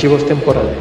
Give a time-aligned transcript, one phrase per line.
[0.00, 0.78] Archivos temporales.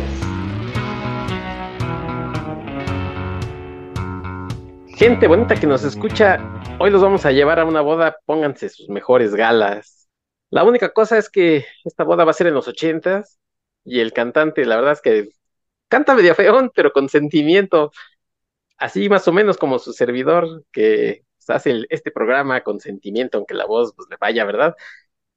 [4.95, 6.39] Gente bonita que nos escucha,
[6.79, 10.07] hoy los vamos a llevar a una boda, pónganse sus mejores galas.
[10.51, 13.41] La única cosa es que esta boda va a ser en los ochentas
[13.83, 15.27] y el cantante, la verdad es que
[15.89, 17.91] canta medio feón, pero con sentimiento,
[18.77, 23.65] así más o menos como su servidor que hace este programa con sentimiento, aunque la
[23.65, 24.77] voz pues, le vaya, ¿verdad?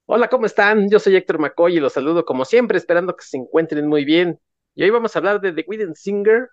[0.07, 0.91] Hola, ¿cómo están?
[0.91, 4.41] Yo soy Héctor McCoy y los saludo como siempre, esperando que se encuentren muy bien.
[4.75, 6.49] Y hoy vamos a hablar de The Wedding Singer,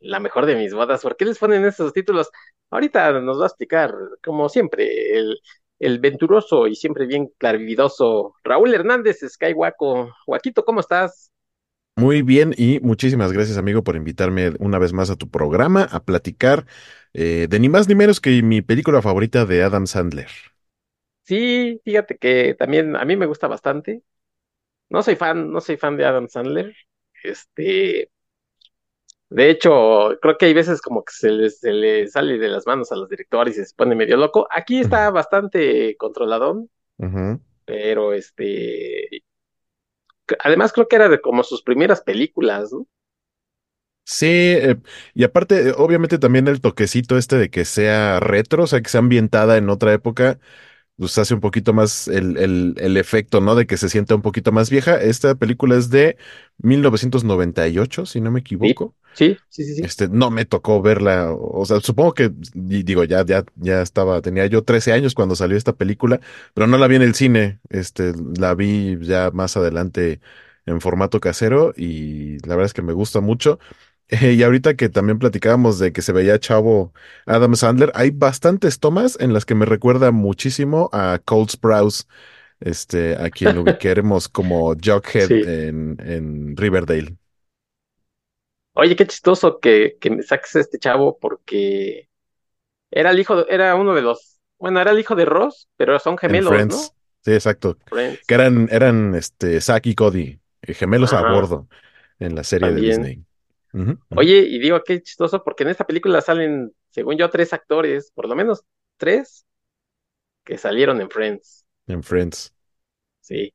[0.00, 1.02] la mejor de mis bodas.
[1.02, 2.30] ¿Por qué les ponen esos títulos?
[2.70, 3.92] Ahorita nos va a explicar,
[4.22, 5.18] como siempre,
[5.78, 10.14] el, venturoso y siempre bien clarividoso Raúl Hernández Skywaco.
[10.24, 11.32] Joaquito, ¿cómo estás?
[11.96, 16.04] Muy bien y muchísimas gracias amigo por invitarme una vez más a tu programa a
[16.04, 16.66] platicar
[17.12, 20.28] eh, de ni más ni menos que mi película favorita de Adam Sandler.
[21.32, 24.02] Sí, fíjate que también a mí me gusta bastante.
[24.90, 26.74] No soy fan, no soy fan de Adam Sandler.
[27.24, 28.10] Este,
[29.30, 32.92] de hecho, creo que hay veces como que se le, se sale de las manos
[32.92, 34.46] a los directores y se pone medio loco.
[34.50, 36.68] Aquí está bastante controladón,
[37.66, 39.24] pero este,
[40.40, 42.86] además creo que era de como sus primeras películas, ¿no?
[44.04, 44.76] Sí, eh,
[45.14, 48.90] y aparte, eh, obviamente también el toquecito este de que sea retro, o sea, que
[48.90, 50.40] sea ambientada en otra época,
[51.02, 53.56] pues hace un poquito más el, el, el efecto, ¿no?
[53.56, 55.02] De que se sienta un poquito más vieja.
[55.02, 56.16] Esta película es de
[56.58, 58.94] 1998, si no me equivoco.
[59.12, 59.82] Sí, sí, sí, sí.
[59.82, 64.46] Este, no me tocó verla, o sea, supongo que, digo, ya, ya, ya estaba, tenía
[64.46, 66.20] yo 13 años cuando salió esta película,
[66.54, 70.20] pero no la vi en el cine, este, la vi ya más adelante
[70.66, 73.58] en formato casero y la verdad es que me gusta mucho.
[74.20, 76.92] y ahorita que también platicábamos de que se veía chavo
[77.24, 82.06] Adam Sandler, hay bastantes tomas en las que me recuerda muchísimo a Cold Sprouse,
[82.60, 87.16] este, a quien ubiquemos como Jughead en, en Riverdale.
[88.74, 92.08] Oye, qué chistoso que, que me saques a este chavo porque
[92.90, 96.18] era el hijo, era uno de los, bueno, era el hijo de Ross, pero son
[96.18, 96.76] gemelos, ¿no?
[97.24, 97.78] Sí, exacto.
[98.26, 101.68] Que eran, eran este, Zack y Cody, eh, gemelos a bordo
[102.18, 103.24] en la serie de Disney.
[104.16, 108.28] Oye, y digo qué chistoso porque en esta película salen, según yo, tres actores, por
[108.28, 108.64] lo menos
[108.96, 109.46] tres,
[110.44, 111.64] que salieron en Friends.
[111.86, 112.52] En Friends.
[113.20, 113.54] Sí.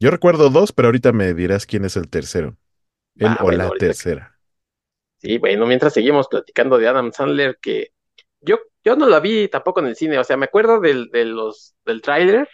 [0.00, 2.56] Yo recuerdo dos, pero ahorita me dirás quién es el tercero.
[3.16, 4.36] Él o la tercera.
[5.18, 7.92] Sí, bueno, mientras seguimos platicando de Adam Sandler, que
[8.40, 11.24] yo, yo no la vi tampoco en el cine, o sea, me acuerdo del, de
[11.24, 12.48] los, del tráiler,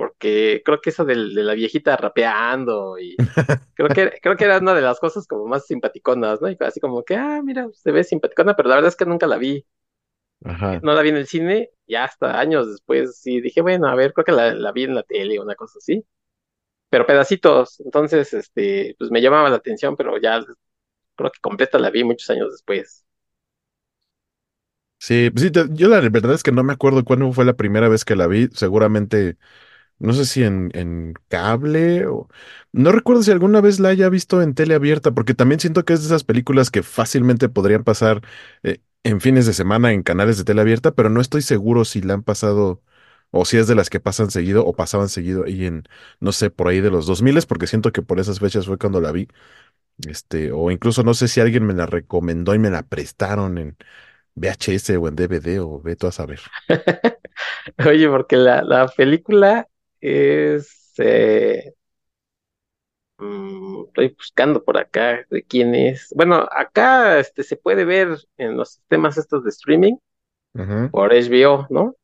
[0.00, 3.16] porque creo que eso de, la viejita rapeando y
[3.74, 6.48] creo que, creo que era una de las cosas como más simpaticonas, ¿no?
[6.48, 9.26] Y así como que, ah, mira, se ve simpaticona, pero la verdad es que nunca
[9.26, 9.66] la vi.
[10.40, 14.14] No la vi en el cine y hasta años después sí dije, bueno, a ver,
[14.14, 16.02] creo que la, vi en la tele o una cosa así.
[16.88, 20.42] Pero pedacitos, entonces, este, pues me llamaba la atención, pero ya
[21.14, 23.04] creo que completa la vi muchos años después.
[24.98, 27.88] Sí, pues sí, yo la verdad es que no me acuerdo cuándo fue la primera
[27.90, 28.48] vez que la vi.
[28.54, 29.36] Seguramente
[30.00, 32.28] no sé si en, cable o...
[32.72, 35.92] No recuerdo si alguna vez la haya visto en tele abierta, porque también siento que
[35.92, 38.22] es de esas películas que fácilmente podrían pasar
[38.62, 42.00] eh, en fines de semana en canales de tele abierta, pero no estoy seguro si
[42.02, 42.82] la han pasado
[43.30, 45.84] o si es de las que pasan seguido o pasaban seguido ahí en,
[46.20, 49.00] no sé, por ahí de los 2000, porque siento que por esas fechas fue cuando
[49.00, 49.28] la vi.
[50.08, 53.76] Este, o incluso no sé si alguien me la recomendó y me la prestaron en
[54.34, 56.40] VHS o en DVD o ve a saber.
[57.86, 59.68] Oye, porque la, la película
[60.00, 60.92] es...
[60.98, 61.72] Eh,
[63.18, 66.12] mm, estoy buscando por acá de quién es.
[66.14, 69.96] Bueno, acá este, se puede ver en los sistemas estos de streaming
[70.90, 71.94] por HBO, ¿no?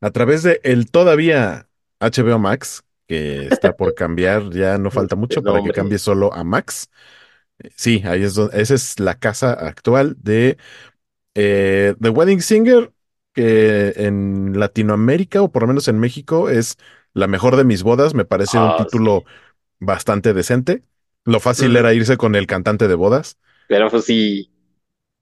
[0.00, 1.68] A través de el todavía
[2.00, 6.44] HBO Max, que está por cambiar, ya no falta mucho para que cambie solo a
[6.44, 6.90] Max.
[7.58, 10.58] Eh, sí, ahí es donde, esa es la casa actual de
[11.34, 12.92] eh, The Wedding Singer,
[13.32, 16.76] que en Latinoamérica, o por lo menos en México, es
[17.16, 19.24] la mejor de mis bodas me parece un ah, título
[19.80, 20.82] bastante decente.
[21.24, 23.38] Lo fácil era irse con el cantante de bodas.
[23.68, 24.52] Pero pues sí.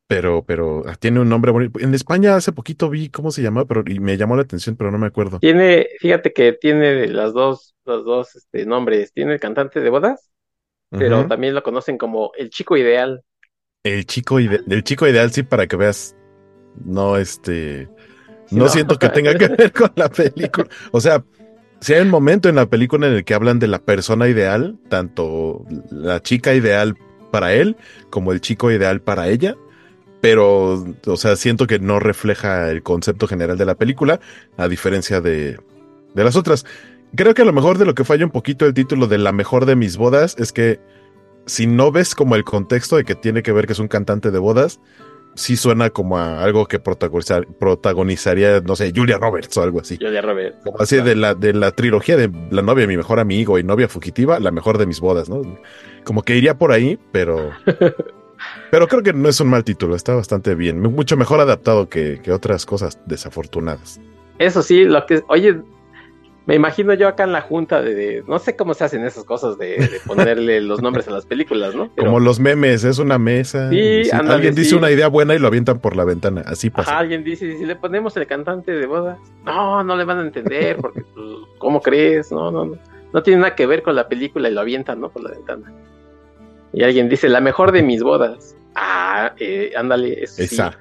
[0.09, 1.79] Pero, pero ah, tiene un nombre bonito.
[1.79, 4.91] En España hace poquito vi cómo se llamaba, pero y me llamó la atención, pero
[4.91, 5.39] no me acuerdo.
[5.39, 9.13] Tiene, fíjate que tiene las dos, los dos este, nombres.
[9.13, 10.33] Tiene el cantante de bodas,
[10.91, 13.23] pero también lo conocen como el chico ideal.
[13.85, 16.17] El chico, el chico ideal, sí, para que veas.
[16.85, 17.89] No, este.
[18.51, 20.69] no, siento que tenga que ver con la película.
[20.91, 21.25] O sea,
[21.81, 24.77] si hay un momento en la película en el que hablan de la persona ideal,
[24.89, 26.97] tanto la chica ideal
[27.31, 27.77] para él
[28.11, 29.57] como el chico ideal para ella,
[30.21, 34.21] pero, o sea, siento que no refleja el concepto general de la película,
[34.57, 35.59] a diferencia de,
[36.15, 36.65] de las otras.
[37.15, 39.33] Creo que a lo mejor de lo que falla un poquito el título de La
[39.33, 40.81] mejor de mis bodas es que
[41.47, 44.31] si no ves como el contexto de que tiene que ver que es un cantante
[44.31, 44.81] de bodas,
[45.35, 49.97] sí suena como a algo que protagonizar, protagonizaría, no sé, Julia Roberts o algo así.
[50.01, 50.59] Julia Roberts.
[50.65, 53.65] Como así de la, de la trilogía de la novia de mi mejor amigo y
[53.65, 55.43] novia fugitiva, la mejor de mis bodas, ¿no?
[56.05, 57.51] Como que iría por ahí, pero.
[58.71, 60.81] pero creo que no es un mal título, está bastante bien.
[60.81, 64.01] Mucho mejor adaptado que, que otras cosas desafortunadas.
[64.39, 65.23] Eso sí, lo que.
[65.29, 65.61] Oye,
[66.47, 69.57] me imagino yo acá en la junta de, no sé cómo se hacen esas cosas
[69.57, 71.91] de, ponerle los nombres a las películas, ¿no?
[71.97, 73.71] Como los memes, es una mesa.
[73.71, 76.99] Sí, alguien dice una idea buena y lo avientan por la ventana, así pasa.
[76.99, 80.77] alguien dice, si le ponemos el cantante de bodas, no, no le van a entender,
[80.77, 81.27] porque, pues,
[81.59, 82.31] ¿cómo crees?
[82.31, 82.79] No, no, no.
[83.15, 85.09] No tiene nada que ver con la película y lo avientan, ¿no?
[85.09, 85.73] Por la ventana.
[86.73, 88.57] Y alguien dice, la mejor de mis bodas.
[88.75, 90.77] Ah, eh, ándale, esa.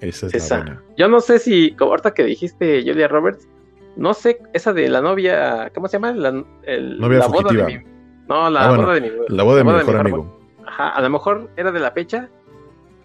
[0.00, 0.58] Esa es esa.
[0.58, 0.82] La buena.
[0.96, 3.48] Yo no sé si, como ahorita que dijiste Julia Roberts,
[3.96, 6.12] no sé, esa de la novia, ¿cómo se llama?
[6.12, 7.84] La, el, novia la boda de mi,
[8.28, 10.40] no, la ah, boda de mi La boda de, mi mejor, amigo.
[10.66, 12.28] Ajá, a lo mejor era de la fecha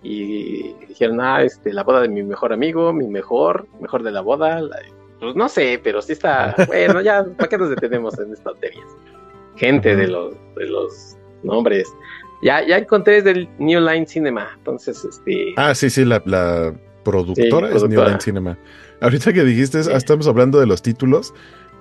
[0.04, 4.22] y dijeron, ah, este, la boda de mi mejor amigo, mi mejor, mejor de la
[4.22, 4.62] boda.
[5.20, 8.88] pues no sé, pero sí está, bueno, ya, ¿para qué nos detenemos en estas teorías?
[9.56, 11.88] Gente de los, de los nombres.
[12.44, 15.54] Ya, ya encontré del New Line Cinema, entonces, este...
[15.58, 16.74] Ah, sí, sí, la, la
[17.04, 18.58] productora es New Line Cinema.
[19.02, 21.34] Ahorita que dijiste, estamos hablando de los títulos.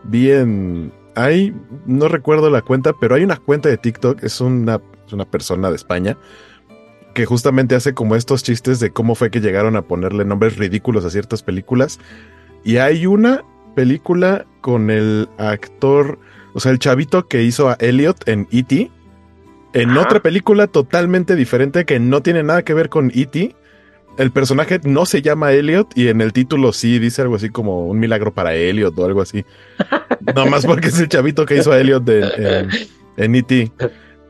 [0.05, 1.55] Bien, hay,
[1.87, 4.81] no recuerdo la cuenta, pero hay una cuenta de TikTok, es una,
[5.13, 6.19] una persona de España,
[7.15, 11.05] que justamente hace como estos chistes de cómo fue que llegaron a ponerle nombres ridículos
[11.05, 11.99] a ciertas películas.
[12.65, 16.19] Y hay una película con el actor,
[16.53, 18.91] o sea, el chavito que hizo a Elliot en E.T.
[19.73, 23.55] En otra película totalmente diferente que no tiene nada que ver con E.T
[24.19, 27.87] el personaje no se llama Elliot y en el título sí dice algo así como
[27.87, 29.45] un milagro para Elliot o algo así.
[30.21, 32.09] Nada más porque es el chavito que hizo a Elliot
[33.17, 33.73] en E.T.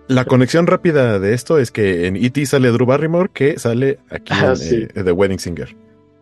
[0.08, 2.46] La conexión rápida de esto es que en E.T.
[2.46, 5.74] sale Drew Barrymore que sale aquí ah, en eh, The Wedding Singer.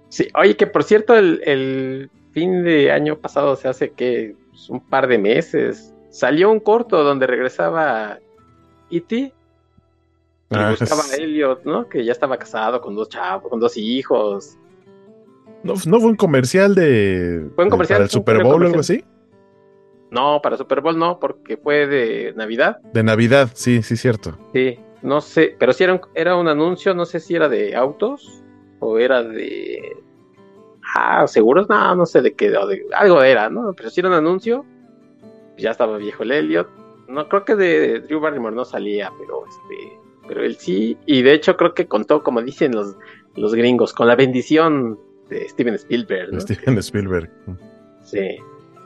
[0.09, 4.81] Sí, oye, que por cierto, el, fin de año pasado, se hace que pues, un
[4.81, 8.19] par de meses, salió un corto donde regresaba
[8.91, 9.33] E.T
[10.51, 11.89] Ah, buscaba a Elliot, ¿no?
[11.89, 14.57] Que ya estaba casado con dos chavos, con dos hijos.
[15.63, 17.49] ¿No, no fue un comercial de.
[17.55, 17.99] ¿Fue un comercial?
[17.99, 19.05] ¿Para el Super Bowl o algo así?
[20.11, 22.79] No, para Super Bowl no, porque fue de Navidad.
[22.93, 24.39] De Navidad, sí, sí, cierto.
[24.53, 27.75] Sí, no sé, pero sí era un, era un anuncio, no sé si era de
[27.75, 28.43] autos
[28.79, 29.97] o era de.
[30.95, 32.55] Ah, seguros, no, no sé de qué,
[32.95, 33.73] algo era, ¿no?
[33.75, 34.65] Pero sí era un anuncio.
[35.57, 36.69] Ya estaba viejo el Elliot.
[37.09, 41.35] No, creo que de Drew Barrymore no salía, pero este pero él sí, y de
[41.35, 42.97] hecho creo que contó, como dicen los,
[43.37, 44.99] los gringos, con la bendición
[45.29, 46.33] de Steven Spielberg.
[46.33, 46.41] ¿no?
[46.41, 47.31] Steven Spielberg.
[48.03, 48.37] Sí,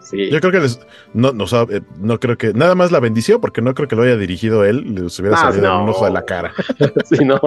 [0.00, 0.31] sí.
[0.31, 0.81] Yo creo que les,
[1.14, 4.02] no, no, eh, no creo que, nada más la bendición, porque no creo que lo
[4.02, 6.52] haya dirigido él, les hubiera salido un ojo de la cara.
[7.04, 7.40] sí, no.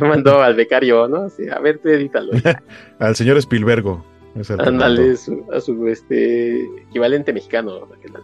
[0.00, 1.28] Mandó al becario, ¿no?
[1.28, 2.32] Sí, a ver, tú edítalo.
[2.98, 4.04] al señor Spielbergo.
[4.58, 5.14] Ándale,
[5.52, 8.20] a su este, equivalente mexicano, que la.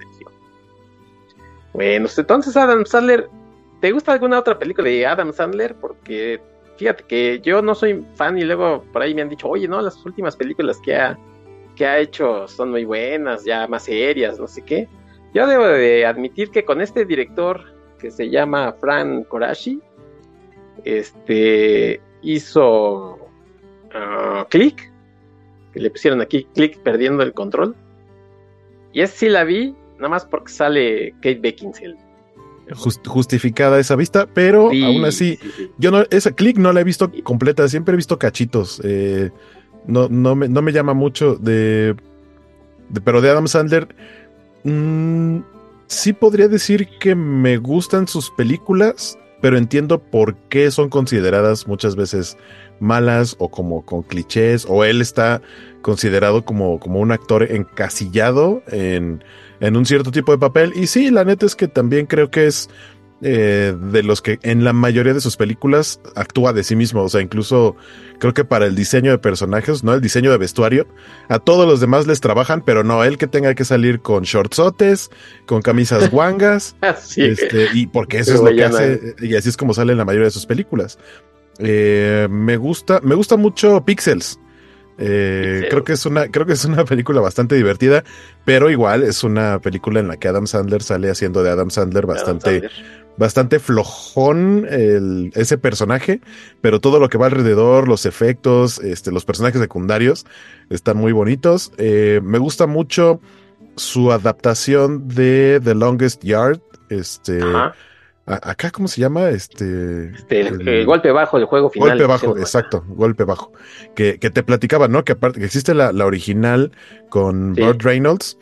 [1.75, 3.29] Bueno, entonces Adam Sandler
[3.81, 5.77] ¿Te gusta alguna otra película de Adam Sandler?
[5.77, 6.41] Porque
[6.77, 9.81] fíjate que yo no soy fan y luego por ahí me han dicho, oye, no,
[9.81, 11.17] las últimas películas que ha,
[11.77, 14.89] que ha hecho son muy buenas, ya más serias, no sé qué.
[15.33, 17.63] Yo debo de admitir que con este director
[17.99, 19.81] que se llama Fran Korashi,
[20.85, 24.91] este hizo uh, Click,
[25.73, 27.77] que le pusieron aquí Click perdiendo el control.
[28.93, 32.08] Y es sí la vi, nada más porque sale Kate Beckinsale
[32.75, 35.39] justificada esa vista, pero aún así,
[35.79, 38.81] yo no, esa click no la he visto completa, siempre he visto cachitos.
[38.85, 39.31] Eh,
[39.87, 41.97] no, no, me, no me llama mucho de,
[43.05, 43.89] pero de Adam Sandler.
[44.65, 45.39] Mm,
[45.87, 51.97] sí podría decir que me gustan sus películas, pero entiendo por qué son consideradas muchas
[51.97, 52.37] veces
[52.81, 55.41] malas o como con clichés, o él está
[55.83, 59.23] considerado como, como un actor encasillado en
[59.61, 60.73] en un cierto tipo de papel.
[60.75, 62.69] Y sí, la neta es que también creo que es
[63.21, 67.03] eh, de los que en la mayoría de sus películas actúa de sí mismo.
[67.03, 67.75] O sea, incluso
[68.21, 69.95] creo que para el diseño de personajes, ¿no?
[69.95, 70.87] El diseño de vestuario,
[71.29, 75.11] a todos los demás les trabajan, pero no, él que tenga que salir con shortsotes,
[75.47, 76.77] con camisas guangas.
[77.17, 80.05] este, y porque eso es lo que hace, y así es como sale en la
[80.05, 80.99] mayoría de sus películas.
[81.59, 84.39] Eh, me gusta, me gusta mucho Pixels.
[84.99, 88.05] Eh, creo que es una, creo que es una película bastante divertida,
[88.45, 92.05] pero igual es una película en la que Adam Sandler sale haciendo de Adam Sandler
[92.05, 92.69] bastante,
[93.17, 96.21] bastante flojón el, ese personaje,
[96.61, 100.27] pero todo lo que va alrededor, los efectos, este, los personajes secundarios
[100.69, 101.73] están muy bonitos.
[101.79, 103.21] Eh, me gusta mucho
[103.77, 106.61] su adaptación de The Longest Yard.
[106.91, 107.41] Este,
[108.29, 109.31] acá, ¿cómo se llama?
[109.31, 110.11] Este.
[110.11, 111.91] este el, golpe bajo, el juego final.
[111.91, 113.53] Golpe bajo, exacto, golpe bajo.
[113.95, 115.05] Que, que, te platicaba, ¿no?
[115.05, 116.73] Que aparte que existe la, la original
[117.09, 118.39] con Burt Reynolds.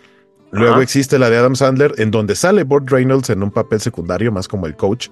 [0.53, 4.33] Luego existe la de Adam Sandler, en donde sale Burt Reynolds en un papel secundario,
[4.33, 5.09] más como el coach,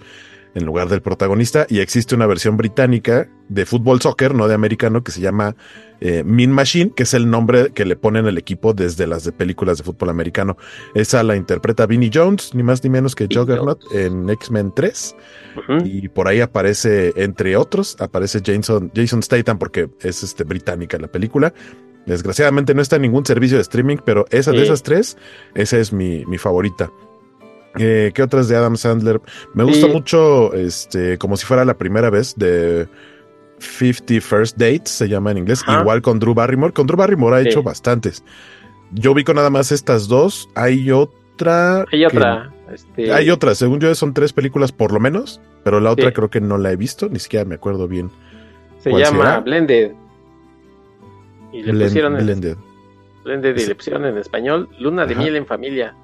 [0.54, 1.66] en lugar del protagonista.
[1.68, 5.56] Y existe una versión británica de fútbol soccer, no de americano, que se llama
[6.00, 9.32] eh, Mean Machine, que es el nombre que le ponen al equipo desde las de
[9.32, 10.56] películas de fútbol americano.
[10.94, 15.16] Esa la interpreta Vinnie Jones, ni más ni menos que Juggernaut en X-Men 3.
[15.84, 21.08] Y por ahí aparece, entre otros, aparece Jason, Jason Statham, porque es este, británica la
[21.08, 21.52] película.
[22.06, 25.16] Desgraciadamente no está en ningún servicio de streaming, pero esa de esas tres,
[25.54, 26.90] esa es mi, mi favorita.
[27.78, 29.20] Eh, ¿Qué otras de Adam Sandler?
[29.52, 32.88] Me gusta mucho, este, como si fuera la primera vez de
[33.58, 36.72] 50 First Dates, se llama en inglés, igual con Drew Barrymore.
[36.72, 38.24] Con Drew Barrymore ha hecho bastantes.
[38.92, 40.48] Yo vi con nada más estas dos.
[40.54, 41.84] Hay otra.
[41.90, 42.52] Hay otra.
[42.72, 46.30] Este, hay otra, según yo son tres películas por lo menos, pero la otra creo
[46.30, 48.10] que no la he visto, ni siquiera me acuerdo bien.
[48.78, 49.92] Se llama Blended.
[51.52, 52.56] Y le pusieron Blended.
[53.24, 55.94] Blended y le pusieron en español Luna de miel en familia.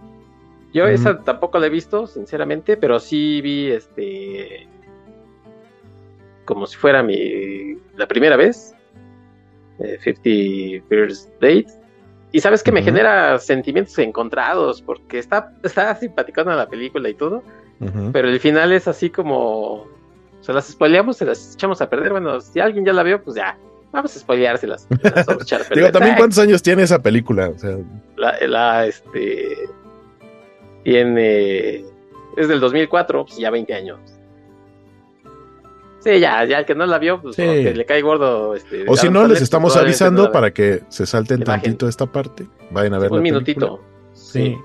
[0.72, 4.68] Yo esa tampoco la he visto, sinceramente, pero sí vi este
[6.44, 8.74] como si fuera mi la primera vez,
[9.78, 11.78] 50 eh, First Dates.
[12.32, 17.42] Y sabes que me genera sentimientos encontrados, porque está, está simpaticona la película y todo,
[18.12, 19.88] pero el final es así como,
[20.40, 22.12] se las spoileamos, se las echamos a perder.
[22.12, 23.58] Bueno, si alguien ya la vio, pues ya,
[23.90, 24.88] vamos a spoileárselas.
[25.74, 27.52] Digo, también cuántos años tiene esa película.
[28.16, 29.56] la, la, este,
[30.82, 31.84] tiene,
[32.36, 33.98] es del 2004, pues ya 20 años.
[36.00, 38.54] Sí, ya, ya el que no la vio, pues que le cae gordo.
[38.54, 42.46] Este, o si no, les estamos avisando para que se salten tantito esta parte.
[42.70, 43.12] Vayan a ver.
[43.12, 43.80] Un minutito.
[44.14, 44.56] Sí.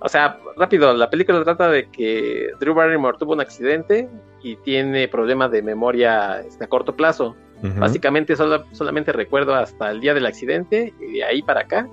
[0.00, 4.08] O sea, rápido, la película trata de que Drew Barrymore tuvo un accidente
[4.42, 7.36] y tiene problemas de memoria este, a corto plazo.
[7.62, 8.34] Básicamente
[8.72, 11.86] solamente recuerdo hasta el día del accidente y de ahí para acá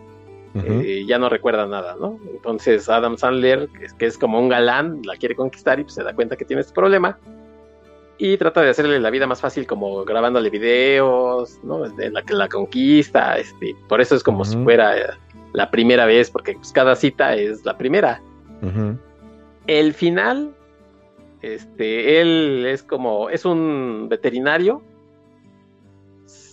[0.66, 2.20] eh, ya no recuerda nada, ¿no?
[2.32, 5.96] Entonces Adam Sandler, que es, que es como un galán, la quiere conquistar y pues,
[5.96, 7.18] se da cuenta que tiene este problema
[8.18, 11.82] y trata de hacerle la vida más fácil como grabándole videos, ¿no?
[11.82, 15.18] De la, la conquista, este, por eso es como si fuera
[15.54, 18.22] la primera vez, porque pues, cada cita es la primera.
[19.68, 20.56] El final,
[21.42, 24.82] este, él es como, es un veterinario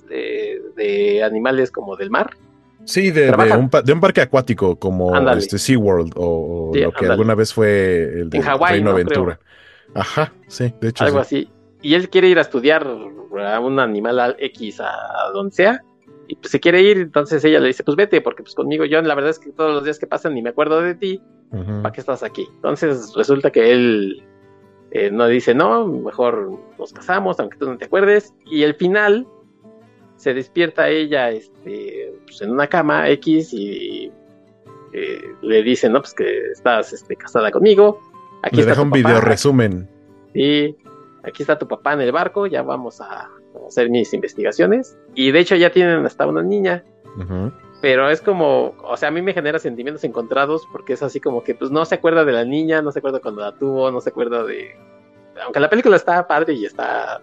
[0.09, 2.37] de, animales como del mar.
[2.85, 7.55] Sí, de, un, de un, parque acuático como este SeaWorld o, lo que alguna vez
[7.55, 9.39] fue el de Reino Aventura.
[9.95, 11.05] Ajá, sí, de hecho.
[11.05, 11.49] Algo así.
[11.81, 15.83] Y él quiere ir a estudiar a un animal X a donde sea,
[16.27, 19.01] y pues se quiere ir, entonces ella le dice, pues vete, porque pues conmigo yo
[19.03, 21.93] la verdad es que todos los días que pasan ni me acuerdo de ti, ¿para
[21.93, 22.47] qué estás aquí?
[22.57, 24.25] Entonces resulta que él
[24.91, 29.27] eh, no dice, no, mejor nos casamos, aunque tú no te acuerdes, y el final
[30.17, 34.13] se despierta ella este, pues, en una cama X y
[34.93, 38.01] eh, le dice, no, pues que estás este, casada conmigo.
[38.43, 39.89] Aquí le deja un video resumen.
[40.33, 40.77] Sí,
[41.23, 43.29] aquí está tu papá en el barco, ya vamos a
[43.67, 44.97] hacer mis investigaciones.
[45.15, 46.85] Y de hecho ya tienen hasta una niña.
[47.81, 51.45] Pero es como, o sea, a mí me genera sentimientos encontrados porque es así como
[51.45, 54.01] que pues no se acuerda de la niña, no se acuerda cuando la tuvo, no
[54.01, 54.75] se acuerda de...
[55.45, 57.21] Aunque la película está padre y está...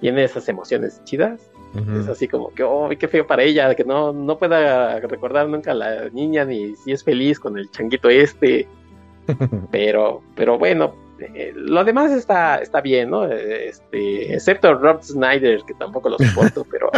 [0.00, 1.50] Tiene esas emociones chidas.
[1.74, 5.72] Es así como que, oh, qué feo para ella, que no, no pueda recordar nunca
[5.72, 8.66] a la niña ni si es feliz con el changuito este.
[9.70, 13.26] pero, pero bueno, eh, lo demás está, está bien, ¿no?
[13.26, 16.90] Este, excepto Rob Snyder, que tampoco lo soporto, pero.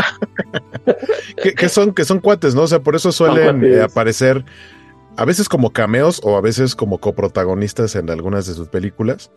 [1.56, 2.62] que, son, que son cuates, ¿no?
[2.62, 4.44] O sea, por eso suelen eh, aparecer
[5.16, 9.30] a veces como cameos o a veces como coprotagonistas en algunas de sus películas.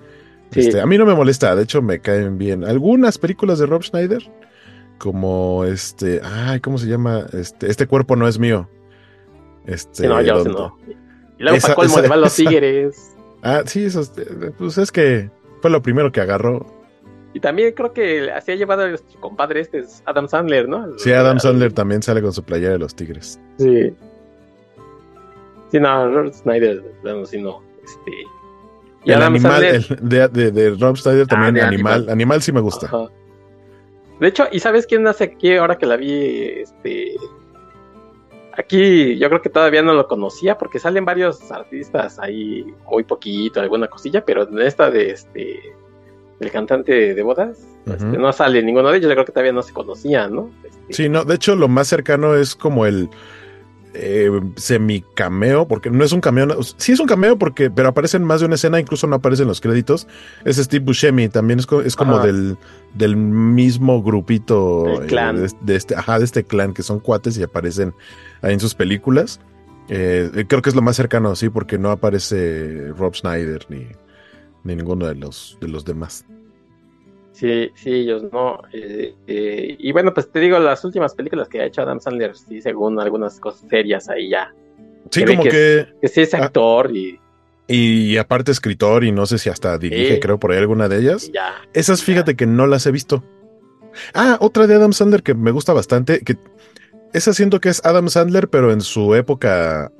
[0.53, 2.63] Este, a mí no me molesta, de hecho me caen bien.
[2.63, 4.29] Algunas películas de Rob Schneider,
[4.97, 7.25] como este, ay, ¿cómo se llama?
[7.33, 8.69] Este, este cuerpo no es mío.
[9.65, 10.77] Este, no, yo no.
[11.37, 13.15] Y luego para colmo de los tigres.
[13.41, 14.03] Ah, sí, eso,
[14.57, 15.29] pues es que
[15.61, 16.65] fue lo primero que agarró.
[17.33, 20.97] Y también creo que así ha llevado a nuestro compadre este, es Adam Sandler, ¿no?
[20.97, 23.39] Sí, Adam Sandler también sale con su playera de los Tigres.
[23.57, 23.93] Sí.
[25.71, 27.63] Sí, no, Rob Snyder, bueno, sí, no.
[27.83, 28.11] Este,
[29.05, 32.61] y el animal el, de, de, de, Rob Snyder también, ah, animal, animal, sí me
[32.61, 32.89] gusta.
[34.23, 36.61] De hecho, ¿y sabes quién hace aquí ahora que la vi?
[36.61, 37.15] Este,
[38.55, 43.59] Aquí yo creo que todavía no lo conocía porque salen varios artistas ahí muy poquito,
[43.59, 45.59] alguna cosilla, pero en esta de este
[46.39, 49.63] el cantante de bodas este, no sale ninguno de ellos, yo creo que todavía no
[49.63, 50.51] se conocían, ¿no?
[50.63, 53.09] Este, sí, no, de hecho lo más cercano es como el
[53.93, 56.47] eh, semi cameo, porque no es un cameo,
[56.77, 59.43] sí es un cameo porque, pero aparece en más de una escena, incluso no aparece
[59.43, 60.07] en los créditos.
[60.45, 62.57] Es Steve Buscemi, también es, es como del,
[62.93, 65.47] del mismo grupito clan.
[65.61, 67.93] de, este, ajá, de este clan, que son cuates y aparecen
[68.41, 69.39] ahí en sus películas.
[69.87, 73.87] creo que es lo más cercano, sí, porque no aparece Rob Schneider ni,
[74.63, 76.25] ni ninguno de los, de los demás.
[77.33, 78.59] Sí, sí, ellos no.
[78.71, 82.35] Eh, eh, y bueno, pues te digo, las últimas películas que ha hecho Adam Sandler,
[82.37, 84.53] sí, según algunas cosas serias ahí ya.
[85.09, 85.87] Sí, como que.
[85.99, 87.19] Que, sí es ah, actor y.
[87.67, 91.31] Y aparte escritor, y no sé si hasta dirige, creo, por ahí alguna de ellas.
[91.33, 93.23] Ya, Esas, fíjate que no las he visto.
[94.13, 96.37] Ah, otra de Adam Sandler que me gusta bastante, que
[97.13, 99.91] esa siento que es Adam Sandler, pero en su época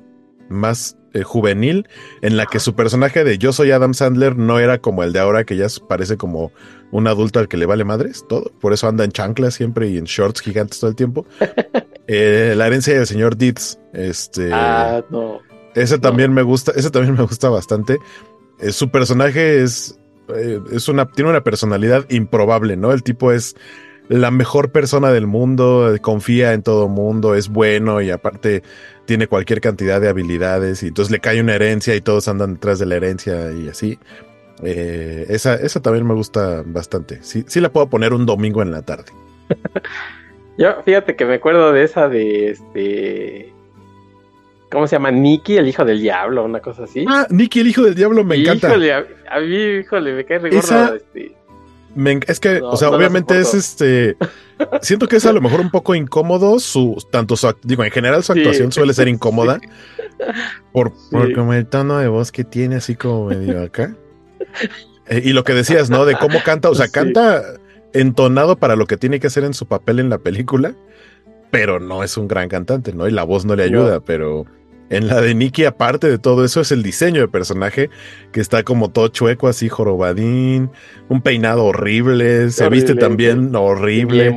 [0.48, 1.88] más eh, juvenil,
[2.22, 5.20] en la que su personaje de Yo soy Adam Sandler no era como el de
[5.20, 6.50] ahora, que ya parece como
[6.90, 8.50] un adulto al que le vale madres todo.
[8.60, 11.26] Por eso anda en chanclas siempre y en shorts gigantes todo el tiempo.
[12.06, 13.78] Eh, la herencia del señor Dietz.
[13.94, 14.50] Este.
[14.52, 15.40] Ah, no.
[15.74, 16.72] Ese también me gusta.
[16.76, 17.98] Ese también me gusta bastante.
[18.60, 19.98] Eh, su personaje es.
[20.70, 22.92] es una, tiene una personalidad improbable, ¿no?
[22.92, 23.56] El tipo es
[24.08, 28.62] la mejor persona del mundo, confía en todo mundo, es bueno y aparte
[29.06, 32.78] tiene cualquier cantidad de habilidades y entonces le cae una herencia y todos andan detrás
[32.78, 33.98] de la herencia y así.
[34.62, 37.18] Eh, esa, esa también me gusta bastante.
[37.22, 39.12] Sí, sí la puedo poner un domingo en la tarde.
[40.58, 43.52] Yo, fíjate que me acuerdo de esa de este.
[44.70, 45.10] ¿Cómo se llama?
[45.10, 47.04] Nicky, el hijo del diablo, una cosa así.
[47.08, 48.72] Ah, Nicky, el hijo del diablo, me encanta.
[48.72, 50.94] a, mí, híjole, me cae regordo.
[50.94, 51.34] Este,
[52.26, 54.16] es que, o sea, obviamente es este.
[54.82, 57.02] Siento que es a lo mejor un poco incómodo su.
[57.10, 57.52] Tanto su.
[57.62, 59.60] Digo, en general su actuación suele ser incómoda.
[60.72, 60.92] Por,
[61.34, 63.96] como el tono de voz que tiene, así como medio acá.
[65.06, 66.04] Eh, y lo que decías, ¿no?
[66.04, 66.70] De cómo canta.
[66.70, 67.42] O sea, canta
[67.92, 70.74] entonado para lo que tiene que hacer en su papel en la película.
[71.50, 73.06] Pero no es un gran cantante, ¿no?
[73.06, 74.46] Y la voz no le ayuda, pero
[74.90, 77.90] en la de Nicky, aparte de todo eso, es el diseño de personaje
[78.32, 80.70] que está como todo chueco, así jorobadín,
[81.08, 84.34] un peinado horrible, se viste también horrible.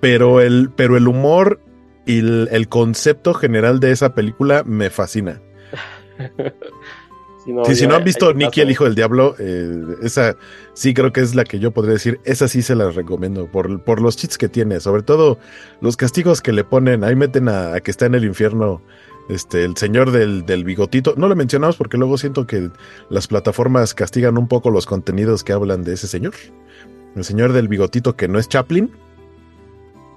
[0.00, 1.60] Pero el, pero el humor
[2.06, 5.40] y el, concepto general de esa película me fascina.
[7.44, 10.36] si, no, si no han visto Nicky, el hijo del diablo, eh, esa
[10.74, 13.82] sí creo que es la que yo podría decir, esa sí se la recomiendo por,
[13.82, 15.38] por los cheats que tiene, sobre todo
[15.80, 18.82] los castigos que le ponen, ahí meten a que está en el infierno
[19.30, 21.14] este, el señor del, bigotito.
[21.16, 22.70] No lo mencionamos porque luego siento que
[23.08, 26.34] las plataformas castigan un poco los contenidos que hablan de ese señor.
[27.14, 28.90] El señor del bigotito que no es Chaplin.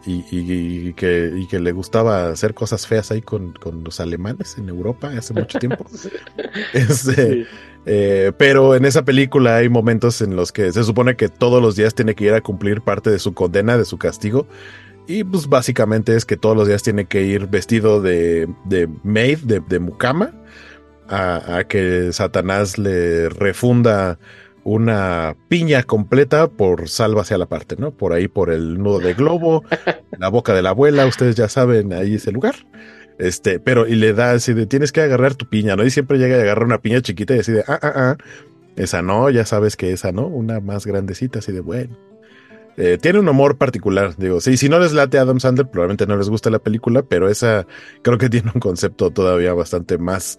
[0.06, 3.54] Y, que, que, le gustaba hacer cosas feas ahí con,
[3.86, 5.86] los alemanes en Europa hace mucho tiempo.
[6.73, 7.47] Este,
[7.86, 11.78] eh, pero en esa película hay momentos en los que se supone que todos los
[11.78, 14.45] días tiene que ir a cumplir parte de su condena, de su castigo,
[15.08, 19.39] y pues básicamente es que todos los días tiene que ir vestido de, de maid,
[19.39, 20.34] de, de mucama,
[21.10, 24.18] a, que Satanás le refunda
[24.63, 27.92] una piña completa por salva hacia la parte, ¿no?
[27.92, 29.63] Por ahí, por el nudo de globo,
[30.18, 32.56] la boca de la abuela, ustedes ya saben, ahí es el lugar.
[33.20, 35.84] Este, pero, y le da así de, tienes que agarrar tu piña, ¿no?
[35.84, 38.18] Y siempre llega a agarrar una piña chiquita y así de, ah, ah, ah,
[38.76, 41.96] esa no, ya sabes que esa no, una más grandecita, así de, bueno.
[42.77, 46.17] Eh, tiene un humor particular, digo, sí, si no les late Adam Sandler, probablemente no
[46.17, 47.67] les gusta la película, pero esa
[48.01, 50.38] creo que tiene un concepto todavía bastante más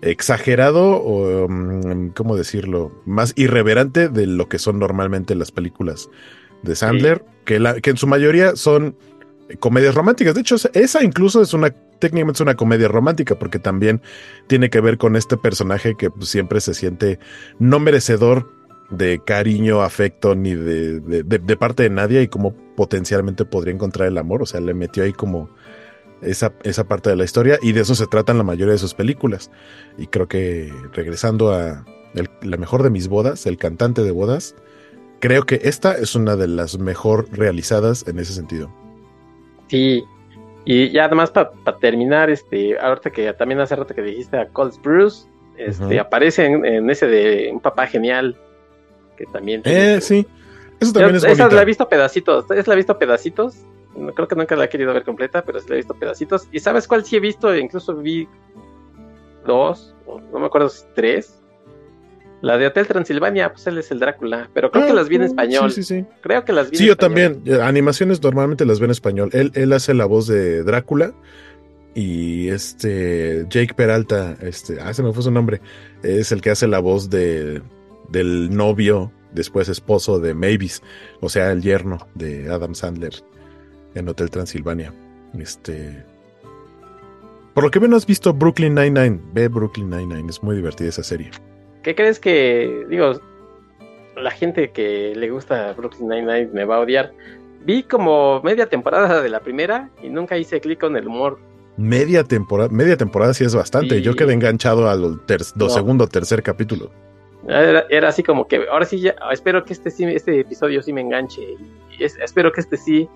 [0.00, 2.92] exagerado o, mm, ¿cómo decirlo?
[3.04, 6.08] Más irreverente de lo que son normalmente las películas
[6.62, 8.96] de Sandler, que, la, que en su mayoría son
[9.58, 10.34] comedias románticas.
[10.34, 14.00] De hecho, esa incluso es una, técnicamente es una comedia romántica, porque también
[14.46, 17.18] tiene que ver con este personaje que pues, siempre se siente
[17.58, 18.50] no merecedor
[18.92, 24.18] de cariño, afecto, ni de, de, parte de nadie y cómo potencialmente podría encontrar el
[24.18, 24.42] amor.
[24.42, 25.50] O sea, le metió ahí como
[26.20, 28.94] esa, esa parte de la historia y de eso se tratan la mayoría de sus
[28.94, 29.50] películas.
[29.98, 31.84] Y creo que regresando a
[32.42, 34.54] la mejor de mis bodas, el cantante de bodas,
[35.20, 38.70] creo que esta es una de las mejor realizadas en ese sentido.
[39.68, 40.04] Sí,
[40.64, 41.50] y ya además para
[41.80, 45.26] terminar, este, ahorita que también hace rato que dijiste a Coles Bruce,
[45.56, 48.36] este, aparece en, en, ese de un papá genial,
[49.22, 49.62] que también.
[49.64, 50.26] Eh, sí.
[50.80, 52.50] Eso también es Esa la he visto pedacitos.
[52.50, 53.56] Es la he visto pedacitos.
[54.14, 56.48] creo que nunca la he querido ver completa, pero sí la he visto pedacitos.
[56.50, 57.54] ¿Y sabes cuál sí he visto?
[57.56, 58.26] Incluso vi
[59.46, 59.94] dos,
[60.32, 61.38] no me acuerdo si tres.
[62.40, 65.14] La de Hotel Transilvania, pues él es el Drácula, pero creo que ah, las vi
[65.14, 65.70] en español.
[65.70, 66.06] Sí, sí, sí.
[66.22, 67.44] Creo que las vi Sí, yo también.
[67.62, 69.30] Animaciones normalmente las ven en español.
[69.32, 71.14] Él, él hace la voz de Drácula
[71.94, 75.60] y este Jake Peralta, este, ah, se me fue su nombre,
[76.02, 77.62] es el que hace la voz de
[78.08, 80.82] del novio, después esposo de Mavis,
[81.20, 83.14] o sea, el yerno de Adam Sandler
[83.94, 84.92] en Hotel Transilvania.
[85.38, 86.04] Este.
[87.54, 89.20] Por lo que menos has visto Brooklyn Nine-Nine.
[89.32, 91.30] Ve Brooklyn Nine-Nine, es muy divertida esa serie.
[91.82, 93.20] ¿Qué crees que, digo,
[94.16, 97.12] la gente que le gusta Brooklyn Nine-Nine me va a odiar?
[97.64, 101.38] Vi como media temporada de la primera y nunca hice clic con el humor.
[101.76, 104.02] Media temporada, media temporada sí es bastante.
[104.02, 105.20] Yo quedé enganchado al
[105.68, 106.90] segundo tercer capítulo.
[107.48, 111.56] Era, así como que ahora sí ya espero que este este episodio sí me enganche.
[111.98, 113.08] Y espero que este sí.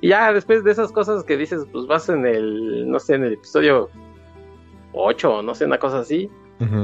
[0.00, 3.24] Y ya después de esas cosas que dices pues vas en el no sé en
[3.24, 3.90] el episodio
[4.92, 6.30] 8 o no sé una cosa así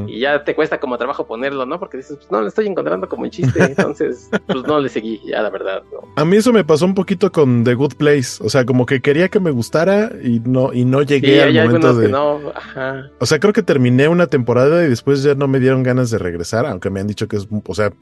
[0.07, 1.79] y ya te cuesta como trabajo ponerlo, ¿no?
[1.79, 5.21] Porque dices, pues no, le estoy encontrando como un chiste, entonces, pues no le seguí,
[5.27, 5.83] ya la verdad.
[6.17, 9.01] A mí eso me pasó un poquito con The Good Place, o sea, como que
[9.01, 12.09] quería que me gustara y no, y no llegué al momento de...
[12.09, 13.11] no, ajá.
[13.19, 16.19] O sea, creo que terminé una temporada y después ya no me dieron ganas de
[16.19, 17.93] regresar, aunque me han dicho que es, o sea,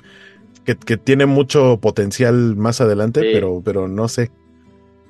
[0.64, 4.30] que, tiene mucho potencial más adelante, pero, pero no sé.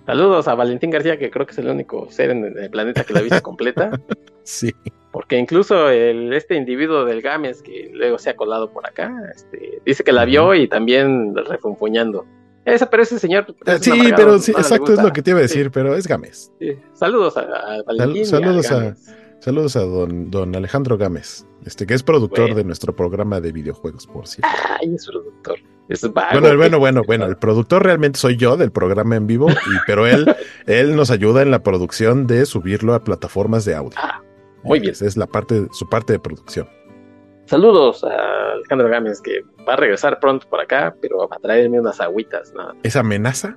[0.06, 3.14] Saludos a Valentín García, que creo que es el único ser en el planeta que
[3.14, 3.90] la ha visto completa.
[4.42, 4.74] sí.
[5.10, 9.80] Porque incluso el, este individuo del Games, que luego se ha colado por acá, este,
[9.86, 12.26] dice que la vio y también refunfuñando.
[12.64, 13.46] Esa, pero ese señor.
[13.66, 16.50] Eh, sí, pero sí, exacto, es lo que te iba a decir, pero es Games.
[16.94, 18.26] Saludos a, Valentín.
[18.26, 18.96] saludos a.
[19.38, 24.06] Saludos a don, don Alejandro Gámez, este, que es productor de nuestro programa de videojuegos,
[24.06, 24.48] por cierto.
[24.80, 25.58] Ay, es productor.
[26.32, 30.06] Bueno, bueno, bueno, bueno, el productor realmente soy yo del programa en vivo, y, pero
[30.06, 30.34] él,
[30.66, 33.96] él nos ayuda en la producción de subirlo a plataformas de audio.
[33.96, 34.22] Ah,
[34.62, 34.92] muy bien.
[34.92, 36.68] Esa es la parte, su parte de producción.
[37.46, 41.78] Saludos a Alejandro Gámez, que va a regresar pronto por acá, pero va a traerme
[41.78, 42.54] unas agüitas.
[42.54, 42.74] Nada.
[42.82, 43.56] ¿Es amenaza?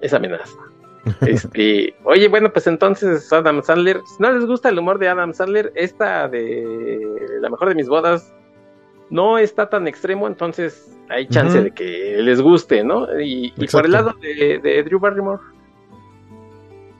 [0.00, 0.56] Es amenaza.
[1.22, 5.32] Este, oye, bueno, pues entonces Adam Sandler, si no les gusta el humor de Adam
[5.32, 7.00] Sandler, esta de
[7.40, 8.34] la mejor de mis bodas
[9.10, 13.06] no está tan extremo, entonces hay chance de que les guste, ¿no?
[13.20, 15.40] Y, por el lado de, Drew Barrymore.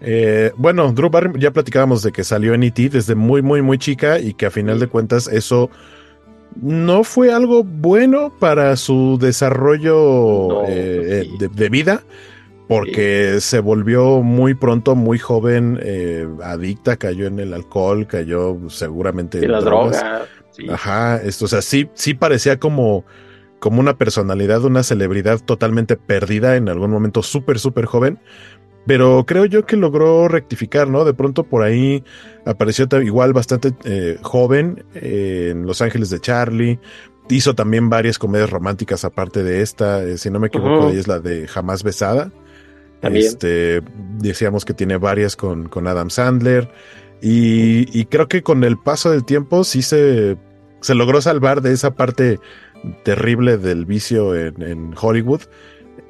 [0.01, 2.89] Eh, bueno, Drew Barrymore, ya platicábamos de que salió en E.T.
[2.91, 5.71] desde muy, muy, muy chica y que a final de cuentas eso
[6.61, 12.03] no fue algo bueno para su desarrollo eh, de, vida
[12.69, 19.39] porque se volvió muy pronto, muy joven, eh, adicta, cayó en el alcohol, cayó seguramente
[19.43, 20.05] en las drogas.
[20.69, 23.05] Ajá, esto, o sea, sí, sí parecía como,
[23.59, 28.19] como una personalidad, una celebridad totalmente perdida en algún momento súper, súper joven.
[28.87, 31.05] Pero creo yo que logró rectificar, ¿no?
[31.05, 32.03] De pronto por ahí
[32.47, 36.79] apareció igual bastante eh, joven eh, en Los Ángeles de Charlie.
[37.29, 40.17] Hizo también varias comedias románticas aparte de esta.
[40.17, 42.33] si no me equivoco, es la de Jamás Besada.
[43.03, 43.83] Este,
[44.17, 46.71] decíamos que tiene varias con, con Adam Sandler.
[47.21, 50.37] Y, creo que con el paso del tiempo sí se,
[50.81, 52.41] se logró salvar de esa parte
[53.05, 55.43] terrible del vicio en, Hollywood.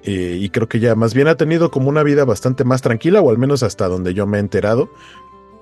[0.05, 3.31] y creo que ya más bien ha tenido como una vida bastante más tranquila, o
[3.31, 4.91] al menos hasta donde yo me he enterado.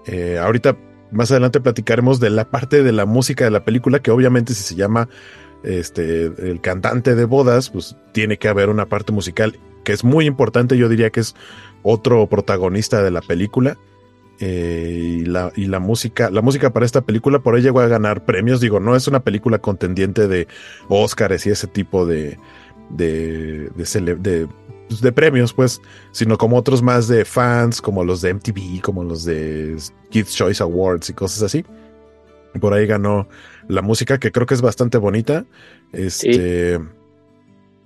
[0.06, 0.76] Eh, ahorita
[1.10, 4.62] más adelante platicaremos de la parte de la música de la película, que obviamente si
[4.62, 5.08] se llama
[5.62, 10.26] este el cantante de bodas, pues tiene que haber una parte musical que es muy
[10.26, 11.34] importante, yo diría que es
[11.82, 13.78] otro protagonista de la película.
[14.38, 17.88] Eh, y, la, y la música, la música para esta película por ahí llegó a
[17.88, 18.60] ganar premios.
[18.60, 20.46] Digo, no es una película contendiente de
[20.88, 22.38] Oscars y ese tipo de,
[22.90, 24.48] de, de,
[24.88, 25.80] pues, de, premios, pues,
[26.12, 29.76] sino como otros más de fans, como los de MTV, como los de
[30.10, 31.64] Kids Choice Awards y cosas así.
[32.60, 33.28] Por ahí ganó
[33.68, 35.44] la música, que creo que es bastante bonita.
[35.92, 36.80] Este.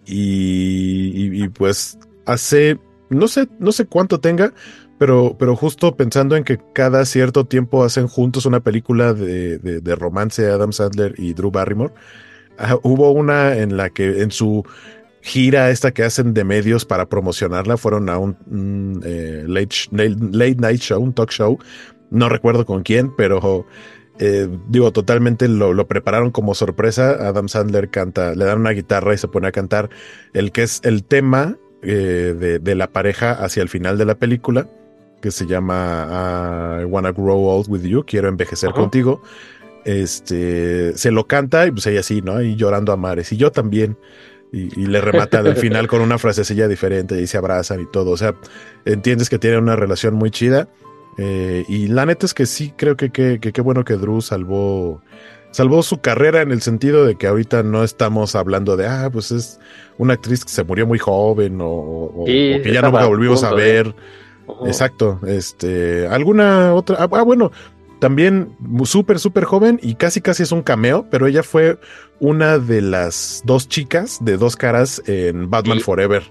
[0.07, 4.53] Y, pues hace, no sé, no sé cuánto tenga,
[5.01, 9.95] pero, pero justo pensando en que cada cierto tiempo hacen juntos una película de, de,
[9.95, 11.95] romance Adam Sandler y Drew Barrymore.
[12.59, 14.63] Ah, hubo una en la que en su
[15.23, 21.03] gira esta que hacen de medios para promocionarla fueron a un eh, late, night show,
[21.03, 21.59] un talk show.
[22.11, 23.65] No recuerdo con quién, pero
[24.19, 27.27] eh, digo, totalmente lo, prepararon como sorpresa.
[27.27, 29.89] Adam Sandler canta, le dan una guitarra y se pone a cantar
[30.35, 34.69] el que es el tema eh, de, la pareja hacia el final de la película,
[35.21, 39.23] que se llama I Wanna Grow Old With You, quiero envejecer contigo.
[39.85, 42.43] Este se lo canta y pues ella así, ¿no?
[42.43, 43.33] Y llorando a mares.
[43.33, 43.97] Y yo también.
[44.53, 48.11] Y, le remata al final con una frasecilla diferente y se abrazan y todo.
[48.11, 48.35] O sea,
[48.85, 50.69] entiendes que tienen una relación muy chida.
[51.19, 55.03] Eh, y la neta es que sí, creo que qué bueno que Drew salvó,
[55.51, 59.31] salvó su carrera en el sentido de que ahorita no estamos hablando de, ah, pues
[59.31, 59.61] es
[59.99, 63.95] una actriz que se murió muy joven o, que ya no volvimos a ver.
[64.67, 65.21] Exacto.
[65.27, 67.51] Este, alguna otra, ah, ah bueno,
[68.01, 71.79] también súper, súper joven y casi, casi es un cameo, pero ella fue
[72.19, 76.23] una de las dos chicas de dos caras en Batman Forever.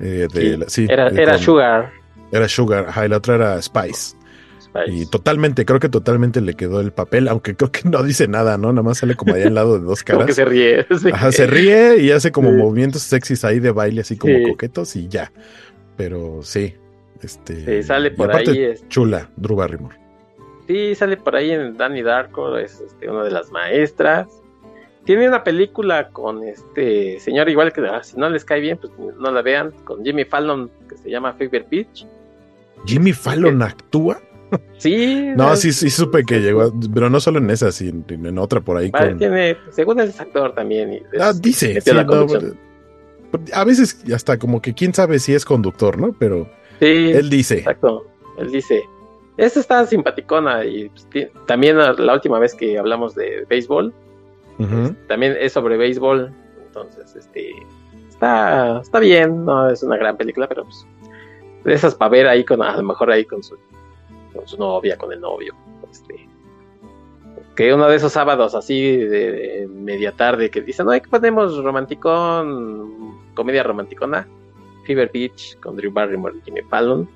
[0.00, 0.86] Eh, de, sí.
[0.88, 1.90] era, era Sugar.
[2.30, 4.18] Era Sugar, ajá, y la otra era Spice.
[4.86, 8.58] Y totalmente, creo que totalmente le quedó el papel, aunque creo que no dice nada,
[8.58, 8.72] ¿no?
[8.72, 10.18] Nada más sale como ahí al lado de dos caras.
[10.20, 10.86] como que se ríe.
[11.12, 15.08] Ajá, se ríe y hace como movimientos sexys ahí de baile, así como coquetos y
[15.08, 15.32] ya.
[15.96, 16.74] Pero sí,
[17.22, 17.82] este.
[17.82, 18.62] sale por ahí.
[18.62, 18.88] Es...
[18.88, 19.96] Chula, Drew Barrymore.
[20.68, 24.28] Sí, sale por ahí en Danny Darko, es este, una de las maestras.
[25.04, 28.92] Tiene una película con este señor, igual que ah, si no les cae bien, pues
[29.18, 32.06] no la vean, con Jimmy Fallon, que se llama Fever Pitch.
[32.84, 34.20] ¿Jimmy Fallon actúa?
[34.78, 35.32] Sí.
[35.36, 38.78] no, sí, sí supe que llegó, pero no solo en esa, sino en otra por
[38.78, 38.90] ahí.
[39.18, 41.02] tiene, según el actor también.
[41.20, 41.78] ah, dice.
[43.52, 46.14] a veces hasta como que quién sabe si es conductor, ¿no?
[46.18, 46.48] Pero
[46.80, 47.58] él dice.
[47.58, 48.06] Exacto,
[48.38, 48.82] él dice.
[49.36, 53.92] Esta está simpaticona y pues, también la última vez que hablamos de béisbol,
[54.56, 56.32] pues, también es sobre béisbol,
[56.66, 57.52] entonces este
[58.08, 60.84] está, está bien, no es una gran película, pero pues
[61.64, 63.56] de esas para ver ahí con a lo mejor ahí con su
[64.34, 65.54] con su novia, con el novio.
[65.90, 66.28] Este,
[67.54, 73.18] que uno de esos sábados así de, media tarde que dicen, no, que ponemos romanticón,
[73.34, 74.28] comedia romanticona,
[74.88, 77.06] Fever Beach con Drew Barrymore y Jimmy Fallon.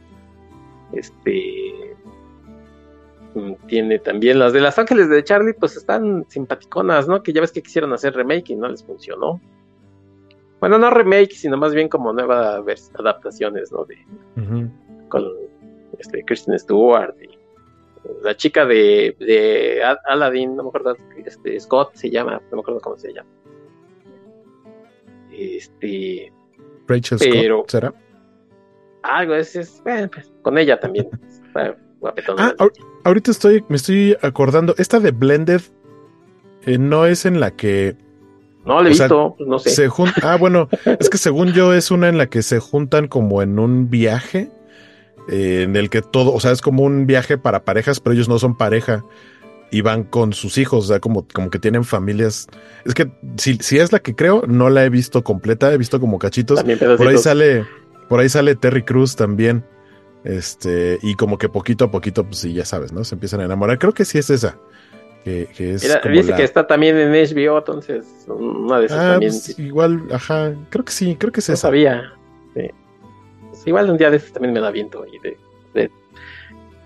[0.93, 1.97] Este
[3.35, 7.23] mm, tiene también las de Las Ángeles de Charlie, pues están simpaticonas, ¿no?
[7.23, 9.41] Que ya ves que quisieron hacer remake y no les funcionó.
[10.61, 13.87] Bueno, no remake, sino más bien como nuevas adaptaciones, ¿no?
[13.87, 13.97] De,
[15.09, 15.25] Con
[15.99, 17.31] este, Kristen Stewart y
[18.23, 22.81] la chica de, de Aladdin, no me acuerdo, este, Scott se llama, no me acuerdo
[22.81, 23.31] cómo se llama.
[25.33, 26.33] Este.
[26.87, 27.95] Rachel Scott, ¿será?
[29.03, 31.09] Algo, es, es pues, con ella también.
[31.55, 32.55] ah,
[33.05, 35.63] ahorita estoy, me estoy acordando, esta de Blended
[36.65, 37.97] eh, no es en la que.
[38.65, 39.71] No, le he visto, pues, no sé.
[39.71, 39.89] Se
[40.23, 43.59] ah, bueno, es que según yo es una en la que se juntan como en
[43.59, 44.51] un viaje
[45.29, 48.29] eh, en el que todo, o sea, es como un viaje para parejas, pero ellos
[48.29, 49.05] no son pareja
[49.73, 52.47] y van con sus hijos, o sea, como, como que tienen familias.
[52.85, 55.99] Es que si, si es la que creo, no la he visto completa, he visto
[55.99, 56.63] como cachitos.
[56.63, 57.67] por ahí sale,
[58.09, 59.65] por ahí sale Terry Cruz también.
[60.25, 63.03] Este, y como que poquito a poquito, pues sí, ya sabes, ¿no?
[63.03, 63.79] Se empiezan a enamorar.
[63.79, 64.57] Creo que sí es esa.
[65.25, 69.33] Que, es dice que está también en HBO, entonces una de esas ah, también.
[69.33, 71.57] Pues, igual, ajá, creo que sí, creo que es esa.
[71.57, 72.13] sabía.
[72.55, 72.71] Sí
[73.67, 75.91] igual un día de estos también me da viento y de,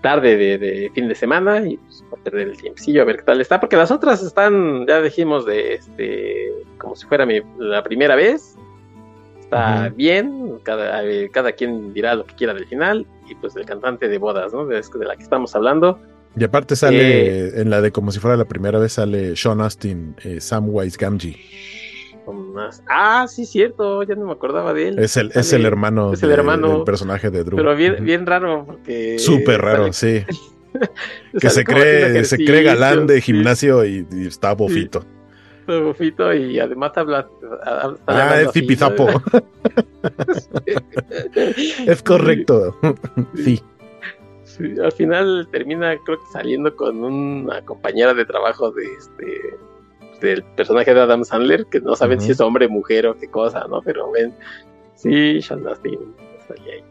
[0.01, 3.41] tarde de, fin de semana y pues a perder el tiempecillo a ver qué tal
[3.41, 8.15] está, porque las otras están, ya dijimos, de este, como si fuera mi, la primera
[8.15, 8.55] vez.
[9.39, 13.65] Está bien, cada, eh, cada quien dirá lo que quiera del final, y pues el
[13.65, 14.65] cantante de bodas, ¿no?
[14.65, 15.99] De, la que estamos hablando.
[16.35, 19.61] Y aparte sale, eh, en la de como si fuera la primera vez, sale Sean
[19.61, 21.37] Austin, eh, Samwise Gamgee.
[22.89, 24.99] Ah, sí, cierto, ya no me acordaba de él.
[24.99, 27.55] Es el, es el hermano, es el hermano del personaje de Drew.
[27.55, 29.17] Pero bien, bien raro, porque.
[29.17, 30.25] Súper raro, sí.
[31.39, 35.03] que se cree, se cree galán de gimnasio y, está bofito.
[35.61, 37.27] Está bofito y además habla.
[38.07, 39.07] ah, es tipizapo.
[41.87, 42.77] es correcto.
[43.35, 43.61] sí.
[44.43, 49.57] Sí, al final termina, creo que saliendo con una compañera de trabajo de este
[50.21, 53.67] del personaje de Adam Sandler, que no saben si es hombre, mujer o qué cosa,
[53.69, 53.81] ¿no?
[53.83, 54.33] Pero ven,
[54.95, 55.99] sí, Sean Dustin
[56.49, 56.83] ahí.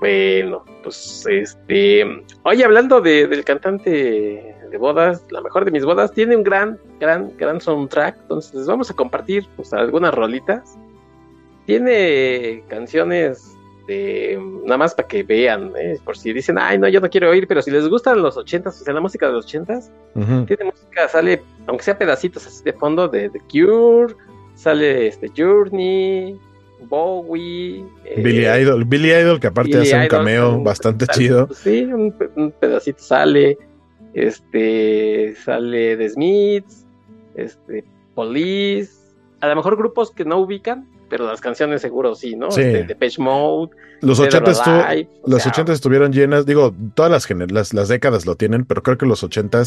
[0.00, 2.04] Bueno, pues este.
[2.42, 6.78] Oye, hablando de, del cantante de bodas, la mejor de mis bodas, tiene un gran,
[7.00, 8.18] gran, gran soundtrack.
[8.22, 10.78] Entonces, les vamos a compartir pues, algunas rolitas.
[11.64, 13.56] Tiene canciones
[14.64, 15.98] nada más para que vean, ¿eh?
[16.04, 18.80] por si dicen, ay, no, yo no quiero oír, pero si les gustan los ochentas,
[18.80, 22.72] o sea, la música de los ochentas, tiene música, sale, aunque sea pedacitos así de
[22.72, 24.14] fondo, de The Cure,
[24.54, 26.38] sale este Journey,
[26.84, 31.48] Bowie, eh, Billy Idol, Billy Idol que aparte hace un cameo bastante chido.
[31.52, 32.12] sí, un,
[32.60, 33.58] pedacito sale,
[34.14, 36.86] este, sale The Smiths,
[37.34, 37.84] este,
[38.14, 38.92] Police,
[39.40, 42.50] a lo mejor grupos que no ubican, pero las canciones seguro sí, ¿no?
[42.50, 42.62] Sí.
[42.62, 43.70] De este, Depeche Mode.
[44.00, 44.50] Los 80
[45.26, 49.62] los estuvieron llenas, digo, todas las, las, décadas lo tienen, pero creo que los 80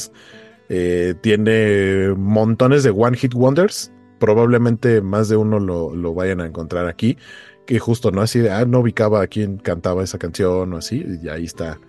[0.69, 3.91] eh, tiene montones de One Hit Wonders.
[4.19, 7.17] Probablemente más de uno lo, vayan a encontrar aquí.
[7.65, 8.21] Que justo, ¿no?
[8.21, 11.79] Así de, ah, no ubicaba a quién cantaba esa canción o así, y ahí está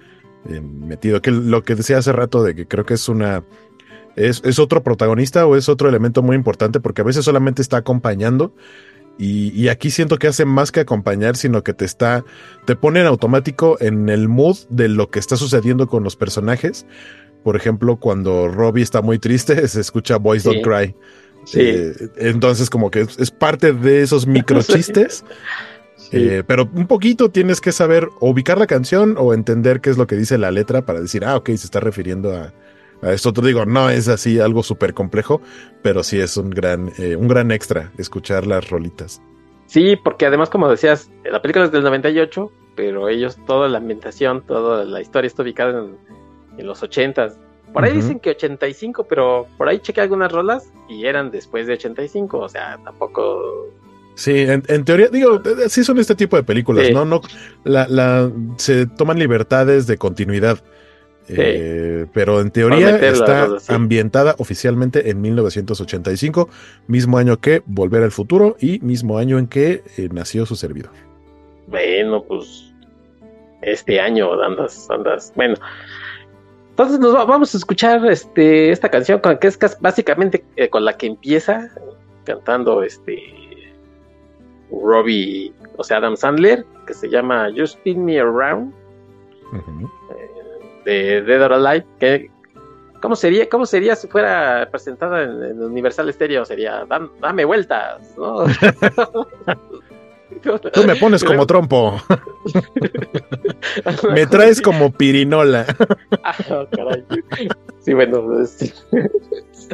[0.48, 1.22] eh, metido.
[1.22, 3.44] Que lo que decía hace rato de que creo que es una.
[4.16, 7.78] Es, es otro protagonista o es otro elemento muy importante porque a veces solamente está
[7.78, 8.52] acompañando
[9.22, 12.24] y, aquí siento que hace más que acompañar, sino que te está,
[12.64, 16.86] te pone en automático en el mood de lo que está sucediendo con los personajes.
[17.44, 20.96] Por ejemplo, cuando Robbie está muy triste, se escucha Boys Don't Cry.
[21.50, 21.60] Sí.
[21.60, 25.24] Eh, entonces, como que es, parte de esos microchistes
[26.12, 30.08] Eh, pero un poquito tienes que saber ubicar la canción o entender qué es lo
[30.08, 32.52] que dice la letra para decir, ah, ok, se está refiriendo a,
[33.02, 33.32] a esto.
[33.32, 35.40] Te digo, no es así algo súper complejo,
[35.82, 39.22] pero sí es un gran, eh, un gran extra escuchar las rolitas.
[39.66, 44.42] Sí, porque además, como decías, la película es del 98, pero ellos, toda la ambientación,
[44.42, 45.96] toda la historia está ubicada en,
[46.58, 47.28] en los 80
[47.72, 51.74] por ahí dicen que 85, pero por ahí chequé algunas rolas y eran después de
[51.74, 53.68] 85, o sea, tampoco...
[54.14, 57.04] Sí, en, teoría, digo, sí son este tipo de películas, ¿no?
[57.04, 57.22] no
[57.64, 60.62] la, la, se toman libertades de continuidad.
[61.28, 66.48] Eh, pero en teoría está ambientada oficialmente en 1985,
[66.88, 70.90] mismo año que Volver al Futuro y mismo año en que eh, nació su servidor.
[71.68, 72.72] Bueno, pues
[73.62, 75.54] este año andas, andas, bueno,
[76.80, 81.08] entonces nos vamos a escuchar este, esta canción que es básicamente eh, con la que
[81.08, 81.68] empieza
[82.24, 83.22] cantando este
[84.70, 88.72] Robbie, o sea, Adam Sandler, que se llama Just Spin Me Around
[90.86, 91.84] eh, de Dead or Alive.
[91.98, 92.30] Que,
[93.02, 96.46] ¿cómo, sería, ¿Cómo sería si fuera presentada en, Universal Stereo?
[96.46, 96.86] Sería
[97.20, 98.46] Dame vueltas, ¿no?
[100.40, 102.00] Tú me pones como trompo.
[104.14, 105.66] me traes como pirinola.
[106.24, 107.04] ah, caray.
[107.80, 108.72] Sí, bueno, este,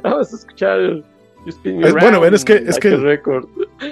[0.03, 1.03] vamos a escuchar.
[2.01, 3.21] bueno, es que es que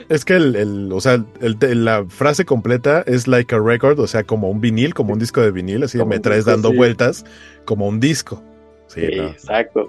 [0.08, 4.50] es que el, o sea, la frase completa es like a record, o sea, como
[4.50, 7.24] un vinil, como un disco de vinil, así me traes dando vueltas
[7.64, 8.42] como un disco.
[8.88, 9.88] Sí, exacto.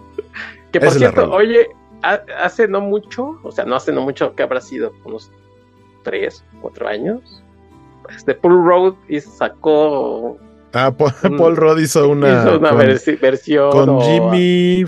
[0.72, 1.68] Que por cierto, oye,
[2.02, 5.32] hace no mucho, o sea, no hace no mucho que habrá sido unos
[6.06, 7.44] tres, cuatro años,
[8.16, 10.38] este Paul Road sacó.
[10.74, 10.92] Ah,
[11.38, 12.44] Paul, Rudd hizo una,
[13.22, 13.72] versión.
[13.72, 14.84] Con Jimmy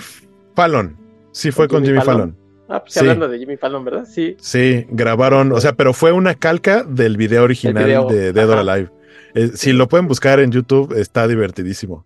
[0.55, 0.97] Fallon.
[1.31, 2.35] Sí, fue con, Jimmy, Fallon.
[2.67, 4.05] Ah, pues hablando de Jimmy Fallon, ¿verdad?
[4.05, 4.35] Sí.
[4.39, 8.89] Sí, grabaron, o sea, pero fue una calca del video original de Dead or Alive.
[9.33, 12.05] Eh, si lo pueden buscar en YouTube, está divertidísimo.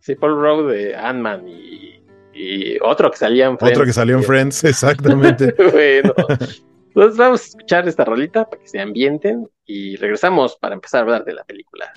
[0.00, 2.02] Sí, Paul Rudd de Ant-Man y,
[2.34, 3.76] y, otro que salía en Friends.
[3.76, 5.54] Otro que salió en Friends, exactamente.
[5.72, 6.12] bueno,
[6.94, 11.02] entonces vamos a escuchar esta rolita para que se ambienten y regresamos para empezar a
[11.04, 11.90] hablar de la película.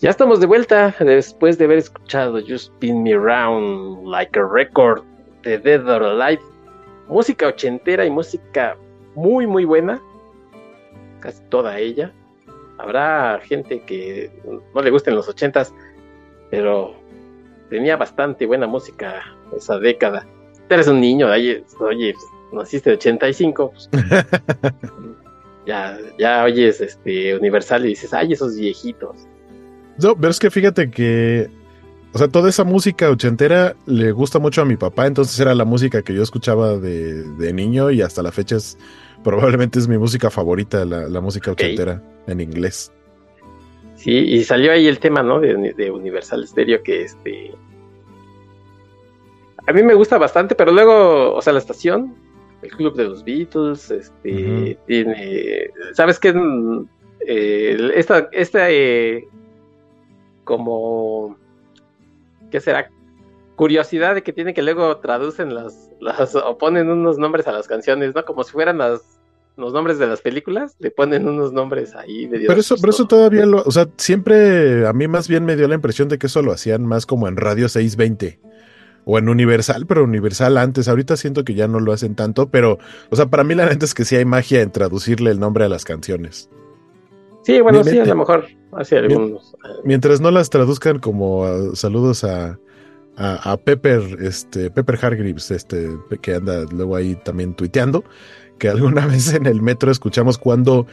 [0.00, 5.02] Ya estamos de vuelta después de haber escuchado Just Spin Me Round Like a Record
[5.42, 6.40] de Dead or Alive.
[7.06, 8.78] Música ochentera y música
[9.14, 10.00] muy muy buena.
[11.20, 12.14] Casi toda ella.
[12.78, 14.32] Habrá gente que
[14.74, 15.74] no le gusten los ochentas,
[16.50, 16.94] pero
[17.68, 19.22] tenía bastante buena música
[19.54, 20.26] esa década.
[20.70, 22.14] eres un niño, oye, oye
[22.52, 23.72] naciste de 85.
[23.72, 23.90] Pues.
[25.66, 29.28] ya, ya oyes este Universal y dices, ay, esos viejitos.
[30.02, 31.48] No, pero es que fíjate que,
[32.12, 35.64] o sea, toda esa música ochentera le gusta mucho a mi papá, entonces era la
[35.64, 38.78] música que yo escuchaba de, niño y hasta la fecha es,
[39.22, 42.92] probablemente es mi música favorita, la, música ochentera en inglés.
[43.96, 45.40] Sí, y salió ahí el tema, ¿no?
[45.40, 47.50] De, Universal Stereo que este...
[49.66, 52.14] A mí me gusta bastante, pero luego, o sea, la estación,
[52.62, 56.34] el club de los Beatles, este, tiene, ¿sabes qué?
[57.26, 59.28] Eh, esta, esta eh,
[60.50, 61.36] como,
[62.50, 62.90] ¿qué será?
[63.54, 67.68] Curiosidad de que tiene que luego traducen las, las o ponen unos nombres a las
[67.68, 68.24] canciones, ¿no?
[68.24, 69.20] Como si fueran las,
[69.56, 72.26] los nombres de las películas, le ponen unos nombres ahí.
[72.26, 75.54] De pero eso, pero eso todavía lo, o sea, siempre a mí más bien me
[75.54, 78.40] dio la impresión de que eso lo hacían más como en Radio 620
[79.04, 82.80] o en Universal, pero Universal antes, ahorita siento que ya no lo hacen tanto, pero,
[83.10, 85.64] o sea, para mí la neta es que sí hay magia en traducirle el nombre
[85.64, 86.50] a las canciones.
[87.42, 89.54] Sí, bueno, sí, a lo mejor hacia algunos.
[89.54, 89.80] Eh.
[89.84, 92.58] Mientras no las traduzcan como ah, saludos a,
[93.16, 98.04] a, Pepper, este, Pepper Hargreaves, este, que anda luego ahí también tuiteando,
[98.58, 100.86] que alguna vez en el metro escuchamos cuando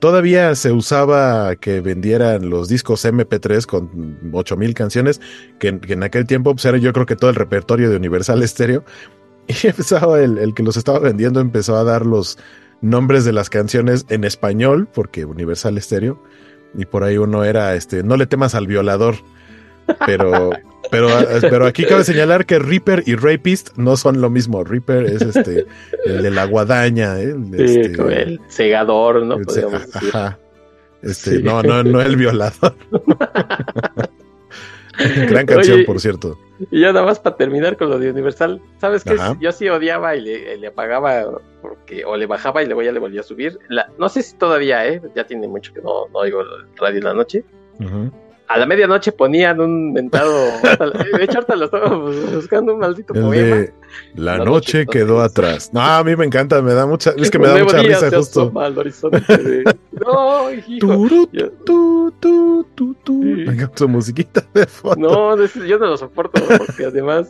[0.00, 5.20] todavía se usaba que vendieran los discos MP3 con 8000 canciones,
[5.58, 8.84] que, en aquel tiempo pues, era yo creo que todo el repertorio de Universal Stereo.
[9.48, 12.36] Y empezaba el, el que los estaba vendiendo empezó a dar los
[12.80, 16.22] nombres de las canciones en español, porque Universal Stereo,
[16.76, 19.16] y por ahí uno era, este, no le temas al violador.
[20.06, 20.50] Pero,
[20.90, 21.08] pero,
[21.40, 24.62] pero aquí cabe señalar que Reaper y Rapist no son lo mismo.
[24.64, 25.66] Reaper es este,
[26.04, 27.34] el de la guadaña, ¿eh?
[27.54, 29.36] Este, el segador, ¿no?
[29.36, 29.46] el-
[29.94, 30.38] ajá.
[31.02, 31.42] Este, Sí.
[31.42, 32.74] no, no, no el violador.
[35.28, 36.38] Gran canción, Oye, por cierto.
[36.70, 39.14] Y ya nada más para terminar con lo de Universal, ¿sabes qué?
[39.14, 39.36] Ajá.
[39.40, 42.98] Yo sí odiaba y le, le apagaba porque o le bajaba y luego ya le
[42.98, 43.58] volvía a subir.
[43.68, 45.00] La, no sé si todavía, ¿eh?
[45.14, 47.44] Ya tiene mucho que no, no oigo el radio en la noche.
[48.48, 50.32] A la medianoche ponían un mentado.
[50.62, 53.56] de hecho, ahorita lo estaba buscando un maldito El poema.
[53.56, 53.72] de
[54.14, 55.70] La La noche noche quedó atrás.
[55.74, 58.42] No, a mí me encanta, me da mucha, es que me da mucha risa justo.
[58.42, 59.64] asoma al horizonte de-
[60.04, 60.78] No, hijo.
[60.80, 61.26] Turu,
[61.66, 63.22] tu, tu, tu, tu.
[63.22, 63.44] Sí.
[63.74, 65.36] Su musiquita de fondo.
[65.36, 67.28] No, yo no lo soporto porque además.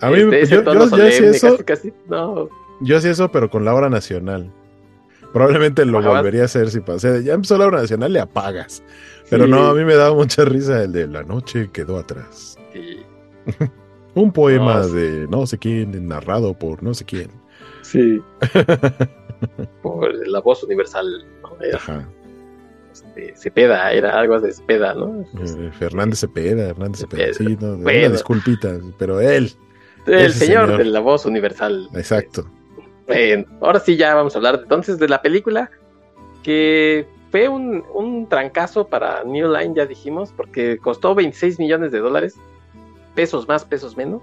[0.00, 2.48] a mí, este, yo, tono yo, yo hacía solemne, eso, Casi, casi, no,
[2.82, 4.50] yo hacía eso, pero con la hora nacional.
[5.36, 7.22] Probablemente lo volvería a hacer si pasé.
[7.22, 8.82] Ya empezó la hora nacional, le apagas.
[9.28, 12.56] Pero Sí, no, a mí me daba mucha risa el de La noche quedó atrás.
[12.72, 13.00] sí,
[14.14, 17.30] Un poema No, de no sé quién, narrado por no sé quién.
[17.82, 18.20] sí.
[19.82, 21.06] Por la voz universal,
[21.42, 21.56] ¿no?
[21.62, 22.08] Era, Ajá.
[22.90, 25.26] este, Cepeda, era algo de Cepeda, ¿no?
[25.38, 27.34] Eh, Fernández Cepeda, Hernández Cepeda.
[27.34, 27.50] Cepeda.
[27.50, 28.10] Sí, no, una Bueno.
[28.12, 29.52] disculpita, pero él.
[30.06, 30.78] El señor.
[30.78, 31.90] de la voz universal.
[31.94, 32.48] Exacto.
[33.60, 35.70] Ahora sí ya vamos a hablar entonces de la película
[36.42, 41.98] que fue un, un trancazo para New Line, ya dijimos, porque costó 26 millones de
[41.98, 42.36] dólares,
[43.14, 44.22] pesos más, pesos menos,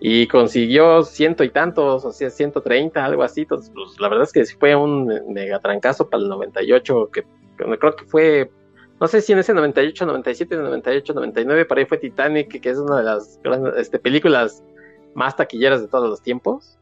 [0.00, 3.42] y consiguió ciento y tantos, o sea, 130, algo así.
[3.42, 7.78] Entonces, pues, la verdad es que fue un mega trancazo para el 98, que, que
[7.78, 8.50] creo que fue,
[9.00, 12.78] no sé si en ese 98, 97, 98, 99, para ahí fue Titanic, que es
[12.78, 14.62] una de las grandes este, películas
[15.14, 16.78] más taquilleras de todos los tiempos.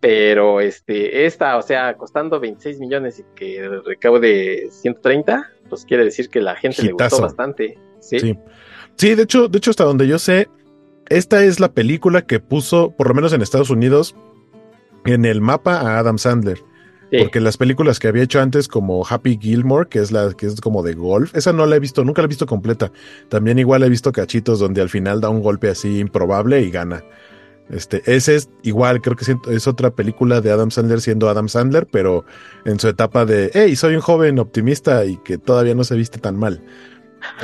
[0.00, 6.30] Pero este, esta, o sea, costando 26 millones y que recaude 130, pues quiere decir
[6.30, 7.78] que la gente le gustó bastante.
[8.00, 8.18] Sí.
[8.18, 8.38] Sí.
[8.96, 10.48] Sí, de hecho, de hecho, hasta donde yo sé,
[11.08, 14.14] esta es la película que puso, por lo menos en Estados Unidos,
[15.04, 16.58] en el mapa a Adam Sandler.
[17.10, 17.18] Sí.
[17.18, 20.60] Porque las películas que había hecho antes, como Happy Gilmore, que es la que es
[20.62, 22.90] como de golf, esa no la he visto, nunca la he visto completa.
[23.28, 27.04] También igual he visto cachitos donde al final da un golpe así improbable y gana.
[27.72, 31.88] Este, ese es igual, creo que es otra película de Adam Sandler siendo Adam Sandler,
[31.90, 32.26] pero
[32.66, 36.18] en su etapa de, hey, soy un joven optimista y que todavía no se viste
[36.18, 36.62] tan mal.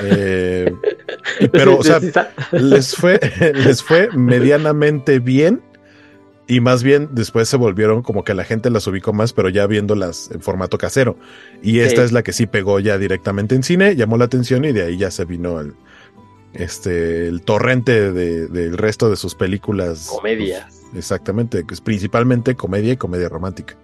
[0.02, 0.70] Eh,
[1.52, 2.00] pero, o sea,
[2.52, 3.18] les fue,
[3.54, 5.62] les fue medianamente bien.
[6.50, 9.66] Y más bien después se volvieron como que la gente las ubicó más, pero ya
[9.66, 11.18] viéndolas en formato casero.
[11.62, 12.06] Y esta Sí.
[12.06, 14.96] es la que sí pegó ya directamente en cine, llamó la atención y de ahí
[14.96, 15.74] ya se vino el,
[16.58, 20.08] este, el torrente de- del resto de sus películas.
[20.14, 20.64] comedias.
[20.90, 23.76] Pues, exactamente, principalmente comedia y comedia romántica.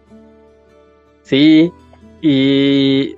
[1.23, 1.73] Sí.
[2.21, 3.17] Y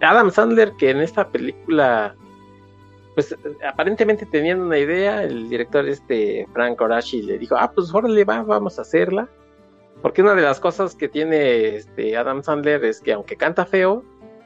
[0.00, 2.14] Adam Sandler, que en esta película,
[3.14, 3.34] pues
[3.68, 8.42] aparentemente tenían una idea, el director este Frank Orashi le dijo, ah, pues órale, va,
[8.42, 9.28] vamos a hacerla.
[10.02, 14.04] Porque una de las cosas que tiene este Adam Sandler es que aunque canta feo,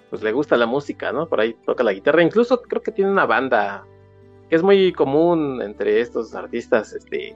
[0.09, 1.27] pues le gusta la música, ¿no?
[1.29, 2.23] Por ahí toca la guitarra.
[2.23, 3.85] Incluso creo que tiene una banda
[4.53, 6.93] que es muy común entre estos artistas.
[6.93, 7.35] Este,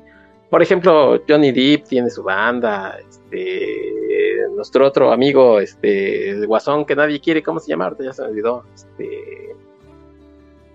[0.50, 2.98] por ejemplo, Johnny Depp tiene su banda.
[3.08, 7.84] Este, nuestro otro amigo, este, el guasón que nadie quiere, ¿cómo se llama?
[7.86, 8.64] Ahorita ya se me olvidó.
[8.74, 9.56] Este,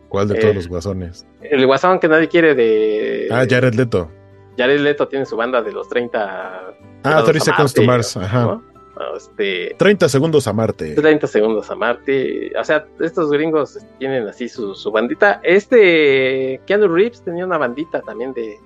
[0.10, 1.28] ¿Cuál de Eh, todos los guasones?
[1.44, 3.28] el guasón que nadie quiere de.
[3.30, 4.10] Ah, Jared Leto.
[4.58, 6.20] Jared Leto tiene su banda de los 30.
[6.24, 6.74] Ah,
[7.04, 8.18] grados 30 a Seconds to Mars.
[8.18, 8.42] Ajá.
[8.46, 8.64] ¿no?
[9.16, 10.96] Este, 30 segundos a Marte.
[10.96, 12.52] 30 segundos a Marte.
[12.60, 15.40] O sea, estos gringos tienen así su, su bandita.
[15.44, 18.58] Este Keanu Reeves tenía una bandita también de,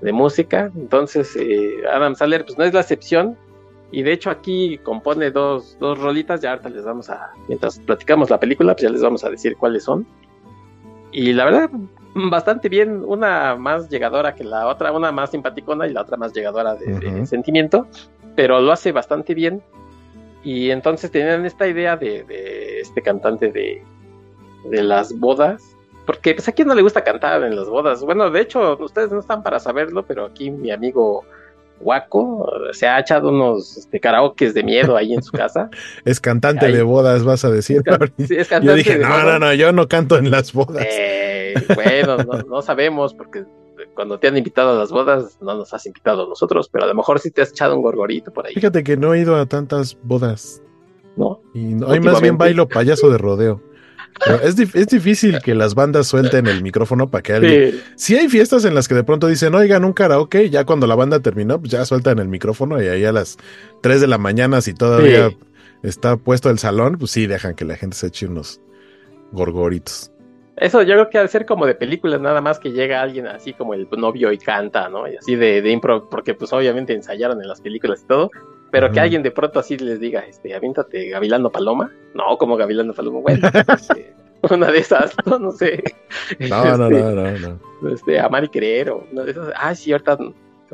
[0.00, 0.70] de música.
[0.76, 3.36] Entonces, eh, Adam Sandler, pues no es la excepción.
[3.90, 6.40] Y de hecho, aquí compone dos, dos rolitas.
[6.40, 7.30] Ya ahorita les vamos a.
[7.48, 10.06] Mientras platicamos la película, pues ya les vamos a decir cuáles son.
[11.12, 11.70] Y la verdad,
[12.14, 13.04] bastante bien.
[13.06, 14.92] Una más llegadora que la otra.
[14.92, 17.86] Una más simpaticona y la otra más llegadora de, sentimiento.
[18.36, 19.62] Pero lo hace bastante bien.
[20.42, 23.82] Y entonces tenían esta idea de, de este cantante de,
[24.70, 25.62] de las bodas.
[26.06, 28.02] Porque pues a quién no le gusta cantar en las bodas.
[28.02, 31.24] Bueno, de hecho, ustedes no están para saberlo, pero aquí mi amigo
[31.80, 35.70] Waco se ha echado unos este, karaokes de miedo ahí en su casa.
[36.04, 36.72] Es cantante Ahí.
[36.72, 37.78] de bodas, vas a decir.
[37.78, 39.24] Es can- sí, es Yo dije, no, bodas.
[39.24, 40.84] no, no, yo no canto en las bodas.
[40.88, 43.44] Eh, bueno, no, no sabemos porque
[43.94, 46.88] cuando te han invitado a las bodas no nos has invitado a nosotros, pero a
[46.88, 49.36] lo mejor sí te has echado un gorgorito por ahí, Fíjate que no he ido
[49.36, 50.62] a tantas bodas.
[51.16, 51.40] ¿no?
[51.54, 53.62] Y no, hoy más bien bailo payaso de rodeo.
[54.24, 57.70] Pero es, dif- es difícil que las bandas suelten el micrófono para que alguien.
[57.72, 60.86] Sí, Sí hay fiestas en las que de pronto dicen, oigan, un karaoke, ya cuando
[60.86, 63.38] la banda terminó, pues ya sueltan el micrófono y ahí a las
[63.82, 65.38] 3 de la mañana, si todavía Sí.
[65.82, 68.60] está puesto el salón, pues sí dejan que la gente se eche unos,
[69.32, 70.12] gorgoritos.
[70.56, 73.52] Eso yo creo que al ser como de películas, nada más que llega alguien así
[73.54, 75.08] como el novio y canta, ¿no?
[75.08, 78.30] Y así de, de impro, porque pues obviamente ensayaron en las películas y todo,
[78.70, 81.92] pero que alguien de pronto así les diga, este, avíntate Gavilano Paloma.
[82.14, 84.14] No, como Gavilano Paloma, bueno, este,
[84.50, 85.82] una de esas, no, no sé.
[86.38, 87.88] No, no, no, no, no.
[87.88, 89.52] Este, amar y querer, o una de esas.
[89.56, 90.18] Ah, sí, ahorita,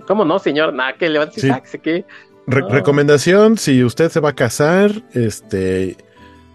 [0.06, 0.74] ¿cómo no, señor?
[0.74, 1.50] Nada, que levante, sí.
[1.78, 2.04] qué.
[2.46, 5.96] Re Recomendación, si usted se va a casar, este,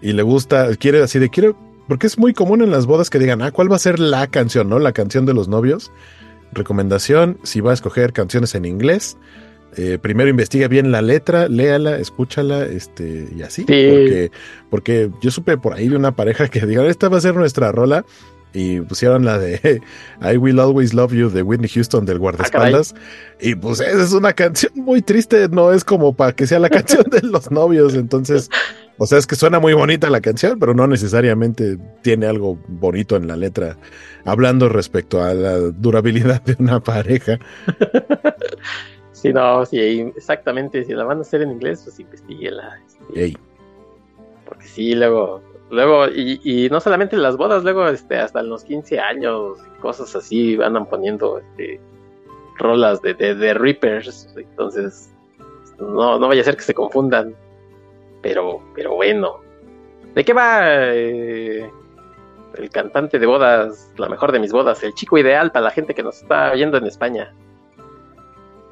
[0.02, 1.56] y le gusta, quiere así de, quiero
[1.88, 4.26] porque es muy común en las bodas que digan, ah, ¿cuál va a ser la
[4.26, 4.78] canción, no?
[4.78, 5.92] La canción de los novios.
[6.52, 9.16] Recomendación, si va a escoger canciones en inglés,
[9.76, 13.62] eh, primero investiga bien la letra, léala, escúchala, este, y así.
[13.62, 14.30] Porque,
[14.70, 17.72] porque yo supe por ahí de una pareja que digan, esta va a ser nuestra
[17.72, 18.04] rola.
[18.54, 19.82] Y pusieron la de
[20.22, 22.94] I Will Always Love You de Whitney Houston del guardaespaldas.
[23.38, 26.70] y pues esa es una canción muy triste, no es como para que sea la
[26.70, 27.94] canción de los novios.
[27.94, 28.48] Entonces,
[28.98, 33.16] o sea, es que suena muy bonita la canción, pero no necesariamente tiene algo bonito
[33.16, 33.76] en la letra,
[34.24, 37.38] hablando respecto a la durabilidad de una pareja.
[39.16, 39.80] Sí, no, sí,
[40.14, 40.84] exactamente.
[40.84, 42.78] Si la van a hacer en inglés, pues investiguela.
[43.14, 43.38] Este,
[44.44, 45.40] porque sí, luego,
[45.70, 49.58] luego, y, y, no solamente en las bodas, luego este, hasta en los 15 años,
[49.80, 51.80] cosas así, andan poniendo este,
[52.58, 54.28] rolas de, de, de Reapers.
[54.36, 55.10] Entonces,
[55.78, 57.34] no, no vaya a ser que se confundan.
[58.26, 59.40] Pero, pero bueno.
[60.14, 60.60] ¿De qué va
[60.92, 61.70] eh,
[62.58, 65.94] el cantante de bodas, la mejor de mis bodas, el chico ideal para la gente
[65.94, 67.32] que nos está viendo en España?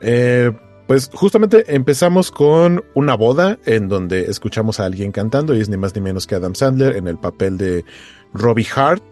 [0.00, 0.50] Eh,
[0.88, 5.76] pues justamente empezamos con una boda en donde escuchamos a alguien cantando y es ni
[5.76, 7.84] más ni menos que Adam Sandler en el papel de
[8.32, 9.04] Robbie Hart.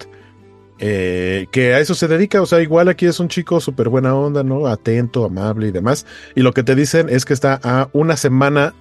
[0.80, 4.16] Eh, que a eso se dedica, o sea, igual aquí es un chico súper buena
[4.16, 4.66] onda, ¿no?
[4.66, 6.04] Atento, amable y demás.
[6.34, 8.74] Y lo que te dicen es que está a una semana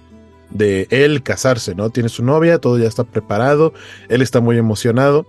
[0.52, 1.90] de él casarse, ¿no?
[1.90, 3.72] Tiene su novia, todo ya está preparado,
[4.08, 5.26] él está muy emocionado.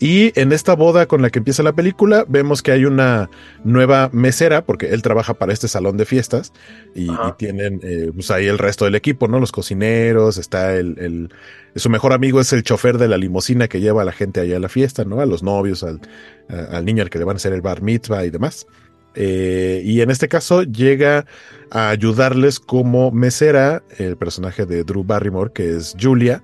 [0.00, 3.30] Y en esta boda con la que empieza la película, vemos que hay una
[3.64, 6.52] nueva mesera, porque él trabaja para este salón de fiestas,
[6.94, 9.40] y, tienen eh, pues ahí el resto del equipo, ¿no?
[9.40, 11.34] Los cocineros, está el, el,
[11.74, 14.58] su mejor amigo es el chofer de la limusina que lleva a la gente allá
[14.58, 15.20] a la fiesta, ¿no?
[15.20, 16.00] A los novios, al,
[16.48, 18.68] al niño al que le van a hacer el bar mitzvah y demás.
[19.14, 21.26] Eh, y en este caso llega
[21.70, 26.42] a ayudarles como mesera el personaje de Drew Barrymore, que es Julia,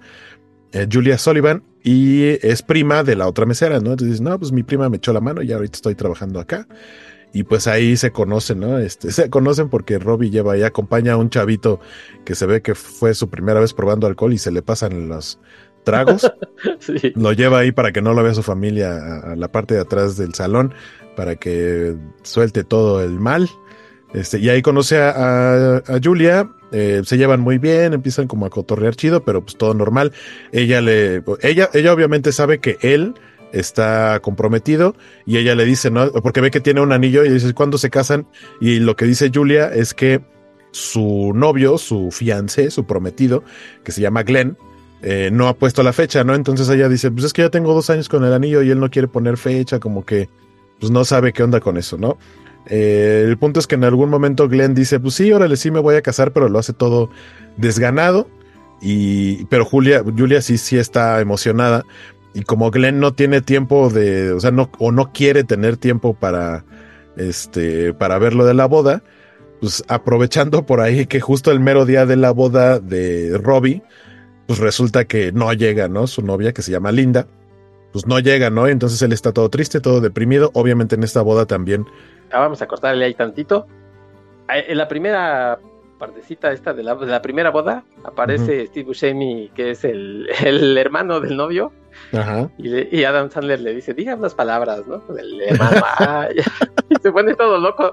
[0.73, 3.91] eh, Julia Sullivan, y es prima de la otra mesera, ¿no?
[3.91, 6.67] Entonces, no, pues mi prima me echó la mano y ahorita estoy trabajando acá.
[7.33, 8.79] Y pues ahí se conocen, ¿no?
[8.79, 11.81] Este, se conocen porque Robbie lleva y acompaña a un chavito
[12.25, 15.39] que se ve que fue su primera vez probando alcohol y se le pasan los
[15.85, 16.33] tragos.
[17.15, 20.17] Lo lleva ahí para que no lo vea su familia a la parte de atrás
[20.17, 20.73] del salón
[21.15, 23.49] para que suelte todo el mal.
[24.13, 28.95] Este, y ahí conoce a, Julia, eh, se llevan muy bien, empiezan como a cotorrear
[28.95, 30.13] chido, pero pues todo normal.
[30.53, 33.15] Ella le, ella, ella obviamente sabe que él
[33.53, 34.95] está comprometido
[35.27, 36.11] y ella le dice, ¿no?
[36.13, 38.27] Porque ve que tiene un anillo y dice, ¿cuándo se casan?
[38.61, 40.23] Y lo que dice Julia es que
[40.71, 43.45] su novio, su fiancé, su prometido,
[43.85, 44.57] que se llama Glenn,
[45.03, 46.35] eh, no ha puesto la fecha, ¿no?
[46.35, 48.81] Entonces ella dice, pues es que ya tengo dos años con el anillo y él
[48.81, 50.29] no quiere poner fecha, como que
[50.85, 52.19] pues no sabe qué onda con eso, ¿no?
[52.67, 55.81] Eh, el punto es que en algún momento Glenn dice, pues sí, órale, sí me
[55.81, 57.09] voy a casar, pero lo hace todo
[57.57, 58.29] desganado.
[58.83, 61.87] Y, pero Julia, Julia sí, sí está emocionada.
[62.35, 66.13] Y como Glenn no tiene tiempo de, o sea, no, o no quiere tener tiempo
[66.13, 66.67] para,
[67.17, 69.03] este, para ver lo de la boda,
[69.63, 73.83] pues aprovechando por ahí que justo el mero día de la boda de Robbie,
[74.47, 76.07] pues resulta que no llega, ¿no?
[76.07, 77.27] Su novia, que se llama Linda,
[77.95, 78.67] pues no llega, ¿no?
[78.67, 80.51] Entonces él está todo triste, todo deprimido.
[80.55, 81.87] Obviamente en esta boda también.
[82.33, 83.69] Ah, vamos a cortarle ahí tantito.
[84.49, 85.61] En la primera
[85.97, 90.77] partecita esta de la, de la primera boda aparece Steve Buscemi, que es el, el,
[90.77, 91.73] hermano del novio.
[92.13, 92.51] Ajá.
[92.59, 95.01] Y, y, Adam Sandler le dice, diga unas palabras, ¿no?
[95.17, 95.81] El hermano.
[96.01, 96.27] ah,
[96.91, 97.93] y se pone todo loco.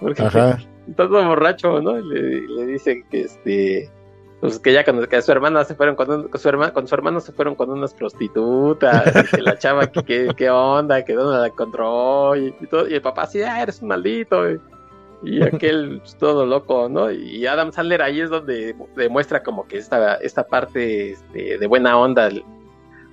[0.00, 0.58] Porque Ajá.
[0.96, 1.98] todo borracho, ¿no?
[2.00, 3.90] Le, le dice que este
[4.42, 6.94] pues que ya con que su hermana se fueron con, con su hermano con su
[6.96, 11.46] hermano se fueron con unas prostitutas que la chava que qué onda que dónde la
[11.46, 14.60] encontró y, y, todo y el papá así ah eres un maldito y,
[15.22, 19.78] y aquel pues, todo loco no y Adam Sandler ahí es donde demuestra como que
[19.78, 22.28] esta esta parte este, de buena onda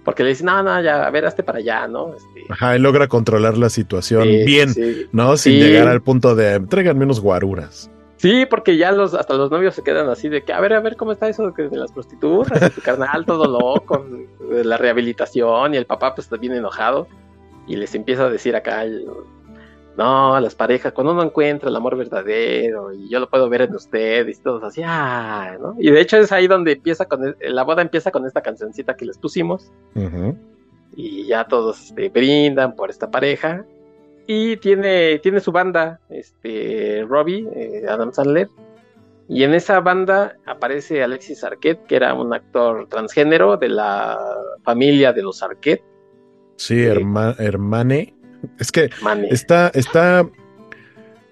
[0.03, 2.15] porque le dice, no, no, ya, a ver, hazte para allá, ¿no?
[2.15, 2.51] Este...
[2.51, 5.07] Ajá, él logra controlar la situación sí, bien, sí.
[5.11, 5.37] ¿no?
[5.37, 5.59] Sin sí.
[5.59, 7.91] llegar al punto de, tráiganme unos guaruras.
[8.19, 10.81] Sí, porque ya los, hasta los novios se quedan así de que, a ver, a
[10.81, 14.05] ver cómo está eso de las prostitutas, y tu carnal todo loco,
[14.49, 17.07] la rehabilitación, y el papá pues está bien enojado,
[17.65, 18.83] y les empieza a decir acá,
[19.95, 23.61] no, a las parejas, cuando uno encuentra el amor verdadero, y yo lo puedo ver
[23.61, 25.77] en ustedes, y todos así, ah, ¿no?
[25.79, 29.05] Y de hecho es ahí donde empieza con, la boda empieza con esta cancioncita que
[29.05, 30.37] les pusimos, uh -huh.
[30.93, 33.63] y ya todos este, brindan por esta pareja.
[34.31, 38.47] Y tiene, tiene su banda, este, Robbie, eh, Adam Sandler.
[39.27, 44.19] Y en esa banda aparece Alexis Arquette, que era un actor transgénero de la
[44.63, 45.81] familia de los Arquette.
[46.57, 48.13] Sí, hermane.
[48.59, 48.91] Es que
[49.31, 50.29] está, está.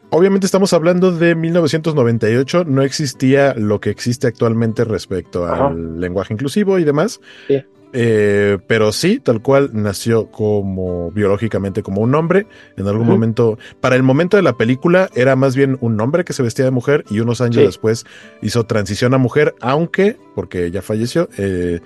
[0.10, 6.80] Obviamente estamos hablando de 1998, no existía lo que existe actualmente respecto al lenguaje inclusivo
[6.80, 7.22] y demás.
[7.48, 7.64] Sí.
[7.94, 12.48] Eh, pero sí, tal cual nació como biológicamente como un hombre.
[12.76, 16.34] En algún momento, para el momento de la película, era más bien un hombre que
[16.34, 18.06] se vestía de mujer y unos años después
[18.42, 21.80] hizo transición a mujer, aunque, porque ya falleció, eh,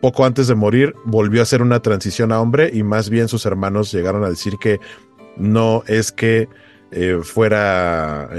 [0.00, 3.46] poco antes de morir volvió a hacer una transición a hombre y más bien sus
[3.46, 4.78] hermanos llegaron a decir que
[5.36, 6.48] no es que
[6.92, 8.30] eh, fuera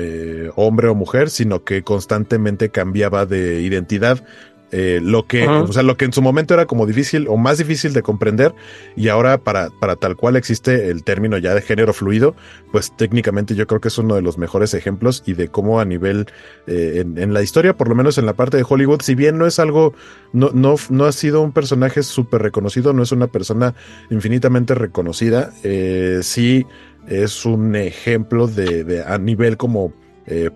[0.55, 4.23] hombre o mujer, sino que constantemente cambiaba de identidad
[4.71, 7.57] eh, lo que, o sea, lo que en su momento era como difícil o más
[7.57, 8.53] difícil de comprender
[8.97, 12.35] y ahora para, para tal cual existe el término ya de género fluido,
[12.73, 15.85] pues técnicamente yo creo que es uno de los mejores ejemplos y de cómo a
[15.85, 16.27] nivel
[16.67, 19.47] eh, en, la historia, por lo menos en la parte de Hollywood, si bien no
[19.47, 19.93] es algo,
[20.33, 23.73] no, no, no ha sido un personaje súper reconocido, no es una persona
[24.09, 26.65] infinitamente reconocida, eh, sí
[27.07, 29.93] es un ejemplo de, de a nivel como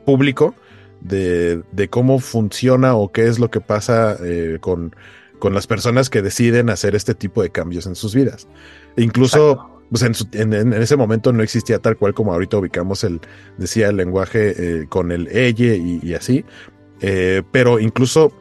[0.03, 0.53] público
[1.01, 4.95] de, de, cómo funciona o qué es lo que pasa eh, con,
[5.39, 8.47] con, las personas que deciden hacer este tipo de cambios en sus vidas.
[8.97, 13.19] incluso pues en, en, ese momento no existía tal cual como ahorita ubicamos el,
[13.57, 16.45] decía el lenguaje eh, con el ella y, así,
[17.01, 18.31] eh, pero incluso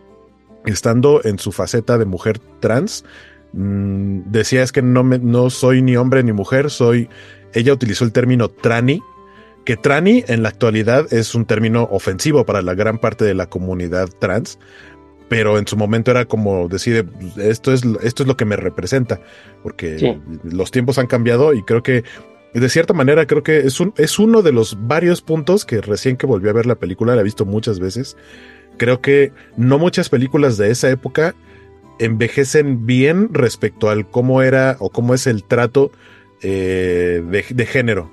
[0.64, 3.04] estando en su faceta de mujer trans,
[3.52, 7.08] mm, decía es que no, me, no soy ni hombre ni mujer, soy,
[7.52, 9.02] ella utilizó el término trani,
[9.64, 13.48] que trani en la actualidad es un término ofensivo para la gran parte de la
[13.48, 14.58] comunidad trans,
[15.28, 19.20] pero en su momento era como decir, esto es, esto es lo que me representa,
[19.62, 22.04] porque los tiempos han cambiado y creo que
[22.52, 26.16] de cierta manera creo que es, un, es uno de los varios puntos que recién
[26.16, 28.16] que volví a ver la película, la he visto muchas veces,
[28.76, 31.36] creo que no muchas películas de esa época
[32.00, 35.92] envejecen bien respecto al cómo era o cómo es el trato
[36.42, 38.10] eh, de género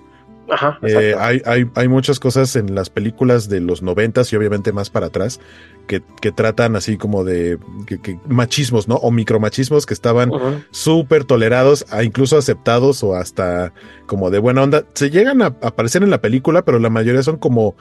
[0.81, 4.89] eh, hay, hay, hay, muchas cosas en las películas de los noventas y obviamente más
[4.89, 5.39] para atrás
[5.87, 8.95] que, que tratan así como de que, machismos, ¿no?
[8.95, 10.31] O micromachismos que estaban
[10.71, 13.73] súper tolerados, a incluso aceptados o hasta
[14.05, 14.85] como de buena onda.
[14.93, 17.75] Se llegan a aparecer en la película, pero la mayoría son como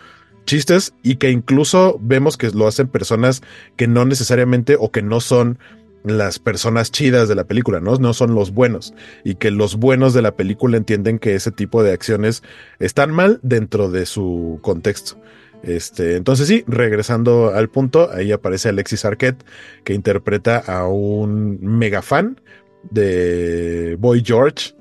[0.47, 3.43] chistes y que incluso vemos que lo hacen personas
[3.77, 5.59] que no necesariamente o que no son
[6.07, 7.97] las personas chidas de la película, ¿no?
[7.97, 8.95] No son los buenos.
[9.25, 12.43] Y que los buenos de la película entienden que ese tipo de acciones
[12.79, 15.21] están mal dentro de su contexto.
[15.63, 19.45] Este, entonces sí, regresando al punto, ahí aparece Alexis Arquette,
[19.85, 22.41] que interpreta a un mega fan
[22.91, 24.75] de Boy George.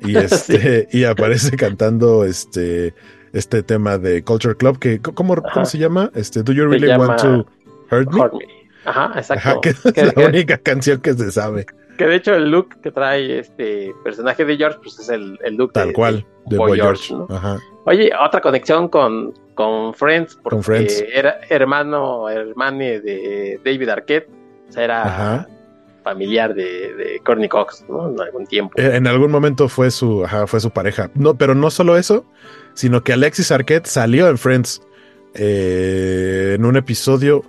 [0.00, 2.94] Y este, y aparece cantando este,
[3.32, 6.12] este tema de Culture Club, que, ¿cómo, se llama?
[6.14, 7.46] Este, Do You Really Want to
[7.90, 8.57] Hurt me?
[8.88, 9.60] Ajá, exacto.
[9.60, 11.66] que es la única canción que se sabe.
[11.96, 15.56] Que de hecho el look que trae este personaje de George, pues es el, el
[15.56, 17.14] look Tal cual, de, Boy, George.
[17.28, 17.58] Ajá.
[17.86, 24.28] Oye, otra conexión con, con Friends, porque era hermano, hermano de David Arquette,
[24.68, 25.46] o sea, era
[26.04, 28.10] familiar de, de Courtney Cox, ¿no?
[28.10, 28.80] En algún tiempo.
[28.80, 31.10] Eh, en algún momento fue su, ajá, fue su pareja.
[31.14, 32.24] No, pero no solo eso,
[32.74, 34.80] sino que Alexis Arquette salió en Friends
[35.34, 37.44] eh, en un episodio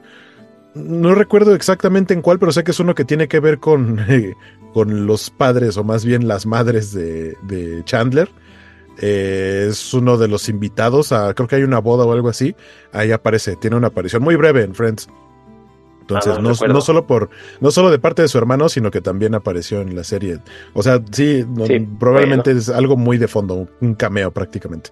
[0.75, 3.99] no recuerdo exactamente en cuál, pero sé que es uno que tiene que ver con,
[4.73, 8.29] con los padres o más bien las madres de, Chandler.
[9.01, 12.55] Eh, es uno de los invitados a, creo que hay una boda o algo así.
[12.91, 15.09] Ahí aparece, tiene una aparición muy breve en Friends.
[16.01, 17.29] Entonces, ah, no, solo por,
[17.61, 20.39] no solo de parte de su hermano, sino que también apareció en la serie.
[20.73, 21.45] O sea, sí,
[21.99, 24.89] probablemente es algo muy de fondo, un cameo prácticamente.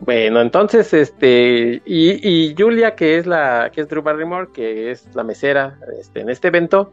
[0.00, 5.24] Bueno, entonces, este, y, Julia, que es la, que es Drew Barrymore, que es la
[5.24, 6.92] mesera este, en este evento,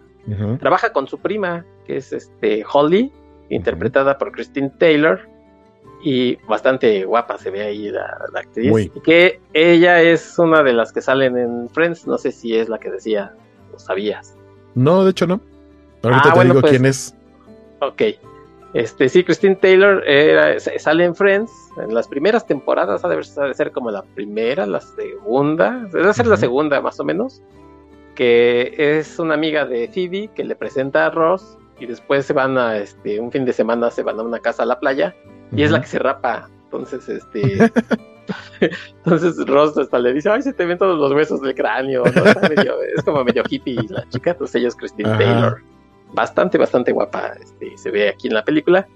[0.59, 3.11] trabaja con su prima, que es este Holly,
[3.49, 5.27] interpretada por Christine Taylor,
[6.01, 8.91] y bastante guapa se ve ahí la, actriz.
[9.03, 12.77] Que ella es una de las que salen en Friends, no sé si es la
[12.77, 13.33] que decía,
[13.71, 14.35] lo sabías.
[14.75, 15.41] No, de hecho no.
[16.03, 17.15] Ahorita ah, te digo pues, quién es.
[17.79, 18.01] Ok.
[18.73, 23.71] Este, sí, Christine Taylor era, sale en Friends en las primeras temporadas, ha de ser
[23.71, 27.41] como la primera, la segunda, debe ser la segunda más o menos,
[28.15, 32.57] que es una amiga de Phoebe que le presenta a Ross y después se van
[32.57, 35.15] a, este, un fin de semana se van a una casa a la playa
[35.51, 36.49] y es la que se rapa.
[36.65, 37.71] Entonces, este,
[38.97, 43.03] entonces Ross hasta le dice, ay, se te ven todos los huesos del cráneo, es
[43.03, 45.61] como medio hippie la chica, entonces ella es Christine Taylor.
[46.13, 48.87] bastante, bastante guapa, este, se ve aquí en la película.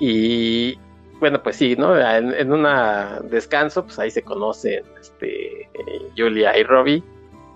[0.00, 0.78] Y
[1.22, 1.96] bueno, pues sí, ¿no?
[1.96, 5.68] En, en una descanso, pues ahí se conocen este,
[6.16, 7.00] Julia y Robbie,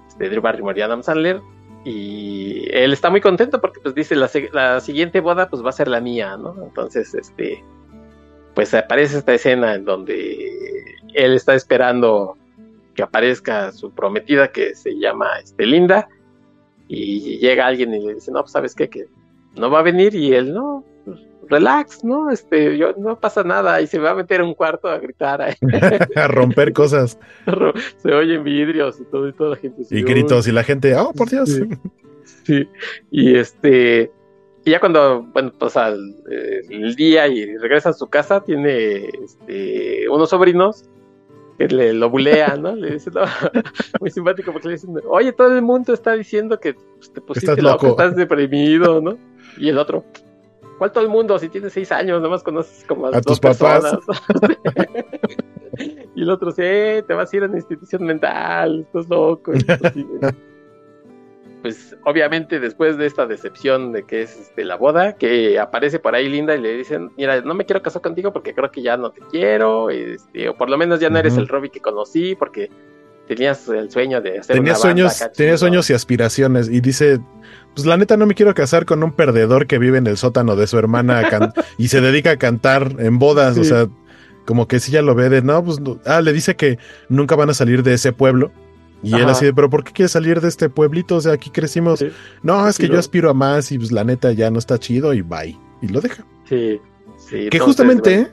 [0.06, 1.40] este, Drew Barrymore y Adam Sandler.
[1.84, 5.88] Y él está muy contento porque pues dice la, siguiente boda pues va a ser
[5.88, 6.54] la mía, ¿no?
[6.62, 7.64] Entonces, este,
[8.54, 10.48] pues aparece esta escena en donde
[11.14, 12.38] él está esperando
[12.94, 16.06] que aparezca su prometida que se llama este, Linda
[16.86, 19.06] y llega alguien y le dice, no, pues sabes qué, que
[19.56, 20.84] no va a venir y él, no,
[21.48, 22.30] relax, ¿no?
[22.30, 25.42] Este, yo, no pasa nada y se va a meter en un cuarto a gritar.
[26.16, 27.18] a romper cosas.
[27.98, 29.82] se oyen vidrios y todo y toda la gente.
[29.90, 31.50] y gritos y la gente, oh, por Dios.
[31.50, 31.64] Sí,
[32.44, 32.68] sí.
[33.10, 34.10] y este,
[34.66, 40.30] y ya cuando, bueno, pasa el, día y regresa a su casa, tiene este, unos
[40.30, 40.84] sobrinos
[41.56, 42.74] que le lo bulean, ¿no?
[42.74, 43.22] Le dicen, no,
[44.00, 47.52] muy simpático porque le dicen, oye, todo el mundo está diciendo que pues, te pusiste
[47.52, 48.02] estás loco, loco.
[48.02, 49.16] estás deprimido, ¿no?
[49.56, 50.04] Y el otro,
[50.78, 51.38] ¿cuál todo el mundo?
[51.38, 53.84] Si tienes seis años, nomás conoces como a, A dos tus papás.
[56.14, 59.52] y el otro, sí, te vas a ir a una institución mental, estás loco.
[59.52, 59.64] Pues,
[61.62, 66.14] pues obviamente después de esta decepción de que es este, la boda, que aparece por
[66.14, 68.96] ahí Linda y le dicen, mira, no me quiero casar contigo porque creo que ya
[68.96, 72.34] no te quiero, este, o por lo menos ya no eres el Robbie que conocí
[72.34, 72.70] porque
[73.26, 75.58] tenías el sueño de hacer Tenía una banda sueños, acá tenía chido".
[75.58, 76.68] sueños y aspiraciones.
[76.68, 77.18] Y dice,
[77.76, 80.56] pues la neta no me quiero casar con un perdedor que vive en el sótano
[80.56, 81.22] de su hermana
[81.78, 83.58] y se dedica a cantar en bodas.
[83.58, 83.86] O sea,
[84.46, 86.00] como que si ya lo ve de, no, pues, no".
[86.06, 86.78] ah, le dice que
[87.10, 88.50] nunca van a salir de ese pueblo.
[89.02, 91.16] Y él así de, pero ¿por qué quieres salir de este pueblito?
[91.16, 91.98] O sea, aquí crecimos.
[91.98, 92.08] Sí.
[92.42, 95.12] No, es que yo aspiro a más y pues la neta ya no está chido
[95.12, 95.56] y bye.
[95.82, 96.24] Y lo deja.
[96.48, 96.80] Sí,
[97.18, 97.30] sí.
[97.30, 98.30] Que entonces, justamente, bueno,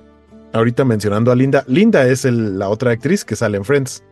[0.53, 4.03] ahorita mencionando a Linda, Linda es el- la otra actriz que sale en Friends.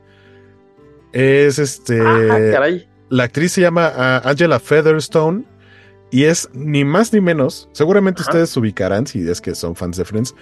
[1.13, 2.01] Es este.
[2.01, 2.87] ah, caray.
[3.11, 5.43] La actriz se llama ah, Angela Featherstone
[6.11, 7.67] y es ni más ni menos.
[7.73, 8.31] Seguramente Ajá.
[8.31, 10.33] ustedes ubicarán, si es que son fans de Friends,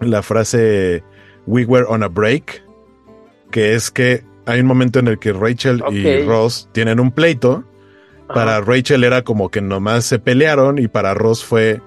[0.00, 1.02] la frase
[1.46, 2.62] We were on a break,
[3.50, 6.22] que es que hay un momento en el que Rachel y.
[6.22, 7.64] Ross tienen un pleito.
[8.28, 8.60] Para.
[8.60, 11.82] Rachel era como que nomás se pelearon y para Ross fue,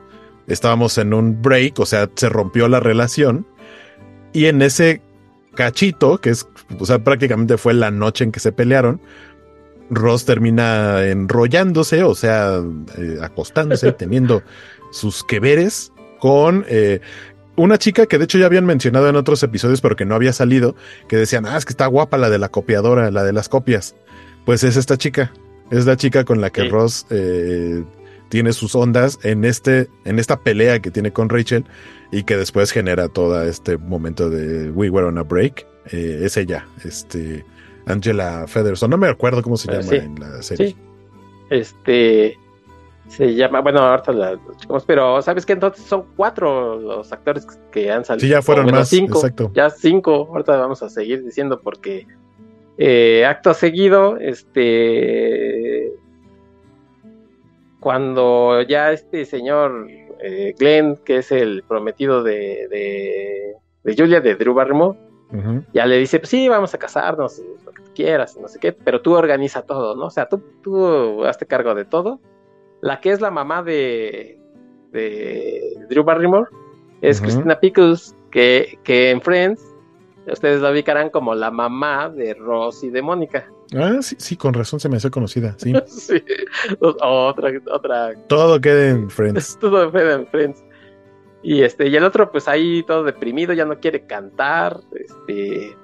[0.48, 3.48] estábamos en un break, o sea, se rompió la relación.
[4.34, 5.02] Y en ese
[5.56, 9.00] cachito, que es, o sea, prácticamente fue la noche en que se pelearon,
[9.90, 12.62] Ross termina enrollándose, o sea,
[12.98, 14.44] eh, acostándose, teniendo
[14.92, 17.02] sus que veres con eh,
[17.56, 20.34] una chica que de hecho ya habían mencionado en otros episodios, pero que no había
[20.34, 20.76] salido,
[21.08, 23.96] que decían, ah, es que está guapa la de la copiadora, la de las copias.
[24.46, 25.32] Pues es esta chica,
[25.72, 26.70] es la chica con la que Sí.
[26.70, 27.84] Ross eh,
[28.30, 31.66] tiene sus ondas en este, en esta pelea que tiene con Rachel
[32.12, 35.66] y que después genera todo este momento de We Were on a Break.
[35.92, 37.46] Eh, es ella, este
[37.88, 38.90] Angela Featherstone.
[38.92, 39.96] No me acuerdo cómo se Eh, llama sí.
[39.98, 40.68] en la serie.
[40.70, 40.76] Sí.
[41.50, 42.38] Este
[43.08, 47.92] se llama, bueno, ahorita la checamos, pero sabes que entonces son cuatro los actores que
[47.92, 48.22] han salido.
[48.26, 49.52] Sí, ya fueron bueno, más, Cinco, exacto.
[49.54, 50.28] Ya cinco.
[50.32, 52.08] Ahorita vamos a seguir diciendo porque
[52.80, 55.92] eh, acto seguido, este,
[57.80, 59.88] cuando ya este señor
[60.20, 64.98] eh, Glenn, que es el prometido de, de, de Julia de Drew Barrymore,
[65.74, 68.72] Ya le dice, pues sí, vamos a casarnos, lo que quieras, y no sé qué,
[68.72, 70.06] pero tú organiza todo, ¿no?
[70.06, 72.22] O sea, tú, tú hazte cargo de todo.
[72.82, 74.40] La que es la mamá de,
[74.92, 76.50] de Drew Barrymore
[77.02, 77.26] es Ujú.
[77.26, 79.62] Christina Pickles, que, que en Friends
[80.32, 83.50] ustedes la ubicarán como la mamá de Ross y de Mónica.
[83.76, 85.56] Ah, sí, sí, con razón se me hace conocida.
[85.58, 85.74] Sí.
[85.88, 86.24] Sí.
[86.80, 89.58] Otra, otra Todo queda en Friends.
[89.62, 90.64] todo fue en Friends.
[91.48, 94.80] Y este, y el otro, pues ahí todo deprimido, ya no quiere cantar.
[95.00, 95.78] Este,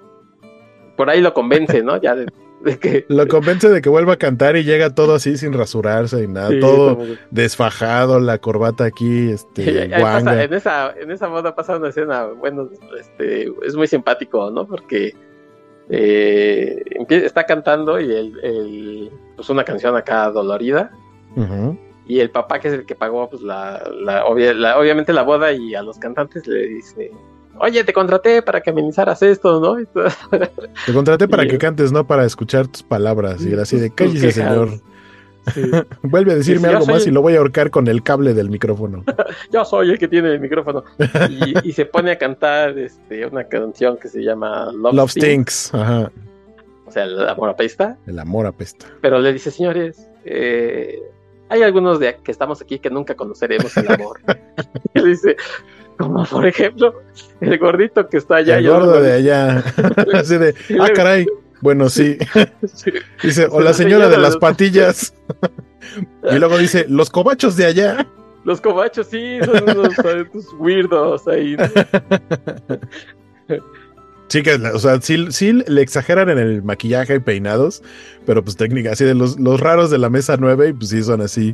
[0.97, 2.01] por ahí lo convence, ¿no?
[2.01, 2.25] Ya de,
[2.63, 3.05] de que.
[3.09, 6.49] Lo convence de que vuelva a cantar y llega todo así sin rasurarse y nada,
[6.49, 11.77] sí, todo como desfajado, la corbata aquí, este, pasa- en esa, en esa boda pasa
[11.77, 12.67] una escena, bueno,
[12.99, 14.65] este, es muy simpático, ¿no?
[14.65, 15.13] Porque
[15.89, 20.91] eh, está cantando y el, el- pues una canción acá dolorida.
[22.11, 25.21] Y el papá, que es el que pagó, pues la, la, obvia- la- obviamente la
[25.23, 27.11] boda, y a los cantantes le dice:
[27.59, 29.77] Oye, te contraté para que amenizaras esto, ¿no?
[30.85, 33.41] Te contraté para Y- que cantes, no para escuchar tus palabras.
[33.45, 34.33] Y así de cállese, quejas".
[34.49, 34.69] señor.
[35.53, 35.61] Sí.
[36.03, 38.33] Vuelve a decirme Sí, algo soy más y lo voy a ahorcar con el cable
[38.33, 39.03] del micrófono.
[39.53, 40.83] Yo soy el que tiene el micrófono.
[41.29, 45.53] Y, y se pone a cantar este, una canción que se llama Love, Love Stinks,
[45.69, 45.73] Stinks.
[45.75, 46.11] Ajá.
[46.85, 47.97] o sea, el amor apesta.
[48.05, 48.85] El amor apesta.
[49.01, 50.99] Pero le dice, señores, eh,
[51.51, 54.21] hay algunos de que estamos aquí que nunca conoceremos el amor.
[54.93, 55.35] y dice,
[55.97, 57.01] como por ejemplo,
[57.41, 58.57] el gordito que está allá.
[58.57, 59.63] el gordo de allá.
[60.13, 61.27] así de, ah, caray.
[61.59, 62.17] Bueno, sí.
[62.73, 62.91] Sí.
[63.21, 65.13] Dice, o la señora de las patillas.
[66.31, 68.07] Y luego dice, los cobachos de allá.
[68.45, 71.57] Los cobachos, sí, son unos adultos weirdos ahí.
[74.31, 77.83] Sí, que, o sea, sí, sí, le exageran en el maquillaje y peinados,
[78.25, 81.03] pero pues técnica, así de los, los raros de la mesa 9, y pues sí
[81.03, 81.53] son así,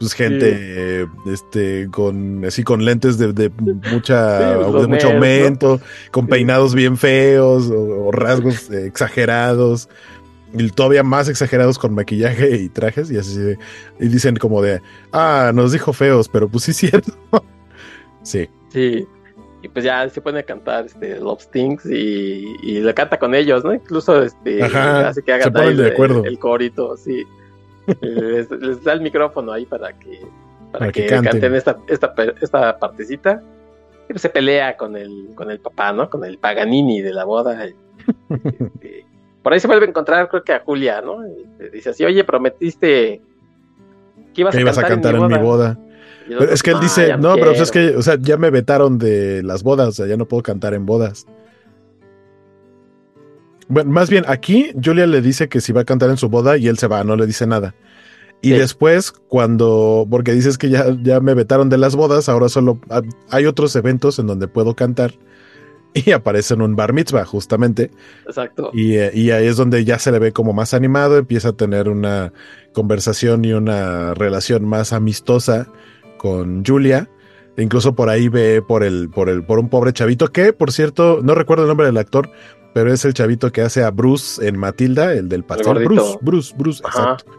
[0.00, 3.50] pues gente, este, con, así con lentes de, de
[3.92, 9.90] mucha, Sí, pues, de mucho aumento, con peinados bien feos, o, o rasgos eh, exagerados,
[10.54, 13.38] y todavía más exagerados con maquillaje y trajes, y así,
[14.00, 14.80] y dicen como de,
[15.12, 17.12] ah, nos dijo feos, pero pues sí es cierto.
[18.22, 18.48] sí.
[18.70, 19.06] Sí.
[19.64, 23.34] Y pues ya se pone a cantar este Love Stings y, y le canta con
[23.34, 23.72] ellos, ¿no?
[23.72, 26.22] Incluso este Ajá, hace que ahí de el- acuerdo.
[26.22, 27.24] El, corito, sí.
[28.02, 30.20] les, les da el micrófono ahí para que
[30.70, 31.32] para, Para que que, canten.
[31.32, 33.42] canten, esta, esta, esta partecita.
[34.06, 36.10] Y pues se pelea con el, con el papá, ¿no?
[36.10, 37.64] Con el Paganini de la boda.
[37.64, 39.06] Este,
[39.42, 41.26] por ahí se vuelve a encontrar, creo que a Julia, ¿no?
[41.26, 43.22] Y dice así, oye, prometiste
[44.34, 45.78] que ibas, Que ibas a cantar en mi boda.
[46.26, 47.92] Pero es que él "Ah, dice, no, pero pues es quiero".
[47.92, 50.74] que, o sea, ya me vetaron de las bodas, o sea, ya no puedo cantar
[50.74, 51.26] en bodas.
[53.68, 56.56] Bueno, más bien aquí Julia le dice que si va a cantar en su boda
[56.58, 57.74] y él se va, no le dice nada.
[58.42, 58.58] Y Sí.
[58.58, 63.00] después, cuando, porque dices que ya, ya me vetaron de las bodas, ahora solo ha-
[63.30, 65.14] hay otros eventos en donde puedo cantar.
[65.96, 67.92] Y aparece en un bar mitzvah, justamente.
[68.26, 68.70] Exacto.
[68.74, 71.52] Y, eh, y ahí es donde ya se le ve como más animado, empieza a
[71.52, 72.32] tener una
[72.72, 75.68] conversación y una relación más amistosa
[76.24, 77.10] con Julia.
[77.54, 80.72] E incluso por ahí ve por el, por el, por un pobre chavito que, por
[80.72, 82.30] cierto, no recuerdo el nombre del actor,
[82.72, 85.66] pero es el chavito que hace a Bruce en Matilda, el del pastel.
[85.74, 85.90] gordito.
[85.92, 87.02] Bruce, Bruce, Bruce, Ajá.
[87.12, 87.32] exacto.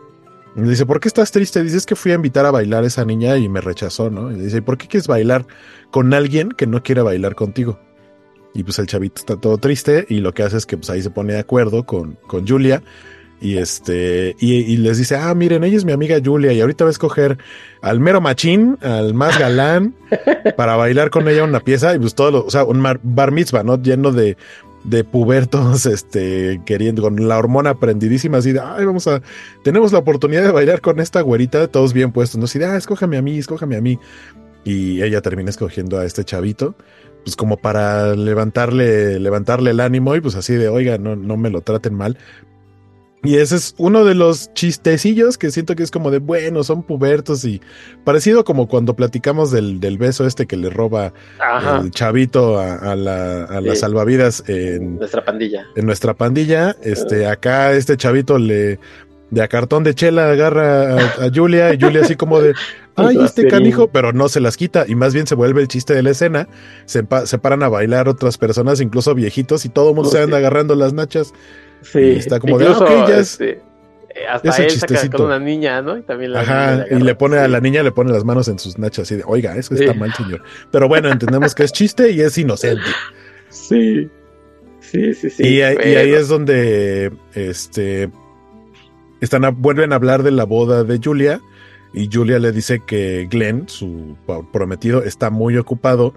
[0.55, 1.63] Y le dice, ¿por qué estás triste?
[1.63, 4.31] Dice, es que fui a invitar a bailar a esa niña y me rechazó, ¿no?
[4.31, 5.47] Y dice, ¿por qué quieres bailar
[5.89, 7.79] con alguien que no quiere bailar contigo?
[8.53, 11.01] Y pues el chavito está todo triste y lo que hace es que pues ahí
[11.01, 12.83] se pone de acuerdo con, con Julia
[13.45, 16.83] y este y, y les dice, ah, miren, ella es mi amiga Julia y ahorita
[16.83, 17.37] va a escoger
[17.81, 19.93] al mero machín, al más galán,
[20.57, 23.61] para bailar con ella una pieza y pues todo, lo, o sea, un bar mitzvah,
[23.61, 23.79] ¿no?
[23.79, 24.35] Lleno de,
[24.83, 29.21] de pubertos, este, queriendo, con la hormona prendidísima, así de, ay, vamos a,
[29.63, 32.45] tenemos la oportunidad de bailar con esta güerita, todos bien puestos, ¿no?
[32.45, 33.99] Así de, ah, escójame a mí, escójame a mí.
[34.63, 36.73] Y ella termina escogiendo a este chavito,
[37.23, 41.51] pues como para levantarle, levantarle el ánimo y pues así de, oiga, no, no me
[41.51, 42.17] lo traten mal.
[43.25, 46.83] Y ese es uno de los chistecillos que siento que es como de, bueno, son
[46.83, 47.61] pubertos y
[48.03, 51.81] parecido como cuando platicamos del, del beso este que le roba Ajá.
[51.83, 53.81] el chavito a, a la, a las Sí.
[53.81, 55.65] salvavidas en, Nuestra pandilla.
[55.75, 56.75] en nuestra pandilla.
[56.83, 58.79] Este, acá este chavito le
[59.31, 62.53] de a cartón de chela agarra a, a Julia y Julia así como de
[62.95, 65.93] ay, este canijo, pero no se las quita y más bien se vuelve el chiste
[65.95, 66.47] de la escena.
[66.85, 70.19] Se, se paran a bailar otras personas, incluso viejitos, y todo el mundo Oh, se
[70.19, 70.23] sí.
[70.23, 71.33] anda agarrando las nachas.
[71.91, 71.99] Sí.
[71.99, 73.49] Y está como de, Incluso, ah, ya es- este,
[74.09, 75.17] eh, hasta él saca chistecito.
[75.17, 75.97] con una niña, ¿no?
[75.97, 78.47] Y también la niña Ajá, y le pone a la niña, le pone las manos
[78.47, 79.99] en sus nachas y de, oiga, eso está Sí.
[79.99, 80.41] mal, señor.
[80.71, 82.81] Pero bueno, entendemos que es chiste y es inocente.
[83.49, 84.09] Sí.
[84.81, 85.43] Sí, sí, sí.
[85.47, 88.09] y, ahí, y ahí pero- es donde este
[89.19, 91.41] están a- vuelven a hablar de la boda de Julia
[91.93, 94.15] y Julia le dice que Glenn, su
[94.53, 96.13] prometido, está muy ocupado.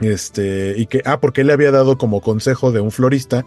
[0.00, 3.44] Este, y que, ah, porque él le había dado como consejo de un florista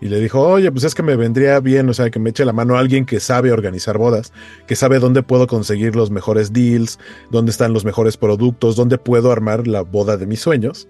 [0.00, 2.44] y le dijo, oye, pues es que me vendría bien, o sea, que me eche
[2.44, 4.32] la mano a alguien que sabe organizar bodas,
[4.66, 6.98] que sabe dónde puedo conseguir los mejores deals,
[7.30, 10.88] dónde están los mejores productos, dónde puedo armar la boda de mis sueños.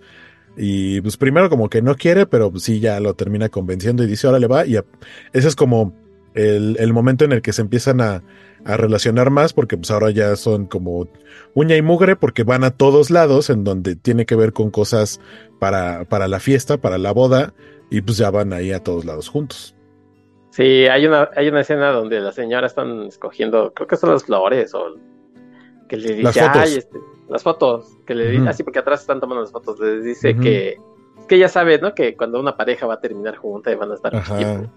[0.56, 4.06] Y pues primero como que no quiere, pero pues sí ya lo termina convenciendo y
[4.06, 4.66] dice, ahora le va.
[4.66, 4.76] Y
[5.32, 5.94] ese es como
[6.34, 8.22] el, el momento en el que se empiezan a,
[8.64, 11.08] a relacionar más, porque pues ahora ya son como
[11.54, 15.20] uña y mugre, porque van a todos lados en donde tiene que ver con cosas
[15.58, 17.54] para, para la fiesta, para la boda,
[17.90, 19.74] y pues ya van ahí a todos lados juntos.
[20.50, 24.24] Sí, hay una, hay una escena donde las señoras están escogiendo, creo que son las
[24.24, 24.96] flores o
[25.88, 26.56] que le dice, Las fotos.
[26.56, 30.02] "Ay, este, las fotos, que le dice, así porque atrás están tomando las fotos, les
[30.04, 30.76] dice que,
[31.28, 31.94] que ella sabe, ¿no?
[31.94, 34.36] Que cuando una pareja va a terminar junta y van a estar Ajá.
[34.36, 34.70] tiempo.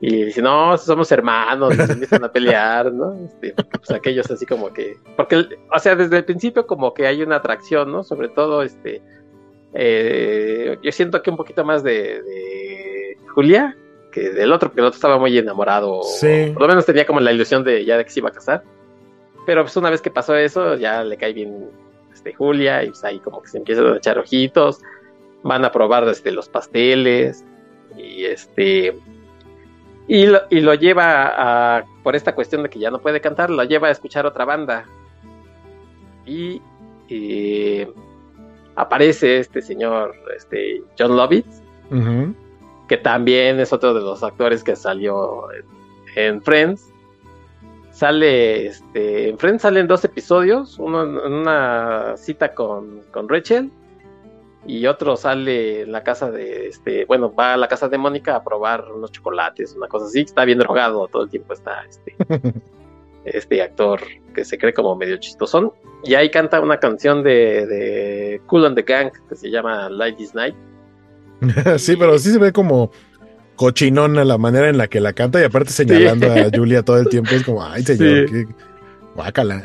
[0.00, 3.14] Y dice, no, somos hermanos, se empiezan a pelear, ¿no?
[3.14, 5.44] Este, pues aquellos así como que, porque,
[5.74, 8.04] o sea, desde el principio como que hay una atracción, ¿no?
[8.04, 9.02] Sobre todo, este,
[9.74, 13.76] eh, yo siento que un poquito más de, de Julia
[14.10, 16.50] que del otro, porque el otro estaba muy enamorado, Sí.
[16.54, 18.62] por lo menos tenía como la ilusión de ya de que se iba a casar,
[19.44, 21.68] pero pues una vez que pasó eso, ya le cae bien
[22.12, 24.80] este, Julia, y pues ahí como que se empiezan a echar ojitos,
[25.42, 27.44] van a probar este, los pasteles,
[27.96, 28.94] y este
[30.06, 33.50] y lo, y lo lleva a, por esta cuestión de que ya no puede cantar,
[33.50, 34.86] lo lleva a escuchar otra banda.
[36.24, 36.62] Y
[37.10, 37.90] eh,
[38.78, 41.62] aparece este señor, este John Lovitz,
[42.86, 45.64] que también es otro de los actores que salió en,
[46.14, 46.92] en Friends.
[47.90, 53.70] sale, este, en Friends salen dos episodios, uno en una cita con, con Rachel
[54.64, 58.36] y otro sale en la casa de, este, bueno, va a la casa de Mónica
[58.36, 62.14] a probar unos chocolates, una cosa así, está bien drogado todo el tiempo, está este,
[63.34, 64.00] este actor
[64.34, 65.72] que se cree como medio chistosón,
[66.04, 70.20] y ahí canta una canción de, de Cool and the Gang que se llama Light
[70.20, 70.54] is Night.
[71.78, 72.90] sí, pero sí se ve como
[73.56, 77.08] cochinona la manera en la que la canta y aparte señalando a Julia todo el
[77.08, 78.46] tiempo es como, ay señor, qué
[79.16, 79.62] guácala.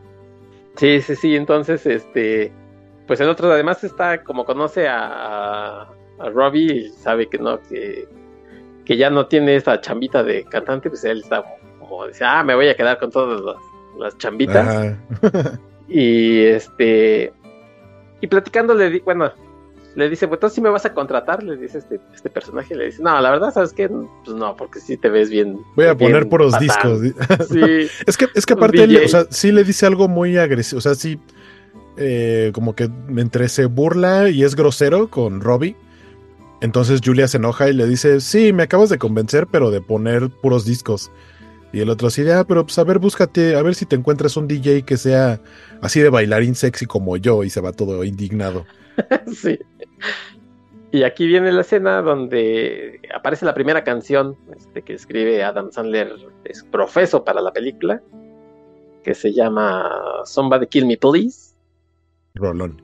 [0.76, 2.52] sí, sí, sí, entonces este
[3.06, 5.82] pues el otro además está como conoce a,
[6.18, 8.08] a Robbie y sabe que no, que,
[8.84, 11.44] que ya no tiene esa chambita de cantante, pues él está
[11.88, 13.40] como dice, ah, me voy a quedar con todas
[13.98, 14.96] las, chambitas.
[15.88, 17.32] y este,
[18.20, 19.32] y platicando le di, bueno,
[19.94, 22.86] le dice, pues entonces si me vas a contratar, le dice este, este personaje, le
[22.86, 23.88] dice, no, la verdad, ¿sabes qué?
[23.88, 25.60] Pues no, porque si te ves bien.
[25.76, 27.00] Voy a poner puros discos.
[27.48, 27.88] Sí.
[28.06, 30.94] es que, es que aparte, o sea, sí le dice algo muy agresivo, o sea,
[30.94, 31.18] sí
[31.96, 35.76] eh, como que entre se burla y es grosero con Robbie.
[36.60, 40.30] Entonces Julia se enoja y le dice, sí, me acabas de convencer, pero de poner
[40.30, 41.10] puros discos.
[41.74, 44.36] Y el otro así, ah, pero pues a ver, búscate, a ver si te encuentras
[44.36, 45.40] un DJ que sea
[45.80, 48.64] así de bailarín sexy como yo y se va todo indignado.
[49.34, 49.58] sí.
[50.92, 56.12] Y aquí viene la escena donde aparece la primera canción este, que escribe Adam Sandler,
[56.44, 58.00] es profeso para la película,
[59.02, 59.90] que se llama
[60.24, 61.56] Somebody Kill Me Please.
[62.36, 62.80] Rolón.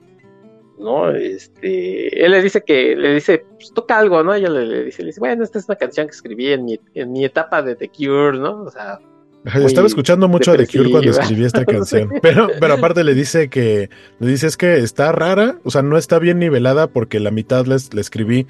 [0.81, 1.11] ¿No?
[1.11, 4.33] Este, él le dice que, le dice, pues toca algo, ¿no?
[4.33, 7.11] Ella le, dice, le dice, bueno, esta es una canción que escribí en mi, en
[7.11, 8.63] mi etapa de The Cure, ¿no?
[8.63, 8.99] O sea,
[9.45, 12.11] estaba escuchando mucho a The Cure cuando escribí esta canción.
[12.21, 15.97] Pero, pero aparte le dice que, le dice es que está rara, o sea, no
[15.97, 18.47] está bien nivelada porque la mitad le escribí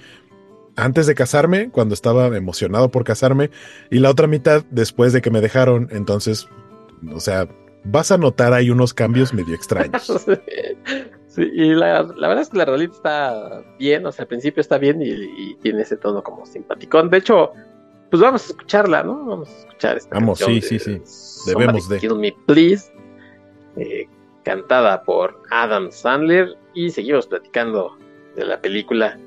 [0.76, 3.52] antes de casarme, cuando estaba emocionado por casarme,
[3.90, 5.90] y la otra mitad después de que me dejaron.
[5.92, 6.48] Entonces,
[7.14, 7.48] o sea,
[7.84, 10.12] vas a notar ahí unos cambios medio extraños.
[11.32, 14.78] sí, y la, verdad es que la rolita está bien, o sea, al principio está
[14.78, 17.10] bien y, tiene ese tono como simpaticón.
[17.10, 17.52] De hecho,
[18.10, 19.26] pues vamos a escucharla, ¿no?
[19.26, 21.02] Vamos a escuchar esta Vamos, sí, sí, sí.
[21.48, 22.00] Debemos de.
[22.00, 22.92] Kill Me Please,
[23.78, 24.08] eh,
[24.44, 27.98] cantada por Adam Sandler y seguimos platicando
[28.36, 29.18] de la película.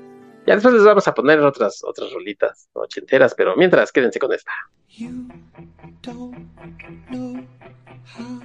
[0.45, 4.51] Ya después les vamos a poner otras otras rolitas ochenteras, pero mientras quédense con esta.
[4.97, 5.29] You
[6.01, 6.47] don't
[7.11, 7.45] know
[8.05, 8.41] how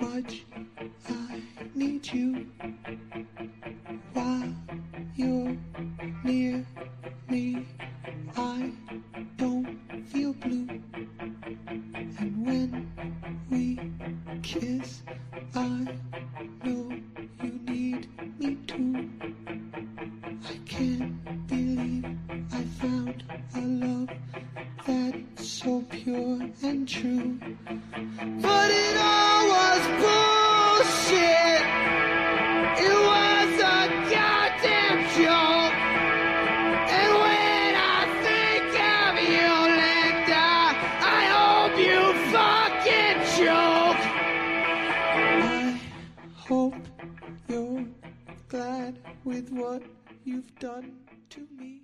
[0.00, 0.44] much
[1.08, 1.42] I
[1.74, 2.46] need you
[4.12, 4.54] while
[5.16, 5.56] you're
[6.22, 6.64] near
[7.28, 7.66] me.
[8.36, 8.70] I
[9.36, 10.68] don't feel blue,
[12.18, 12.92] and when
[13.50, 13.80] we
[14.42, 15.02] kiss,
[15.56, 15.88] I
[16.62, 16.92] know
[17.42, 18.08] you need
[18.38, 19.08] me too.
[20.48, 22.04] I can't believe
[22.52, 23.24] I found
[23.56, 24.08] a love
[24.86, 27.38] that's so pure and true.
[28.42, 31.62] But it all was bullshit.
[32.86, 33.80] It was a
[34.12, 35.76] goddamn joke.
[36.98, 40.52] And when I think of you, Linda,
[41.00, 42.00] I hope you
[42.34, 44.04] fucking choke.
[45.44, 45.80] I
[46.36, 46.82] hope
[47.48, 47.86] you're
[48.48, 49.82] glad with what
[50.24, 50.92] you've done
[51.30, 51.80] to me.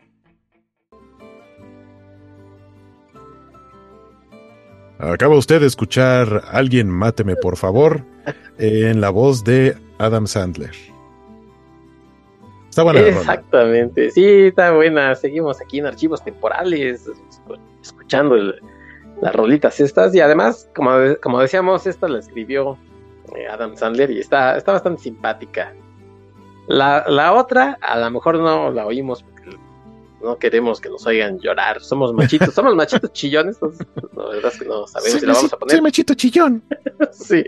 [5.00, 8.04] Acaba usted de escuchar Alguien máteme por favor
[8.58, 10.72] en la voz de Adam Sandler.
[12.68, 13.00] Está buena.
[13.00, 15.14] Exactamente, sí, está buena.
[15.14, 17.10] Seguimos aquí en archivos temporales,
[17.82, 18.36] escuchando
[19.20, 20.90] las rolitas estas y además, como,
[21.22, 22.78] como decíamos, esta la escribió
[23.34, 25.74] eh, Adam Sandler y está, está bastante simpática.
[26.68, 29.24] La, la otra, a lo mejor no la oímos
[30.22, 31.80] no queremos que nos oigan llorar.
[31.82, 33.56] Somos machitos, somos machitos chillones.
[33.56, 35.76] Entonces, la verdad es que no sabemos si la vamos a poner.
[35.76, 36.62] Soy machito chillón.
[37.12, 37.44] sí.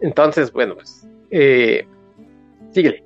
[0.00, 1.06] Entonces, bueno, pues.
[1.30, 1.86] Eh,
[2.72, 3.04] síguele.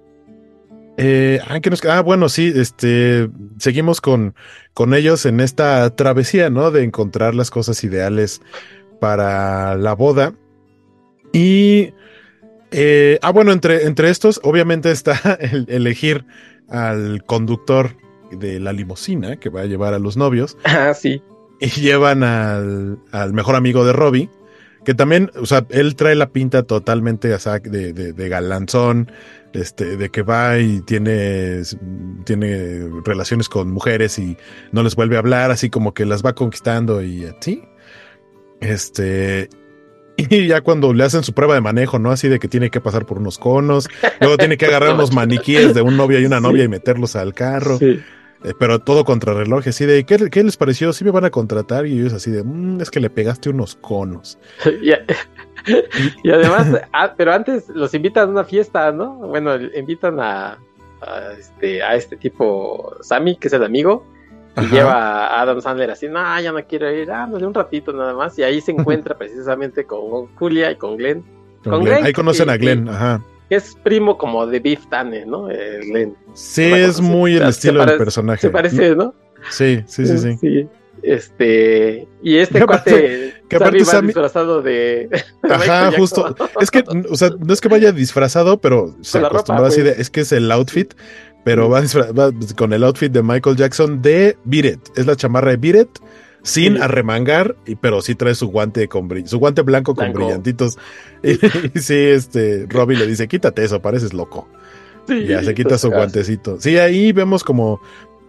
[0.96, 4.34] Eh, ah, nos, ah, bueno, sí, este, seguimos con,
[4.74, 6.70] con ellos en esta travesía, ¿no?
[6.70, 8.42] De encontrar las cosas ideales
[9.00, 10.34] para la boda.
[11.32, 11.94] Y
[12.70, 16.24] eh, ah, bueno, entre, entre estos, obviamente está el elegir
[16.68, 17.96] al conductor
[18.30, 20.56] de la limusina que va a llevar a los novios.
[20.64, 21.22] Ah, sí.
[21.62, 24.30] Y llevan al, al mejor amigo de Robbie,
[24.84, 29.12] que también, o sea, él trae la pinta totalmente o sea, de, de, de, galanzón,
[29.52, 31.60] este, de que va y tiene,
[32.24, 34.38] tiene relaciones con mujeres y
[34.72, 37.62] no les vuelve a hablar, así como que las va conquistando y así.
[38.60, 39.50] Este,
[40.30, 42.10] y ya cuando le hacen su prueba de manejo, ¿no?
[42.10, 43.88] Así de que tiene que pasar por unos conos,
[44.20, 47.34] luego tiene que agarrar unos maniquíes de un novio y una novia y meterlos al
[47.34, 47.78] carro.
[48.42, 50.94] Eh, pero todo contrarreloj, así de, ¿qué, ¿qué, les pareció?
[50.94, 51.86] ¿Sí me van a contratar?
[51.86, 54.38] Y ellos así de, mmm, es que le pegaste unos conos.
[56.24, 59.16] y, además, ah, pero antes los invitan a una fiesta, ¿no?
[59.16, 60.58] Bueno, invitan a,
[61.02, 64.06] a, este, a este tipo, Sammy, que es el amigo,
[64.56, 68.14] y lleva a Adam Sandler así, no, ya no quiero ir, ah, un ratito nada
[68.14, 71.24] más, y ahí se encuentra precisamente con Julia y con Glenn.
[71.64, 72.04] Con, Glenn.
[72.04, 75.48] Ahí conocen a Glenn, ajá es primo como de Biff Tanner, ¿no?
[76.34, 78.42] Sí, es muy el estilo del personaje.
[78.42, 79.12] Se parece, ¿no?
[79.50, 80.68] Sí, sí, sí, sí.
[81.02, 85.08] Este, y este cuate que aparte Sammy disfrazado de.
[85.42, 86.36] Ajá, justo.
[86.60, 90.10] Es que, o sea, no es que vaya disfrazado, pero se acostumbra así de, es
[90.10, 90.92] que es el outfit,
[91.44, 95.56] pero va, va, con el outfit de Michael Jackson de Beat Es la chamarra de
[95.56, 95.88] Beat
[96.42, 100.78] sin arremangar, pero sí trae su guante con su guante blanco, con brillantitos.
[101.22, 104.48] Y, sí, este, Robbie le dice, quítate eso, pareces loco.
[105.06, 106.58] Sí, ya se quita su guantecito.
[106.58, 107.80] Sí, ahí vemos como,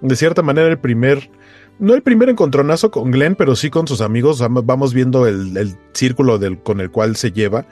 [0.01, 1.29] de cierta manera, el primer,
[1.79, 4.43] no el primer encontronazo con Glenn, pero sí con sus amigos.
[4.49, 7.65] Vamos viendo el, el círculo del, con el cual se lleva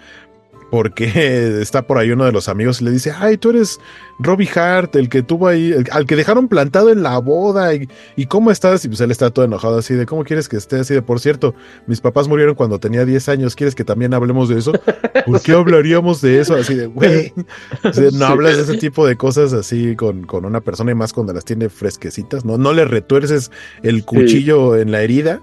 [0.70, 3.80] porque está por ahí uno de los amigos y le dice, ay, tú eres
[4.20, 8.52] Robbie Hart, el que tuvo ahí, al que dejaron plantado en la boda, y, cómo
[8.52, 11.02] estás, y pues él está todo enojado así de, ¿cómo quieres que esté así de,
[11.02, 11.56] por cierto,
[11.88, 14.74] mis papás murieron cuando tenía 10 años, ¿quieres que también hablemos de eso?
[15.26, 16.56] ¿Por qué hablaríamos de eso?
[16.56, 17.34] Así de, güey,
[18.14, 21.34] no hablas de ese tipo de cosas así con, con, una persona y más cuando
[21.34, 22.58] las tiene fresquecitas, ¿no?
[22.58, 23.52] No le retuerces
[23.84, 25.42] el cuchillo en la herida.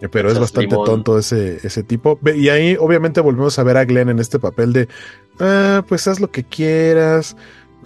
[0.00, 2.18] Eh, pero es bastante tonto ese, ese tipo.
[2.34, 4.88] Y ahí obviamente volvemos a ver a Glenn en este papel de,
[5.40, 7.36] ah, pues haz lo que quieras.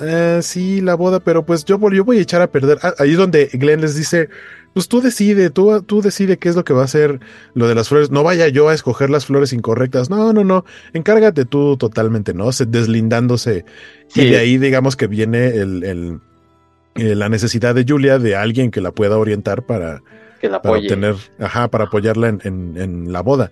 [0.00, 2.78] Ah, sí, la boda, pero pues yo, yo voy a echar a perder.
[2.82, 4.28] Ah, ahí es donde Glenn les dice,
[4.72, 7.20] pues tú decide, tú, tú decide qué es lo que va a hacer
[7.54, 8.10] lo de las flores.
[8.10, 10.10] No vaya yo a escoger las flores incorrectas.
[10.10, 10.64] No, no, no.
[10.92, 12.50] Encárgate tú totalmente, ¿no?
[12.52, 13.64] Se, deslindándose.
[14.14, 16.20] Y de ahí digamos que viene el, el,
[16.96, 20.02] eh, la necesidad de Julia de alguien que la pueda orientar para,
[20.62, 23.50] para tener, ajá, para apoyarla en, la boda.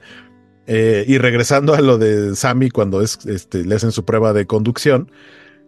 [0.67, 4.47] Eh, y regresando a lo de Sammy cuando es, este, le hacen su prueba de
[4.47, 5.11] conducción,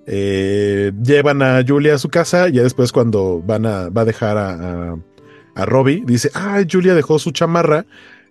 [0.07, 4.05] eh, llevan a Julia a su casa y ya después cuando van a, va a
[4.05, 4.97] dejar a,
[5.55, 7.87] a, Robbie, dice, ah, Julia dejó su chamarra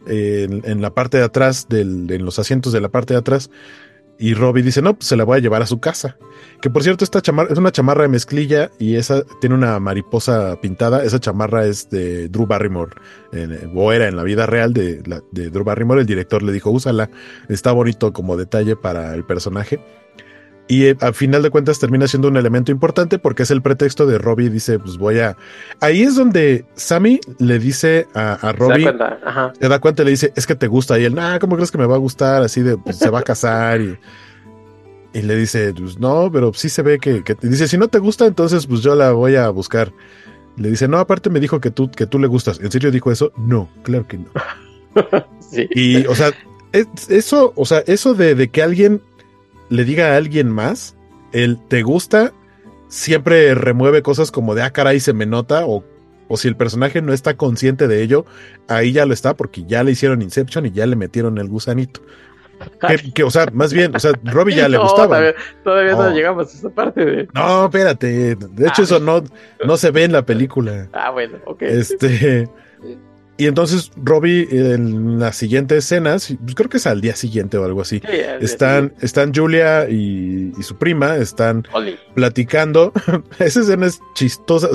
[0.07, 3.49] en, en, la parte de atrás, del, en los asientos de la parte de atrás,
[4.20, 6.17] y Robbie dice, no, pues se la voy a llevar a su casa.
[6.61, 10.59] Que por cierto, esta chamarra es una chamarra de mezclilla y esa tiene una mariposa
[10.61, 11.05] pintada.
[11.05, 12.91] Esa chamarra es de Drew Barrymore,
[13.74, 15.01] o era en la vida real de,
[15.32, 16.01] de Drew Barrymore.
[16.01, 17.09] El director le dijo, úsala,
[17.47, 19.80] está bonito como detalle para el personaje.
[20.70, 24.05] Y eh, al final de cuentas termina siendo un elemento importante porque es el pretexto
[24.05, 24.51] de Robbie.
[24.51, 25.36] Dice, pues voy a.
[25.82, 28.84] Ahí es donde Sammy le dice a, a Robbie.
[28.84, 29.53] Se da cuenta, Ajá.
[29.59, 30.99] Se da cuenta y le dice, es que te gusta.
[30.99, 32.43] Y él, nah, ¿cómo crees que me va a gustar?
[32.43, 33.82] Así de, pues se va a casar.
[33.82, 33.97] Y,
[35.11, 37.36] y le dice, pues no, pero sí se ve que, que.
[37.41, 39.91] Dice, si no te gusta, entonces pues yo la voy a buscar.
[40.55, 42.59] Le dice, no, aparte me dijo que tú, que tú le gustas.
[42.59, 43.32] ¿En serio dijo eso?
[43.38, 44.30] No, claro que no.
[45.51, 45.67] sí.
[45.72, 46.32] Y, o sea,
[46.72, 49.01] eso, o sea, eso de, de que alguien
[49.70, 50.95] le diga a alguien más,
[51.32, 52.33] el te gusta,
[52.87, 55.83] siempre remueve cosas como de, ah, caray, se me nota, o,
[56.28, 58.25] o si el personaje no está consciente de ello,
[58.67, 62.01] ahí ya lo está, porque ya le hicieron Inception y ya le metieron el gusanito.
[63.13, 65.33] Que, o sea, más bien, o sea, Robbie ya le gustaba.
[65.63, 66.12] Todavía, no.
[66.12, 67.28] llegamos a esa parte de.
[67.33, 68.36] No, espérate.
[68.36, 69.24] De hecho, eso no,
[69.66, 70.89] no se ve en la película.
[70.93, 71.62] Ah, bueno, ok.
[71.62, 72.50] Este.
[73.39, 77.63] Y entonces Robbie en las siguientes escenas, pues creo que es al día siguiente o
[77.63, 78.01] algo así,
[78.41, 81.66] están, están Julia y, su prima, están
[82.16, 82.91] platicando.
[83.39, 84.67] Esa escena es chistosa.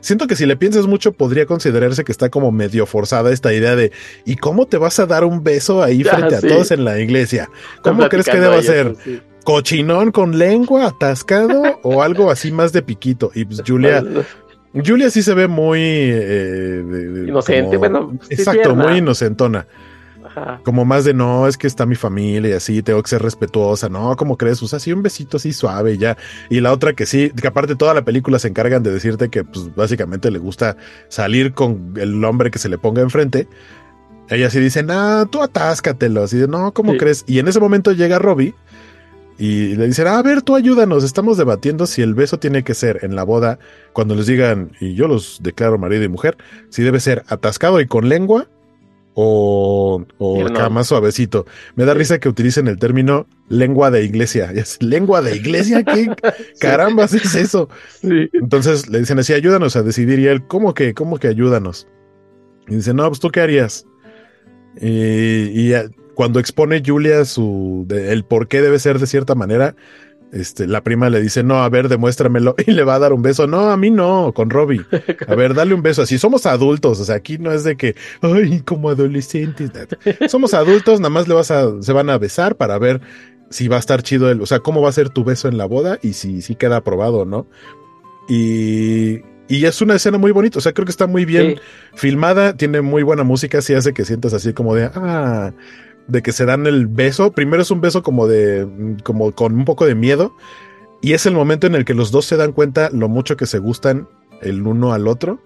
[0.00, 3.76] siento que si le piensas mucho podría considerarse que está como medio forzada esta idea
[3.76, 3.92] de
[4.24, 7.48] ¿y cómo te vas a dar un beso ahí frente a todos en la iglesia?
[7.82, 8.96] ¿Cómo crees que deba ser?
[9.44, 13.30] ¿Cochinón con lengua atascado o algo así más de piquito?
[13.32, 14.02] Y pues Julia...
[14.84, 15.80] Julia sí se ve muy...
[15.82, 18.18] Eh, Inocente, bueno.
[18.30, 19.66] exacto, muy inocentona.
[20.64, 23.88] Como más de no, es que está mi familia y así, tengo que ser respetuosa,
[23.88, 24.60] no, como crees?
[24.60, 26.18] Usa así un besito así suave y ya.
[26.50, 29.44] Y la otra que sí, que aparte toda la película se encargan de decirte que
[29.44, 30.76] pues básicamente le gusta
[31.08, 33.48] salir con el hombre que se le ponga enfrente.
[34.28, 37.24] Ella sí dice, no, tú atáscatelo, así de, no, ¿cómo crees?
[37.26, 38.54] Y en ese momento llega Robbie
[39.38, 43.00] y le dicen, a ver, tú ayúdanos, estamos debatiendo si el beso tiene que ser
[43.02, 43.58] en la boda,
[43.92, 46.36] cuando les digan, y yo los declaro marido y mujer,
[46.70, 48.48] si debe ser atascado y con lengua
[49.18, 51.46] o, o acá más suavecito.
[51.74, 54.52] Me da risa que utilicen el término lengua de iglesia.
[54.80, 55.82] ¿Lengua de iglesia?
[55.84, 56.14] ¿Qué
[56.60, 57.68] caramba es eso?
[58.02, 60.18] Entonces le dicen así, ayúdanos a decidir.
[60.18, 60.92] Y él, ¿cómo que?
[60.92, 61.88] ¿Cómo que ayúdanos?
[62.68, 63.86] Y dice, no, pues tú qué harías.
[64.80, 65.72] Y, y
[66.16, 69.76] cuando expone Julia su el por qué debe ser de cierta manera,
[70.32, 73.20] este, la prima le dice, no, a ver, demuéstramelo, y le va a dar un
[73.20, 73.46] beso.
[73.46, 74.80] No, a mí no, con Robbie.
[75.28, 76.02] A ver, dale un beso.
[76.02, 79.70] Así somos adultos, o sea, aquí no es de que, ay, como adolescentes.
[80.28, 83.02] Somos adultos, nada más le vas a, se van a besar para ver
[83.50, 85.58] si va a estar chido el, o sea, cómo va a ser tu beso en
[85.58, 87.46] la boda y si, si queda aprobado, ¿no?
[88.26, 91.60] Y, y es una escena muy bonita, o sea, creo que está muy bien
[91.94, 95.52] filmada, tiene muy buena música, sí hace que sientas así como de, ah,
[96.08, 97.32] de que se dan el beso.
[97.32, 98.66] Primero es un beso como de,
[99.02, 100.34] como con un poco de miedo.
[101.00, 103.46] Y es el momento en el que los dos se dan cuenta lo mucho que
[103.46, 104.08] se gustan
[104.42, 105.40] el uno al otro.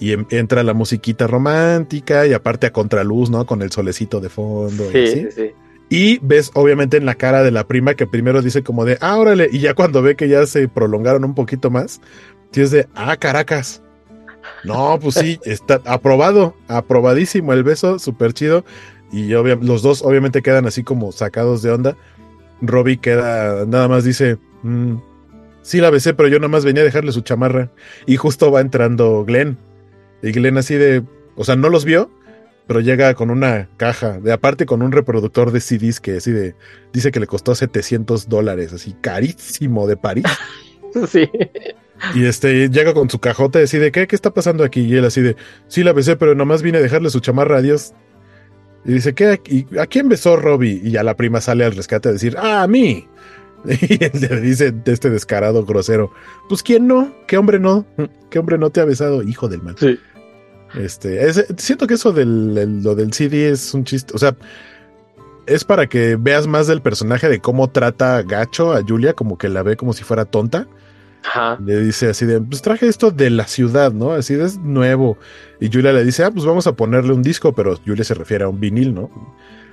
[0.00, 3.44] Y entra la musiquita romántica y aparte a contraluz, ¿no?
[3.44, 4.84] Con el solecito de fondo.
[4.90, 5.52] y, así.
[5.90, 9.18] y ves obviamente en la cara de la prima que primero dice como de, ah,
[9.18, 12.00] órale, y ya cuando ve que ya se prolongaron un poquito más,
[12.52, 13.82] tienes de, ah, Caracas.
[14.64, 18.64] No, pues sí, está aprobado, aprobadísimo el beso, súper chido.
[19.16, 21.96] Y los dos obviamente quedan así como sacados de onda.
[22.60, 24.96] Robbie queda, nada más dice, mm,
[25.62, 27.70] sí la besé, pero yo nada más venía a dejarle su chamarra.
[28.04, 29.56] Y justo va entrando Glenn.
[30.22, 31.02] Y Glenn así de,
[31.34, 32.10] o sea, no los vio,
[32.66, 36.54] pero llega con una caja, de aparte con un reproductor de CDs que así de,
[36.92, 40.26] dice que le costó 700 dólares, así carísimo de París.
[41.08, 41.30] sí.
[42.14, 44.06] Y este llega con su cajote así de, ¿qué?
[44.06, 44.82] ¿Qué está pasando aquí?
[44.82, 45.36] Y él así de,
[45.68, 47.94] sí la besé, pero nomás vine a dejarle su chamarra, adiós.
[48.86, 49.40] Y dice, ¿qué?
[49.80, 50.80] ¿A quién besó Robbie?
[50.82, 53.06] Y ya la prima sale al rescate a decir, ¡ah, a mí!
[53.64, 56.12] Y él le dice de este descarado grosero,
[56.48, 57.12] pues ¿quién no?
[57.26, 57.84] ¿Qué hombre no?
[58.30, 59.22] ¿Qué hombre no te ha besado?
[59.22, 59.74] Hijo del mal.
[59.76, 59.98] Sí.
[60.74, 64.36] Este, siento que eso del lo del CD es un chiste, o sea,
[65.46, 69.48] es para que veas más del personaje de cómo trata Gacho a Julia, como que
[69.48, 70.66] la ve como si fuera tonta.
[71.64, 74.12] Le dice así de, pues traje esto de la ciudad, ¿no?
[74.12, 75.18] Así de es nuevo.
[75.60, 78.44] Y Julia le dice, ah, pues vamos a ponerle un disco, pero Julia se refiere
[78.44, 79.10] a un vinil, ¿no?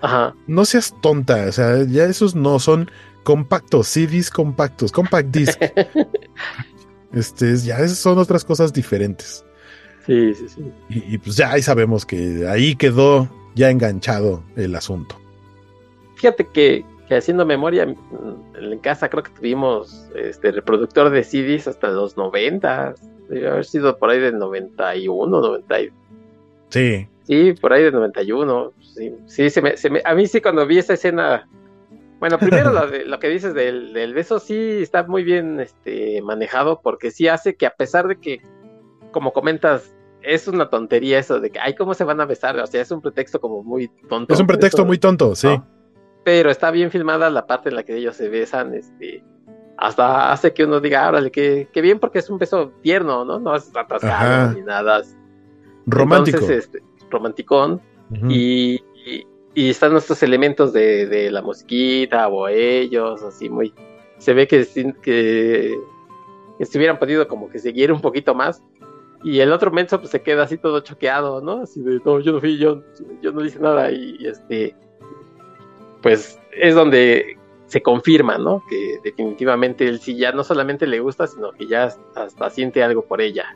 [0.02, 0.36] Ajá.
[0.48, 2.90] No seas tonta, o sea, ya esos no son
[3.24, 5.60] compactos, CDs compactos, compact disc.
[7.14, 9.45] este, ya esas son otras cosas diferentes.
[10.06, 10.72] Sí, sí, sí.
[10.90, 15.18] Y, y pues ya ahí sabemos que ahí quedó ya enganchado el asunto.
[16.18, 21.67] Fíjate que que haciendo memoria, mm, en casa creo que tuvimos este reproductor de CDs
[21.67, 22.95] hasta los 90,
[23.30, 25.75] debe haber sido por ahí del 91, 90.
[26.69, 27.07] Sí.
[27.23, 28.73] Sí, por ahí del 91.
[28.81, 31.47] Sí, sí se me, se me, a mí sí cuando vi esa escena,
[32.19, 36.21] bueno, primero lo, de, lo que dices del, del, beso sí está muy bien este,
[36.21, 38.41] manejado porque sí hace que a pesar de que,
[39.11, 42.57] como comentas, es una tontería eso de que, ay, ¿cómo se van a besar?
[42.57, 44.34] O sea, es un pretexto como muy tonto.
[44.34, 45.49] Es un pretexto muy tonto, sí
[46.23, 49.23] pero está bien filmada la parte en la que ellos se besan, este,
[49.77, 53.39] hasta hace que uno diga, órale, que, bien, porque es un beso tierno, ¿no?
[53.39, 55.01] No es atascado ni nada.
[55.85, 56.37] Romántico.
[56.37, 57.81] Entonces, este, romanticón.
[58.29, 58.81] y,
[59.55, 63.73] y, están estos elementos de, de, la mosquita o ellos, así muy.
[64.17, 64.65] Se ve que,
[65.01, 65.75] que,
[66.57, 68.63] que se hubieran podido como que seguir un poquito más.
[69.23, 71.61] Y el otro menso pues se queda así todo choqueado, ¿no?
[71.61, 72.83] Así de, no, yo no fui, yo,
[73.21, 73.91] yo no hice nada.
[73.91, 74.75] Y este
[76.03, 78.63] pues es donde se confirma, ¿no?
[78.69, 83.05] Que definitivamente él sí ya no solamente le gusta, sino que ya hasta siente algo
[83.05, 83.55] por ella.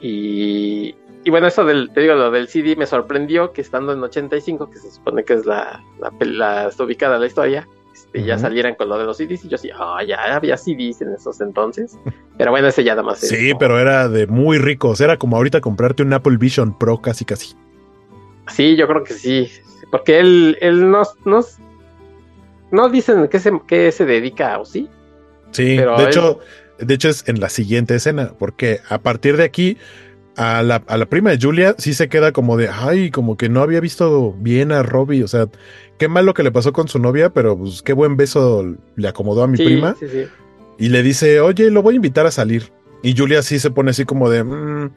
[0.00, 4.02] Y, y bueno, eso del, te digo, lo del CD me sorprendió que estando en
[4.02, 5.84] 85, que se supone que es la,
[6.20, 9.56] la, está ubicada la historia, este, ya salieran con lo de los CDs y yo
[9.56, 11.96] así, ah, ya había CDs en esos entonces.
[12.36, 13.20] Pero bueno, ese ya nada más.
[13.20, 17.24] Sí, pero era de muy ricos, era como ahorita comprarte un Apple Vision Pro casi
[17.24, 17.54] casi.
[18.48, 19.50] Sí, yo creo que sí,
[19.90, 21.58] porque él, él nos, nos,
[22.70, 24.88] no dicen qué se, qué se dedica o sí.
[25.50, 26.40] Sí, de hecho,
[26.78, 29.78] de hecho es en la siguiente escena, porque a partir de aquí,
[30.36, 33.48] a la, a la prima de Julia sí se queda como de, ay, como que
[33.48, 35.46] no había visto bien a Robbie, o sea,
[35.98, 39.08] qué mal lo que le pasó con su novia, pero pues qué buen beso le
[39.08, 39.96] acomodó a mi prima.
[39.98, 40.26] Sí, sí.
[40.78, 42.70] Y le dice, oye, lo voy a invitar a salir.
[43.02, 44.90] Y Julia sí se pone así como de, mm,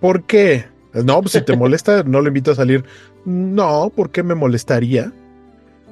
[0.00, 0.66] ¿por qué?
[0.94, 2.84] No, pues si te molesta, no lo invito a salir.
[3.24, 5.12] No, ¿por qué me molestaría?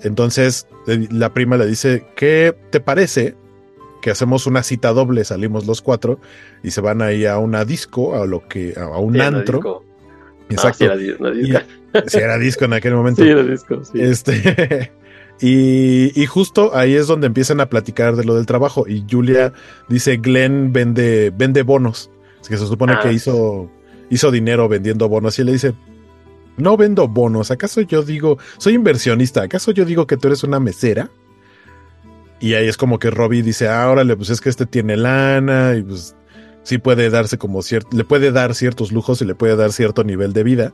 [0.02, 3.34] Entonces la prima le dice, ¿qué te parece?
[4.02, 6.20] Que hacemos una cita doble, salimos los cuatro
[6.62, 9.84] y se van ahí a una disco, a lo que, a un antro.
[10.48, 10.68] Exacto.
[10.90, 11.60] Ah, sí, era, disco.
[12.06, 13.22] sí, era disco en aquel momento.
[13.22, 14.00] Sí, era disco, sí.
[14.00, 14.92] Este,
[15.40, 18.86] y, y, justo ahí es donde empiezan a platicar de lo del trabajo.
[18.88, 19.52] Y Julia
[19.88, 22.10] dice, Glenn vende, vende bonos.
[22.48, 23.12] Que se supone que ah.
[23.12, 23.70] hizo,
[24.10, 25.38] hizo dinero vendiendo bonos.
[25.38, 25.74] Y le dice,
[26.56, 27.50] no vendo bonos.
[27.50, 29.42] ¿Acaso yo digo, soy inversionista?
[29.42, 31.10] ¿Acaso yo digo que tú eres una mesera?
[32.40, 35.74] Y ahí es como que Robbie dice, ah, órale, pues es que este tiene lana
[35.76, 36.16] y pues
[36.62, 40.04] sí puede darse como cierto, le puede dar ciertos lujos y le puede dar cierto
[40.04, 40.72] nivel de vida,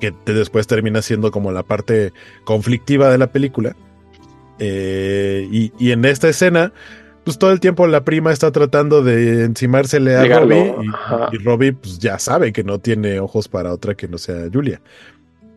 [0.00, 2.12] que después termina siendo como la parte
[2.44, 3.76] conflictiva de la película.
[4.58, 6.72] Eh, y, y en esta escena,
[7.28, 11.28] pues todo el tiempo la prima está tratando de encimársele a Robbie ajá.
[11.32, 14.48] y, y Robbie pues ya sabe que no tiene ojos para otra que no sea
[14.52, 14.80] Julia.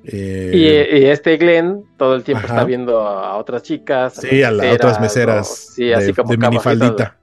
[0.04, 2.56] Eh, Y, y este Glenn todo el tiempo Ajá.
[2.56, 4.16] está viendo a otras chicas.
[4.16, 5.48] sí, a las otras meseras.
[5.76, 6.88] Sí, de, así como de minifaldita.
[6.88, 7.18] bajita,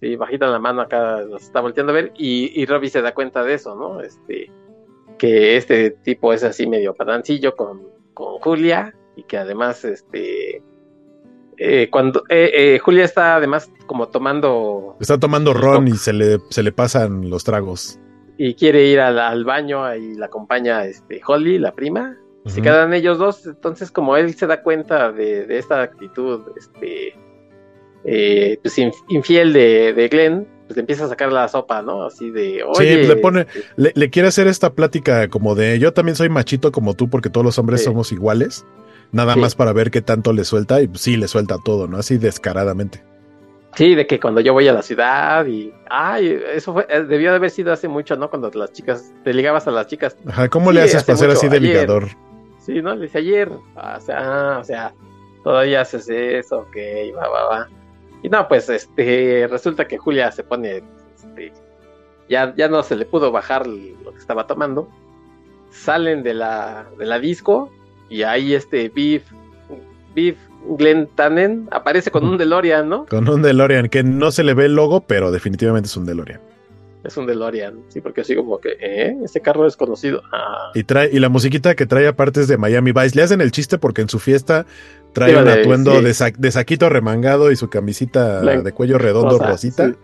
[0.00, 3.14] Sí, bajita la mano acá los está volteando a ver y, y Robbie se da
[3.14, 4.00] cuenta de eso, ¿no?
[4.00, 4.50] Este,
[5.18, 7.82] que este tipo es así medio patancillo con,
[8.14, 10.62] con Julia y que además, este,
[11.58, 16.38] eh, cuando eh, eh, Julia está además como tomando Está tomando ron y se le,
[16.50, 17.98] se le pasan los tragos.
[18.38, 22.60] y quiere ir al, al baño y la acompaña este, Holly, la prima, y se
[22.62, 27.14] quedan ellos dos, entonces como él se da cuenta de, de esta actitud, este,
[28.04, 32.04] eh, pues inf- infiel de, de Glenn, pues le empieza a sacar la sopa, ¿no?
[32.04, 35.78] Así de, oye, pues, le pone- este, Le, le quiere hacer esta plática como de
[35.78, 37.84] yo también soy machito como tú porque todos los hombres Sí.
[37.86, 38.64] somos iguales.
[39.12, 39.40] Nada Sí.
[39.40, 41.98] más para ver qué tanto le suelta y pues, sí le suelta todo, ¿no?
[41.98, 43.04] Así descaradamente.
[43.74, 47.30] sí, de que cuando yo voy a la ciudad y, ay, eso fue, eh, debió
[47.30, 48.28] de haber sido hace mucho, ¿no?
[48.28, 51.18] Cuando las chicas, te ligabas a las chicas Ajá, ¿cómo Sí, le haces hace para
[51.18, 51.68] ser así de ayer.
[51.70, 52.08] ligador?
[52.58, 52.94] Sí, ¿no?
[52.94, 53.50] Le dice ayer.
[53.76, 54.94] ah, O sea, ah, o sea,
[55.42, 56.76] todavía haces eso, ok,
[57.16, 57.68] va, va, va.
[58.22, 60.82] Y no, pues este, resulta que Julia se pone,
[61.16, 61.52] este,
[62.28, 64.86] ya, ya no se le pudo bajar lo que estaba tomando.
[65.70, 67.70] Salen de la, de la disco
[68.12, 69.22] y ahí este Beef,
[70.14, 70.36] Beef
[70.78, 73.06] Glenn Tannen aparece con un DeLorean, ¿no?
[73.06, 76.40] Con un DeLorean que no se le ve el logo, pero definitivamente es un DeLorean.
[77.04, 79.16] Es un DeLorean, sí, porque así como que, ¿eh?
[79.24, 80.22] Ese carro es conocido.
[80.32, 83.16] Ah, Y trae y la musiquita que trae aparte es de Miami Vice.
[83.16, 84.66] Le hacen el chiste porque en su fiesta
[85.12, 86.04] trae un atuendo sí.
[86.04, 89.88] de, sa- de saquito remangado y su camisita de cuello redondo rosita.
[89.88, 89.94] sí.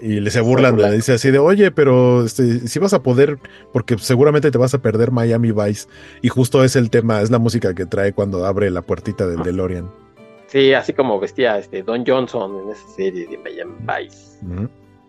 [0.00, 3.38] Y le se burlan, le dice así de, oye, pero este, si vas a poder,
[3.72, 5.88] porque seguramente te vas a perder Miami Vice.
[6.22, 9.40] Y justo es el tema, es la música que trae cuando abre la puertita del
[9.40, 9.44] Ah.
[9.44, 9.90] DeLorean.
[10.48, 14.38] Sí, así como vestía este Don Johnson en esa serie de Miami Vice.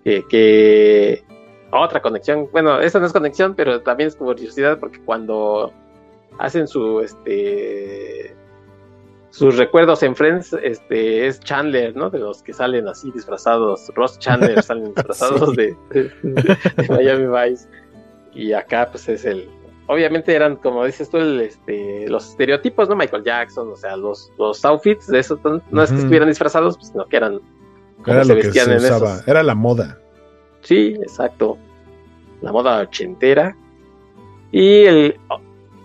[0.03, 1.23] Que, que-
[1.71, 5.73] otra conexión, bueno, esa no es conexión, pero también es curiosidad porque cuando
[6.37, 8.35] hacen su este
[9.33, 12.11] sus recuerdos en Friends, este es Chandler, ¿no?
[12.11, 15.55] De los que salen así disfrazados, Ross Chandler salen disfrazados Sí.
[15.55, 15.75] de,
[16.77, 17.67] de Miami Vice
[18.35, 19.49] y acá pues es el
[19.87, 22.95] obviamente eran como dices tú el, este los estereotipos, ¿no?
[22.95, 25.39] Michael Jackson, o sea, los los outfits de esos
[25.71, 27.39] no, es que estuvieran disfrazados, pues, sino que eran
[28.03, 29.27] como Era se lo que vestían se en usaba, esos.
[29.27, 29.99] era la moda.
[30.61, 31.57] Sí, exacto.
[32.41, 33.55] La moda ochentera.
[34.51, 35.19] Y el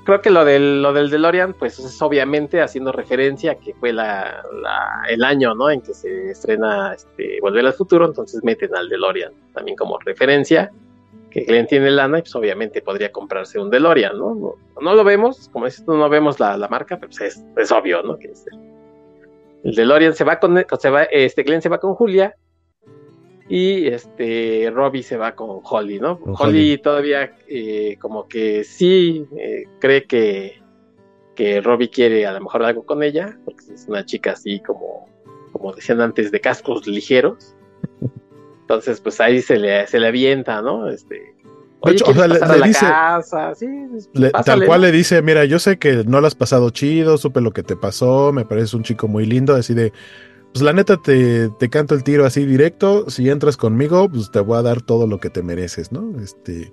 [0.09, 3.93] creo que lo del lo del DeLorean, pues es obviamente haciendo referencia a que fue
[3.93, 5.69] la, la- el año, ¿no?
[5.71, 10.71] En que se estrena este Volver al futuro, entonces meten al DeLorean también como referencia.
[11.31, 14.55] Que Glenn tiene lana y pues obviamente podría comprarse un DeLorean, ¿no?
[14.81, 18.03] No, lo vemos, como dices no vemos la, la marca, pero pues es, es obvio,
[18.03, 18.19] ¿no?
[18.19, 18.35] Que el,
[19.65, 22.35] el DeLorean se va con, se va, este Glenn se va con Julia
[23.49, 26.19] y este Robbie se va con Holly, ¿no?
[26.21, 26.79] Con Holly, Holly.
[26.79, 30.61] todavía eh, como que sí eh, cree que,
[31.35, 35.09] que Robbie quiere a lo mejor algo con ella, porque es una chica así como,
[35.53, 37.55] como decían antes, de cascos ligeros.
[38.63, 40.91] Entonces, pues ahí se le, se le avienta, ¿no?
[40.91, 41.15] Este,
[41.85, 43.55] De hecho, o ¿quieres sea, le- le dice- casa?
[43.55, 46.69] Sí, pues, Le- tal cual le dice, mira, yo sé que no lo has pasado
[46.71, 49.93] chido, supe lo que te pasó, me pareces un chico muy lindo, así de,
[50.53, 54.41] pues la neta te, te canto el tiro así directo, si entras conmigo, pues te
[54.41, 56.19] voy a dar todo lo que te mereces, ¿no?
[56.21, 56.73] Este,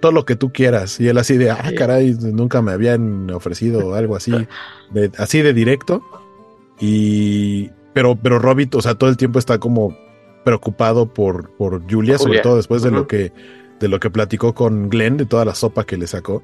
[0.00, 1.00] todo lo que tú quieras.
[1.00, 4.32] Y él así de, ah, caray, nunca me habían ofrecido algo así,
[4.90, 6.02] de, así de directo.
[6.80, 9.96] Y, pero, pero Robbie, o sea, todo el tiempo está como
[10.44, 13.32] preocupado por, por Julia, sobre todo después de lo que,
[13.80, 16.42] de lo que platicó con Glenn, de toda la sopa que le sacó.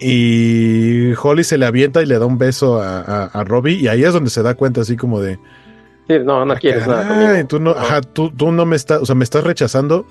[0.00, 3.88] Y Holly se le avienta y le da un beso a, a, a Robbie, y
[3.88, 5.38] ahí es donde se da cuenta así como de,
[6.08, 7.46] Sí, no, no quieres nada conmigo.
[7.46, 10.04] tú no, ajá, tú, tú no me estás, o sea, me estás rechazando,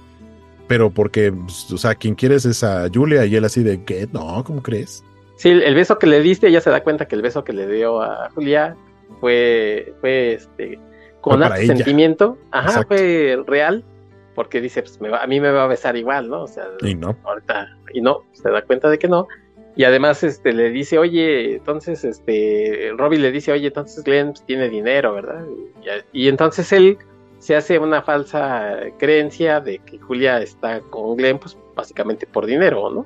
[0.67, 4.07] pero porque, pues, o sea, quien quieres es a Julia y él así de, ¿qué?
[4.13, 5.03] No, ¿cómo crees?
[5.35, 7.67] Sí, el beso que le diste, ella se da cuenta que el beso que le
[7.67, 8.75] dio a Julia
[9.19, 10.79] fue, fue este,
[11.21, 12.87] con sentimiento, ajá, Exacto.
[12.95, 13.83] fue real,
[14.35, 16.43] porque dice, pues me va- a mí me va a besar igual, ¿no?
[16.43, 17.17] O sea, Y no.
[17.25, 19.27] ahorita, y no, se da cuenta de que no.
[19.75, 24.67] Y además, este, le dice, oye, entonces, este, Robbie le dice, oye, entonces Glenn tiene
[24.69, 25.45] dinero, ¿verdad?
[26.13, 26.97] Y, y entonces él
[27.37, 32.89] se hace una falsa creencia de que Julia está con Glenn, pues básicamente por dinero,
[32.91, 33.05] ¿no?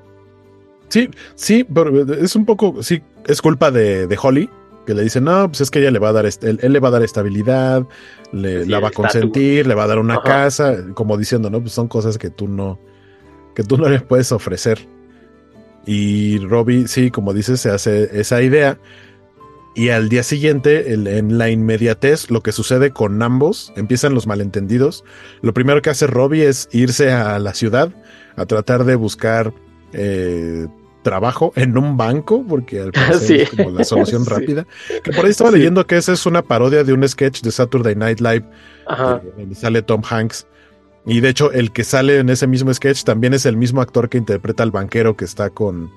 [0.88, 4.50] Sí, sí, pero es un poco, sí, es culpa de, de Holly,
[4.86, 6.72] que le dice, no, pues es que ella le va a dar, est- él, él
[6.72, 7.86] le va a dar estabilidad,
[8.32, 8.94] le, Sí, la va a estatus.
[8.96, 10.22] consentir, le va a dar una Ajá.
[10.24, 12.78] casa, como diciendo, no, pues son cosas que tú no,
[13.54, 14.86] que tú no le puedes ofrecer.
[15.86, 18.78] Y Robbie, sí, como dices, se hace esa idea.
[19.74, 25.04] Y al día siguiente, en la inmediatez, lo que sucede con ambos, empiezan los malentendidos.
[25.42, 27.92] Lo primero que hace Robbie es irse a la ciudad
[28.36, 29.52] a tratar de buscar
[29.92, 30.68] eh,
[31.02, 34.64] trabajo en un banco, porque al parecer es como la solución rápida.
[35.02, 37.96] Que por ahí estaba leyendo que esa es una parodia de un sketch de Saturday
[37.96, 38.44] Night Live,
[39.36, 40.46] donde sale Tom Hanks.
[41.06, 44.08] Y de hecho, el que sale en ese mismo sketch también es el mismo actor
[44.08, 45.90] que interpreta al banquero que está con,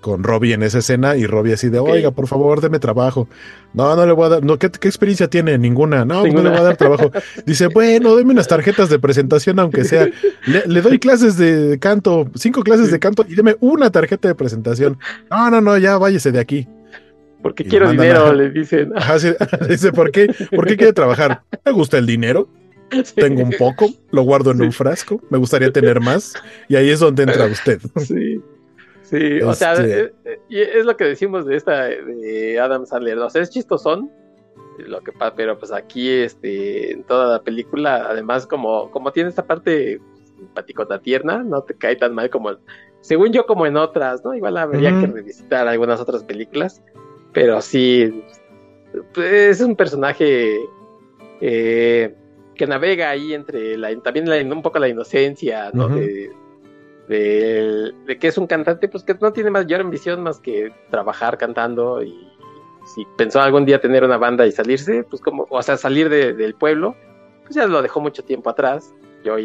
[0.00, 3.28] con Robbie en esa escena y Robbie así de, oiga, por favor, deme trabajo.
[3.74, 5.56] No, no le voy a dar, no, ¿qué, experiencia tiene?
[5.56, 6.04] Ninguna.
[6.04, 7.12] No, pues no le voy a dar trabajo.
[7.46, 10.08] Dice, bueno, deme unas tarjetas de presentación, aunque sea.
[10.46, 14.98] Le, doy clases de canto, cinco clases de canto y deme una tarjeta de presentación.
[15.30, 16.66] No, no, no, ya váyese de aquí.
[17.42, 18.92] Porque quiero dinero, le dicen.
[19.68, 20.34] dice, ¿por qué?
[20.54, 21.42] ¿Por qué quiere trabajar?
[21.64, 22.48] ¿Me gusta el dinero?
[23.14, 26.34] Tengo un poco, lo guardo en un frasco, me gustaría tener más,
[26.68, 27.80] y ahí es donde entra usted.
[28.00, 28.40] Sí.
[29.02, 32.86] Sí, o sea, este es, eh, eh, es, lo que decimos de esta de Adam
[32.86, 34.08] Sandler, o sea, es chistosón,
[34.78, 39.28] lo que pasa, pero pues aquí este en toda la película, además como como tiene
[39.28, 40.00] esta parte
[40.36, 42.56] simpaticota tierna, no te cae tan mal como
[43.00, 44.34] según yo como en otras, ¿no?
[44.34, 46.82] Igual habría que revisitar algunas otras películas,
[47.32, 48.22] pero sí
[49.14, 50.60] pues, es un personaje
[51.40, 52.14] eh,
[52.60, 55.88] que navega ahí entre la también un poco la inocencia, ¿no?
[55.88, 56.30] de,
[57.08, 62.02] de, que es un cantante, pues que no tiene mayor ambición más que trabajar cantando
[62.02, 62.14] y
[62.84, 66.54] si pensó algún día tener una banda y salirse, pues como, o sea, salir del
[66.54, 66.94] pueblo,
[67.44, 68.94] pues ya lo dejó mucho tiempo atrás.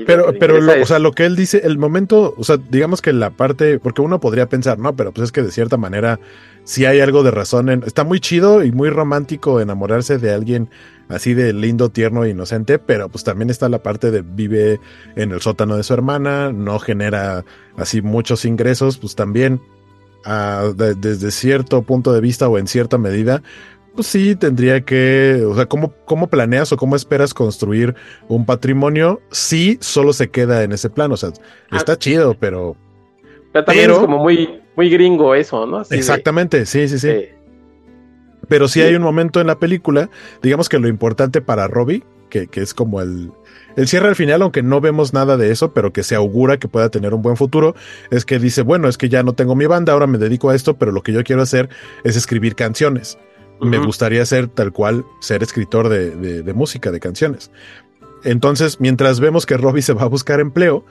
[0.05, 3.13] Pero, pero lo, o sea, lo que él dice, el momento, o sea, digamos que
[3.13, 6.19] la parte, porque uno podría pensar, no, pero pues es que de cierta manera
[6.65, 10.69] si hay algo de razón en, está muy chido y muy romántico enamorarse de alguien
[11.07, 14.79] así de lindo, tierno e inocente, pero pues también está la parte de vive
[15.15, 17.45] en el sótano de su hermana, no genera
[17.77, 19.61] así muchos ingresos, pues también
[20.25, 23.43] ah, desde cierto punto de vista o en cierta medida,
[23.95, 27.95] pues sí tendría que, o sea, ¿cómo, cómo planeas o cómo esperas construir
[28.27, 31.15] un patrimonio si solo se queda en ese plano?
[31.15, 31.29] O sea,
[31.71, 31.77] ah.
[31.77, 32.75] está chido, pero...
[33.51, 35.81] Pero también es como muy, muy gringo eso, ¿no?
[35.89, 37.09] exactamente, sí, sí, sí.
[38.49, 40.09] Pero sí, hay un momento en la película,
[40.41, 43.31] digamos que lo importante para Robbie, que, que es como el,
[43.75, 46.67] el cierre al final, aunque no vemos nada de eso, pero que se augura que
[46.67, 47.75] pueda tener un buen futuro,
[48.11, 50.55] es que dice, bueno, es que ya no tengo mi banda, ahora me dedico a
[50.55, 51.69] esto, pero lo que yo quiero hacer
[52.03, 53.17] es escribir canciones.
[53.61, 57.51] Me gustaría ser tal cual, ser escritor de, de, de, música, de canciones.
[58.23, 60.85] Entonces, mientras vemos que Robbie se va a buscar empleo,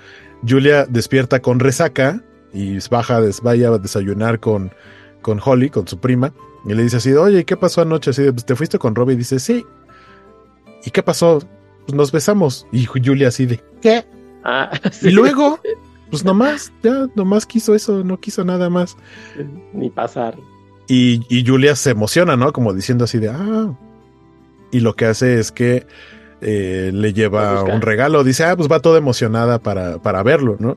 [0.48, 2.22] Julia despierta con resaca
[2.52, 4.72] y baja, vaya a desayunar con,
[5.20, 6.32] con Holly, con su prima,
[6.64, 8.10] y le dice así, oye, ¿qué pasó anoche?
[8.10, 9.14] Así, pues, ¿te fuiste con Robbie?
[9.14, 9.66] Y dice, sí.
[10.84, 11.40] ¿Y qué pasó?
[11.86, 12.66] Pues nos besamos.
[12.72, 14.04] Y Julia así de, ¿qué?
[14.44, 14.70] Ah,
[15.02, 15.58] y luego,
[16.10, 18.96] pues nomás, ya, nomás quiso eso, no quiso nada más.
[19.72, 20.36] Ni pasar.
[20.86, 22.52] Y, y Julia se emociona, ¿no?
[22.52, 23.74] Como diciendo así de, ah.
[24.70, 25.86] Y lo que hace es que
[26.40, 28.24] eh, le lleva un regalo.
[28.24, 30.76] Dice, ah, pues va toda emocionada para, para verlo, ¿no?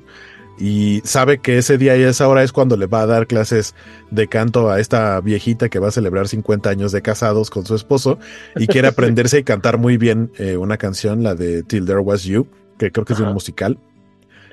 [0.59, 3.75] y sabe que ese día y esa hora es cuando le va a dar clases
[4.09, 7.75] de canto a esta viejita que va a celebrar 50 años de casados con su
[7.75, 8.17] esposo
[8.55, 12.23] y quiere aprenderse y cantar muy bien eh, una canción, la de Till There Was
[12.23, 12.47] You,
[12.77, 13.77] que creo que es un musical.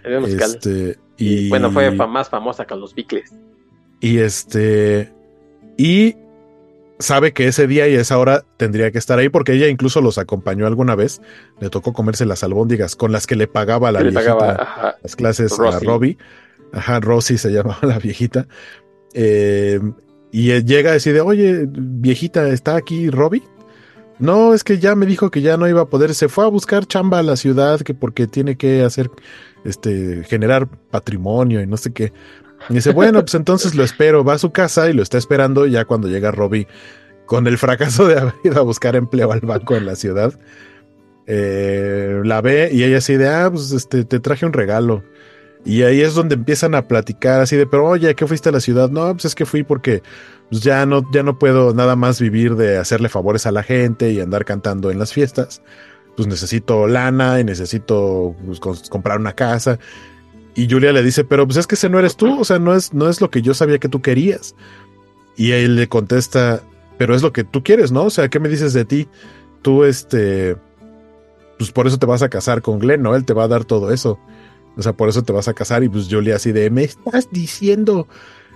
[0.04, 3.32] Este, y, bueno, fue más famosa que los Beatles.
[4.00, 5.10] Y este,
[5.76, 6.16] y
[6.98, 10.18] sabe que ese día y esa hora tendría que estar ahí porque ella incluso los
[10.18, 11.20] acompañó alguna vez.
[11.60, 15.80] Le tocó comerse las albóndigas con las que le pagaba la viejita las clases a
[15.80, 16.18] Robbie.
[16.72, 18.46] Ajá, Rosie se llamaba la viejita.
[19.12, 19.80] Eh,
[20.32, 23.42] y llega a decir, oye, viejita, ¿está aquí Robbie?
[24.18, 26.14] No, es que ya me dijo que ya no iba a poder.
[26.14, 29.10] Se fue a buscar chamba a la ciudad que porque tiene que hacer,
[29.64, 32.12] este, generar patrimonio y no sé qué.
[32.68, 34.24] Y dice, bueno, pues entonces lo espero.
[34.24, 36.66] Va a su casa y lo está esperando ya cuando llega Robbie
[37.26, 40.32] con el fracaso de haber ido a buscar empleo al banco en la ciudad.
[41.26, 45.02] Eh, la ve y ella así de, ah, pues este, te traje un regalo.
[45.64, 48.60] Y ahí es donde empiezan a platicar así de, pero oye, ¿qué fuiste a la
[48.60, 48.90] ciudad?
[48.90, 50.02] No, pues es que fui porque
[50.50, 54.12] pues ya no, ya no puedo nada más vivir de hacerle favores a la gente
[54.12, 55.62] y andar cantando en las fiestas.
[56.16, 58.60] Pues necesito lana y necesito pues,
[58.90, 59.78] comprar una casa.
[60.54, 62.74] Y Julia le dice, pero pues es que ese no eres tú, o sea, no
[62.74, 64.54] es, no es lo que yo sabía que tú querías.
[65.36, 66.62] Y él le contesta,
[66.96, 68.04] pero es lo que tú quieres, ¿no?
[68.04, 69.08] O sea, ¿qué me dices de ti?
[69.62, 70.56] Tú, este,
[71.58, 73.16] pues por eso te vas a casar con Glenn, ¿no?
[73.16, 74.18] Él te va a dar todo eso.
[74.76, 77.28] O sea, por eso te vas a casar y pues Julia así de, me estás
[77.30, 78.08] diciendo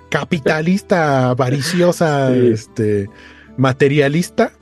[0.09, 3.09] capitalista, avariciosa, este,
[3.57, 4.53] materialista.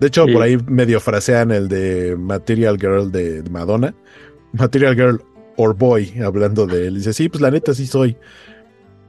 [0.00, 3.94] De hecho, por ahí medio frasean el de Material Girl de Madonna.
[4.52, 5.22] Material Girl,
[5.62, 6.94] or boy, hablando de él.
[6.96, 8.16] Dice, sí, pues la neta sí soy.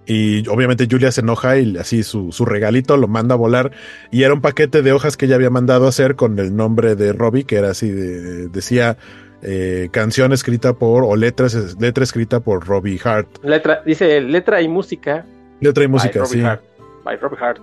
[0.06, 3.72] Y obviamente Julia se enoja y así su, su, regalito lo manda a volar.
[4.12, 6.96] Y era un paquete de hojas que ella había mandado a hacer con el nombre
[6.96, 8.98] de Robbie, que era así, de, decía
[9.42, 13.28] eh, canción escrita por, o letras, letra escrita por Robbie Hart.
[13.44, 15.26] Letra, dice letra y música.
[15.62, 16.42] Letra y música, sí.
[16.42, 16.64] Hart,
[17.04, 17.62] by Robbie Hart.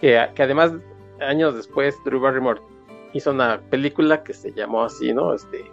[0.00, 0.72] Que, que, además,
[1.20, 2.60] años después, Drew Barrymore
[3.12, 5.34] hizo una película que se llamó así, ¿no?
[5.34, 5.64] Este.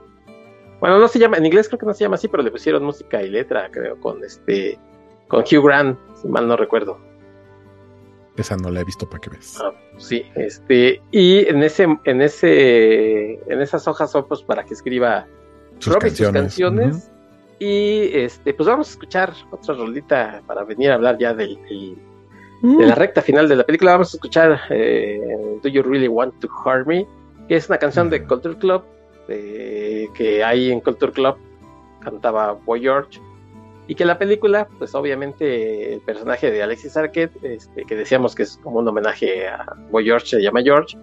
[0.80, 2.84] Bueno, no se llama, en inglés creo que no se llama así, pero le pusieron
[2.84, 4.78] música y letra, creo, con este
[5.28, 6.98] con Hugh Grant, si mal no recuerdo.
[8.38, 9.58] Esa no la he visto para que ves.
[9.64, 14.74] Ah, sí, este, y en ese, en ese, en esas hojas son pues para que
[14.74, 15.26] escriba
[15.80, 16.42] sus canciones.
[16.42, 17.12] canciones.
[17.60, 21.58] Y este, pues vamos a escuchar otra rolita para venir a hablar ya del,
[22.62, 23.94] de la recta final de la película.
[23.94, 25.22] Vamos a escuchar eh,
[25.64, 27.08] Do You Really Want to Hurt Me,
[27.48, 28.84] que es una canción de Culture Club,
[29.28, 31.38] que hay en Culture Club
[32.06, 33.20] cantaba Boy George
[33.88, 38.44] y que la película, pues obviamente el personaje de Alexis Arquette, este, que decíamos que
[38.44, 40.98] es como un homenaje a Boy George, se llama George,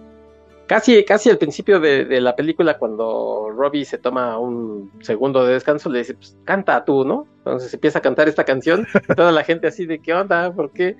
[0.67, 5.89] casi, casi al principio de, la película, cuando Robbie se toma un segundo de descanso,
[5.89, 7.25] le dice, pues canta tú, ¿no?
[7.37, 8.85] Entonces empieza a cantar esta canción,
[9.15, 10.51] toda la gente así de, ¿qué onda?
[10.51, 10.97] ¿Por qué?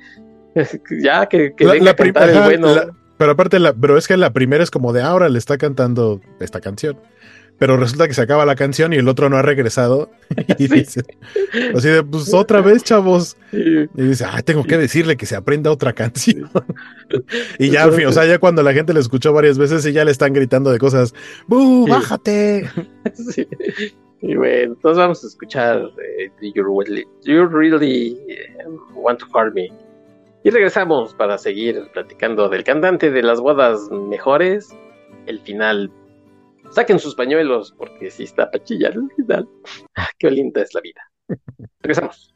[1.01, 2.95] ya, que, que venga a cantar el bueno.
[3.17, 6.21] pero aparte, la, pero es que la primera es como de ahora le está cantando
[6.39, 6.97] esta canción
[7.57, 10.09] pero resulta que se acaba la canción y el otro no ha regresado.
[10.57, 11.03] Y dice,
[11.75, 13.37] así de, pues otra vez, chavos.
[13.51, 16.49] Y dice, ah, tengo que decirle que se aprenda otra canción.
[17.59, 20.03] y ya, fin, o sea, ya cuando la gente le escuchó varias veces y ya
[20.05, 21.13] le están gritando de cosas,
[21.47, 22.69] ¡bu, bájate!
[24.25, 28.65] Y bueno, entonces vamos a escuchar eh, you, really, you Really eh,
[28.95, 29.67] Want to Hurt Me.
[30.45, 34.73] Y regresamos para seguir platicando del cantante de las bodas mejores,
[35.25, 35.91] el final
[36.73, 39.47] Saquen sus pañuelos porque si está para chillar final.
[39.95, 41.01] Ah, qué linda es la vida.
[41.81, 42.33] Regresamos.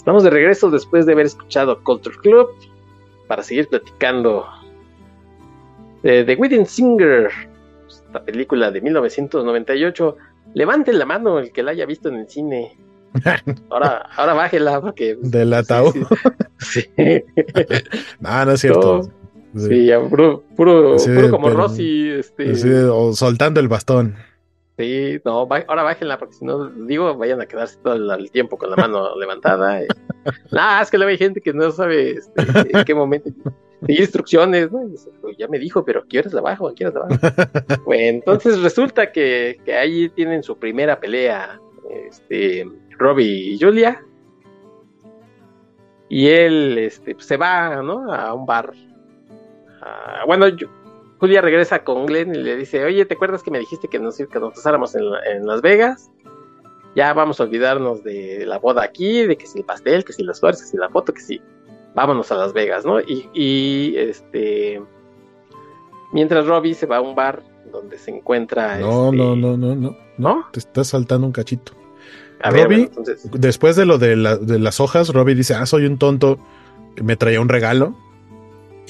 [0.00, 2.48] Estamos de regreso después de haber escuchado Culture Club
[3.28, 4.46] para seguir platicando
[6.02, 7.28] de The Wedding Singer,
[7.86, 10.16] esta película de 1998.
[10.54, 12.78] Levanten la mano el que la haya visto en el cine.
[13.68, 15.18] Ahora, ahora bájela porque.
[15.20, 15.94] Del ataúd.
[16.60, 16.88] Sí.
[18.20, 19.02] no, no es cierto.
[19.54, 22.08] sí, puro, puro, puro como Rosy.
[22.08, 22.84] Este...
[22.84, 24.16] o soltando el bastón.
[24.80, 28.70] Sí, no, ahora bájenla porque si no, digo, vayan a quedarse todo el, tiempo con
[28.70, 29.82] la mano levantada.
[30.50, 32.42] nah, es que luego hay gente que no sabe este,
[32.72, 33.28] en qué momento
[33.82, 34.88] seguir instrucciones, ¿no?
[35.20, 36.72] Pues, ya me dijo, pero ¿quieres la bajo?
[36.72, 37.82] ¿Quieres la bajo?
[37.84, 42.66] bueno, entonces resulta que, que ahí tienen su primera pelea, este,
[42.98, 44.02] Robbie y Julia.
[46.08, 48.10] Y él este, pues, se va, ¿no?
[48.10, 48.72] A un bar.
[49.82, 50.68] Ah, bueno, yo,
[51.20, 54.16] Julia regresa con Glenn y le dice, oye, ¿te acuerdas que me dijiste que nos,
[54.16, 56.10] que nos pasáramos en, Las Vegas?
[56.96, 60.22] Ya vamos a olvidarnos de la boda aquí, de que si el pastel, que si
[60.22, 61.40] las flores, que si la foto, que si
[61.94, 63.00] vámonos a Las Vegas, ¿no?
[63.00, 64.82] Y, este,
[66.12, 68.78] mientras Robbie se va a un bar donde se encuentra...
[68.78, 70.46] No, este, no, no, no, no, no.
[70.52, 71.72] Te estás saltando un cachito.
[72.42, 73.28] A Robbie, entonces...
[73.30, 76.38] después de lo de, de las hojas, Robbie dice, ah, soy un tonto,
[76.96, 77.94] me traía un regalo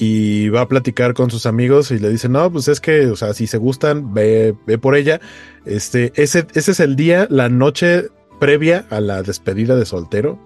[0.03, 3.15] y va a platicar con sus amigos y le dice, no, pues es que, o
[3.15, 5.21] sea, si se gustan, ve, ve por ella.
[5.63, 8.07] Este, ese, ese es el día, la noche
[8.39, 10.39] previa a la despedida de soltero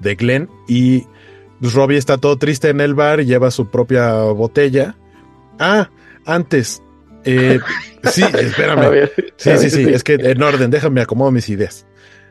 [0.00, 1.06] de Glenn y
[1.58, 4.94] pues, Robbie está todo triste en el bar y lleva su propia botella.
[5.58, 5.88] Ah,
[6.26, 6.82] antes.
[7.24, 7.60] Eh,
[8.12, 9.08] sí, espérame.
[9.36, 11.86] sí, sí, sí, es que en orden, déjame acomodo mis ideas.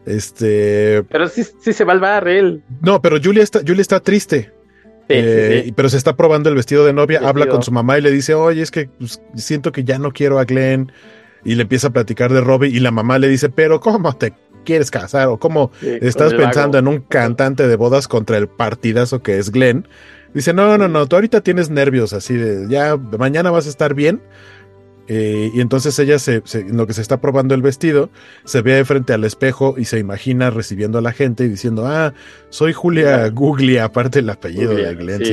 [0.05, 1.01] Este.
[1.09, 2.61] Pero sí, sí se va al bar él.
[2.81, 4.53] No, pero Julia está, Julia está triste.
[5.09, 8.11] Eh, pero se está probando el vestido de novia, habla con su mamá y le
[8.11, 10.91] dice, oye, es que pues, siento que ya no quiero a Glenn.
[11.45, 14.33] Y le empieza a platicar de Robbie y la mamá le dice, pero ¿cómo te
[14.65, 15.29] quieres casar?
[15.29, 19.87] ¿O cómo estás pensando en un cantante de bodas contra el partidazo que es Glenn?
[20.33, 23.93] Dice, no, no, no, tú ahorita tienes nervios así de, ya, mañana vas a estar
[23.93, 24.21] bien.
[25.07, 28.09] Eh, y entonces ella, se, en lo que se está probando el vestido,
[28.43, 32.13] se ve frente al espejo y se imagina recibiendo a la gente y diciendo, ah,
[32.49, 35.23] soy Julia Guglia, aparte del apellido de Glenn.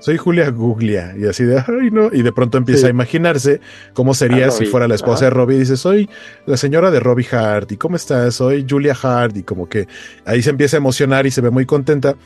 [0.00, 1.14] soy Julia Guglia.
[1.16, 2.10] Y así de, ay, no.
[2.12, 3.60] Y de pronto empieza a imaginarse
[3.92, 5.56] cómo sería si fuera la esposa de Robbie.
[5.56, 6.10] Y dice, soy
[6.46, 7.70] la señora de Robbie Hart.
[7.70, 8.34] ¿Y cómo estás?
[8.34, 9.36] Soy Julia Hart.
[9.36, 9.86] Y como que
[10.24, 12.16] ahí se empieza a emocionar y se ve muy contenta.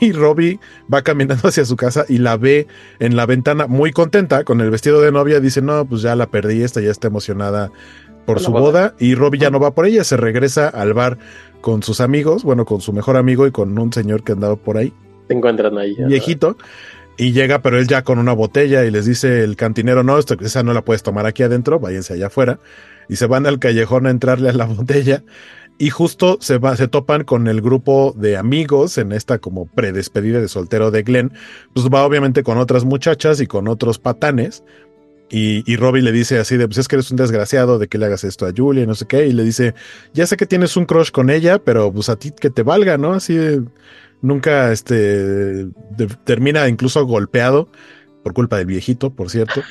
[0.00, 0.58] Y Robbie
[0.92, 2.66] va caminando hacia su casa y la ve
[2.98, 5.40] en la ventana muy contenta con el vestido de novia.
[5.40, 7.70] Dice, no, pues ya la perdí, esta ya está emocionada
[8.26, 8.94] por su boda.
[8.98, 11.18] Y Robbie ya no va por ella, se regresa al bar
[11.60, 14.76] con sus amigos, bueno, con su mejor amigo y con un señor que andaba por
[14.76, 14.92] ahí.
[15.28, 15.96] Se encuentran ahí.
[16.06, 16.56] Viejito.
[17.16, 20.62] Y llega, pero él ya con una botella y les dice el cantinero, no, esa
[20.62, 22.58] no la puedes tomar aquí adentro, váyanse allá afuera.
[23.08, 25.22] Y se van al callejón a entrarle a la botella.
[25.82, 30.40] Y justo se, va, se topan con el grupo de amigos en esta como predespedida
[30.40, 31.32] de soltero de Glenn.
[31.74, 34.62] Pues va obviamente con otras muchachas y con otros patanes.
[35.28, 37.98] Y, y Robbie le dice así de, pues es que eres un desgraciado de que
[37.98, 39.26] le hagas esto a Julia y no sé qué.
[39.26, 39.74] Y le dice,
[40.14, 42.96] ya sé que tienes un crush con ella, pero pues a ti que te valga,
[42.96, 43.14] ¿no?
[43.14, 43.62] Así de,
[44.20, 45.66] nunca este
[46.22, 47.68] termina incluso golpeado
[48.22, 49.62] por culpa del viejito, por cierto.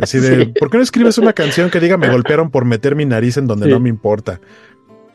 [0.00, 3.04] Así de, ¿por qué no escribes una canción que diga me golpearon por meter mi
[3.04, 4.40] nariz en donde no me importa?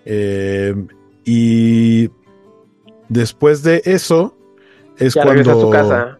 [0.06, 0.76] Eh,
[1.26, 2.10] y
[3.10, 4.38] después de eso
[4.98, 6.20] es cuando a su casa.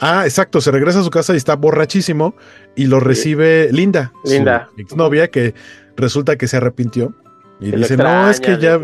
[0.00, 2.34] Ah, exacto, se regresa a su casa y está borrachísimo
[2.74, 5.54] y lo recibe Linda, Linda, su exnovia que
[5.96, 7.14] resulta que se arrepintió
[7.60, 8.80] y dice, "No, es que ya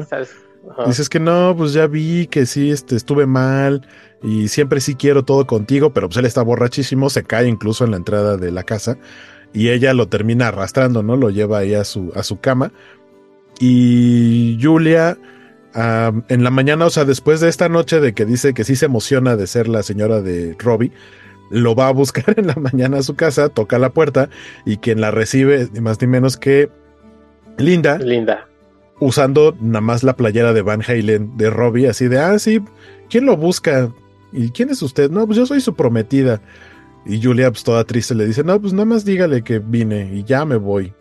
[0.86, 3.86] Dices que no, pues ya vi que sí, este, estuve mal
[4.22, 7.92] y siempre sí quiero todo contigo, pero pues él está borrachísimo, se cae incluso en
[7.92, 8.98] la entrada de la casa
[9.52, 11.16] y ella lo termina arrastrando, ¿no?
[11.16, 12.72] Lo lleva ahí a su, a su cama.
[13.58, 15.18] Y Julia,
[15.74, 18.86] en la mañana, o sea, después de esta noche de que dice que sí se
[18.86, 20.92] emociona de ser la señora de Robbie,
[21.50, 24.30] lo va a buscar en la mañana a su casa, toca la puerta
[24.64, 26.70] y quien la recibe, ni más ni menos que
[27.56, 27.98] Linda.
[27.98, 28.48] Linda
[29.00, 32.60] usando nada más la playera de Van Halen de Robbie, así de, ah, sí,
[33.08, 33.92] ¿quién lo busca?
[34.32, 35.10] ¿Y quién es usted?
[35.10, 36.40] No, pues yo soy su prometida.
[37.06, 40.24] Y Julia, pues toda triste, le dice, no, pues nada más dígale que vine y
[40.24, 40.92] ya me voy.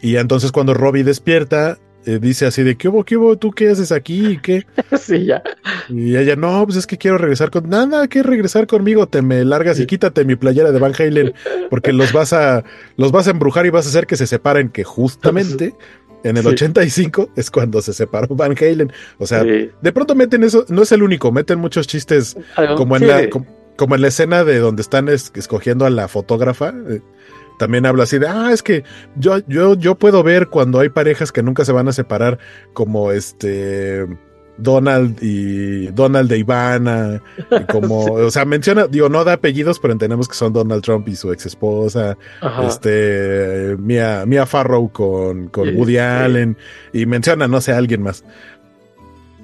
[0.00, 3.36] Y entonces cuando Robbie despierta, eh, dice así de, ¿qué hubo, qué hubo?
[3.36, 4.26] ¿Tú qué haces aquí?
[4.26, 4.64] ¿Y qué?
[4.98, 5.42] sí, ya.
[5.88, 7.68] Y ella, no, pues es que quiero regresar con...
[7.68, 11.34] Nada, que regresar conmigo, te me largas y quítate mi playera de Van Halen,
[11.68, 12.62] porque los vas a,
[12.96, 15.74] los vas a embrujar y vas a hacer que se separen, que justamente
[16.22, 18.92] en el 85 es cuando se separó Van Halen.
[19.18, 22.36] O sea, de pronto meten eso, no es el único, meten muchos chistes
[22.76, 23.28] como en, la,
[23.76, 26.72] como, en la escena de donde están escogiendo a la fotógrafa.
[27.58, 28.84] También habla así de, ah, es que
[29.16, 32.38] yo, yo, yo puedo ver cuando hay parejas que nunca se van a separar,
[32.74, 34.06] como este
[34.58, 39.92] Donald y Donald de Ivana, y como, o sea, menciona, digo, no da apellidos, pero
[39.92, 42.16] entendemos que son Donald Trump y su ex esposa,
[42.66, 46.56] este, Mia, Mia Farrow con, con Woody Allen,
[46.92, 48.24] y menciona, no sé, alguien más.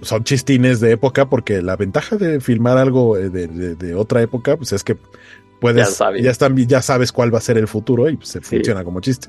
[0.00, 4.72] Son chistines de época, porque la ventaja de filmar algo eh, de, otra época, pues
[4.72, 4.96] es que
[5.62, 8.84] puedes, ya, están, ya sabes cuál va a ser el futuro y pues, se funciona
[8.84, 9.28] como chiste.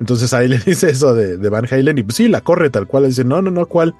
[0.00, 2.86] Entonces ahí le dice eso de, de Van Halen y pues sí, la corre tal
[2.86, 3.94] cual, le dice, no, no, no, ¿cuál?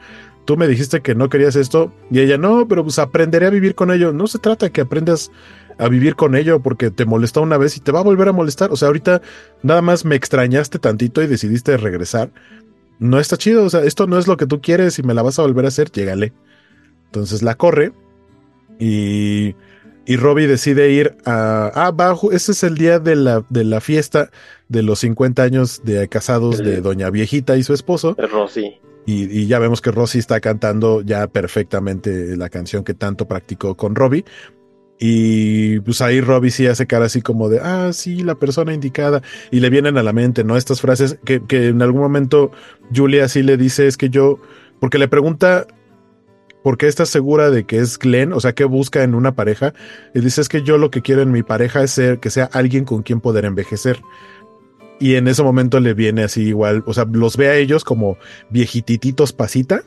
[0.45, 3.75] tú me dijiste que no querías esto y ella no, pero pues aprenderé a vivir
[3.75, 4.13] con ello.
[4.13, 5.31] No se trata que aprendas
[5.79, 8.33] a vivir con ello porque te molestó una vez y te va a volver a
[8.33, 8.73] molestar.
[8.73, 9.23] O sea, ahorita
[9.63, 12.31] nada más me extrañaste tantito y decidiste regresar.
[12.99, 15.23] No está chido, o sea, esto no es lo que tú quieres y me la
[15.23, 16.33] vas a volver a hacer, llégale.
[17.07, 17.93] Entonces la corre
[18.79, 19.55] y,
[20.05, 21.71] y Robbie decide ir a...
[21.75, 24.31] Ah, bajo, ese es el día de la, de la fiesta
[24.69, 28.17] de los 50 años de casados de Doña Viejita y su esposo.
[28.19, 28.81] Rosy.
[29.07, 33.95] Y, ya vemos que Rosy está cantando ya perfectamente la canción que tanto practicó con
[33.95, 34.25] Robbie.
[34.99, 39.23] Y pues ahí Robbie sí hace cara así como de, ah, sí, la persona indicada.
[39.51, 40.57] Y le vienen a la mente, ¿no?
[40.57, 42.53] Estas frases que, que en algún momento
[42.95, 44.39] Julia sí le dice, es que yo,
[44.79, 45.67] porque le pregunta,
[46.63, 48.33] ¿por qué estás segura de que es Glenn?
[48.33, 49.75] O sea, ¿qué busca en una pareja?
[50.15, 52.49] Y dice, es que yo lo que quiero en mi pareja es ser, que sea
[52.53, 54.01] alguien con quien poder envejecer.
[55.01, 58.17] Y en ese momento le viene así igual, o sea, los ve a ellos como
[58.51, 59.83] viejitititos pasita.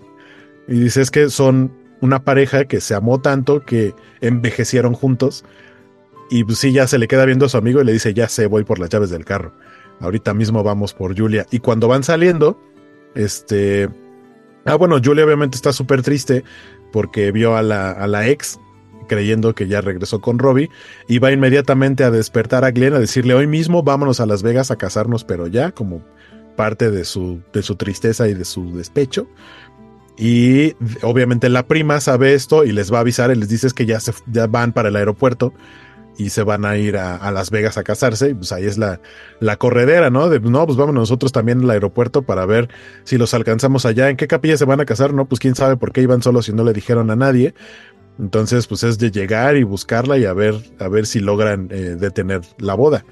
[0.68, 1.72] Y dice es que son
[2.02, 5.46] una pareja que se amó tanto que envejecieron juntos.
[6.30, 8.28] Y pues sí, ya se le queda viendo a su amigo y le dice, ya
[8.28, 9.54] sé, voy por las llaves del carro.
[10.00, 11.46] Ahorita mismo vamos por Julia.
[11.52, 12.60] Y cuando van saliendo,
[13.14, 13.90] este...
[14.66, 16.44] Ah, bueno, Julia obviamente está súper triste
[16.92, 18.60] porque vio a la, a la ex
[19.08, 20.70] creyendo que ya regresó con Robbie,
[21.08, 24.72] y va inmediatamente a despertar a Glenn a decirle hoy mismo vámonos a Las Vegas
[24.72, 26.04] a casarnos, pero ya como
[26.56, 29.28] parte de su, de su tristeza y de su despecho.
[30.18, 33.86] Y obviamente la prima sabe esto y les va a avisar y les dice que
[33.86, 35.54] ya, se, ya van para el aeropuerto
[36.18, 38.30] y se van a ir a, Las Vegas a casarse.
[38.30, 39.02] Y pues ahí es la,
[39.40, 40.30] la corredera, ¿no?
[40.30, 42.70] De no, pues vamos nosotros también al aeropuerto para ver
[43.04, 44.10] si los alcanzamos allá.
[44.10, 45.14] ¿En qué capilla se van a casar?
[45.14, 47.54] No, pues quién sabe por qué iban solos y no le dijeron a nadie.
[48.20, 51.96] Entonces, pues es de llegar y buscarla y a ver, a ver si logran eh,
[52.00, 53.04] detener la boda.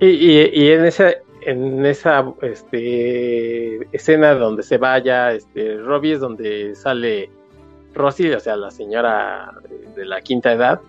[0.00, 1.10] Y, y, y, en esa,
[1.42, 7.30] en esa este, escena donde se vaya este, Robbie es donde sale
[7.94, 9.52] Rosy, o sea, la señora
[9.94, 10.80] de la quinta edad,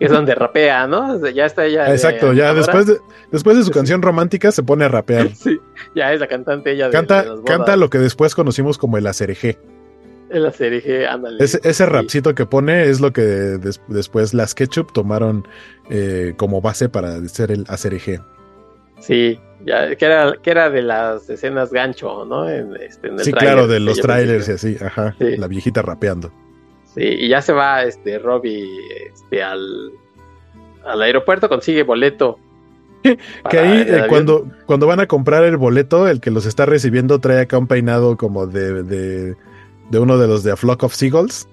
[0.00, 1.26] es donde rapea, ¿no?
[1.28, 1.90] ya está ella.
[1.90, 2.98] Exacto, ya después de,
[3.32, 5.28] después de su canción romántica se pone a rapear.
[5.36, 5.58] Sí,
[5.94, 6.90] ya es la cantante ella.
[6.90, 9.58] Canta, canta lo que después conocimos como el acereje.
[10.28, 11.42] El acereje, ándale.
[11.42, 15.46] Ese, ese rapcito que pone es lo que después las Ketchup tomaron
[15.88, 18.20] eh, como base para hacer el acereje.
[18.98, 22.48] Sí, ya, que era, que era de las escenas gancho, ¿no?
[22.48, 25.14] En, este, en el sí, claro, de los trailers y así, ajá.
[25.18, 26.32] La viejita rapeando.
[26.96, 28.66] Sí, y ya se va este Robbie
[29.12, 29.92] este, al,
[30.84, 32.38] al aeropuerto, consigue boleto.
[33.50, 37.18] que ahí eh, cuando, cuando van a comprar el boleto, el que los está recibiendo
[37.20, 39.36] trae acá un peinado como de, de,
[39.90, 41.48] de uno de los de A Flock of Seagulls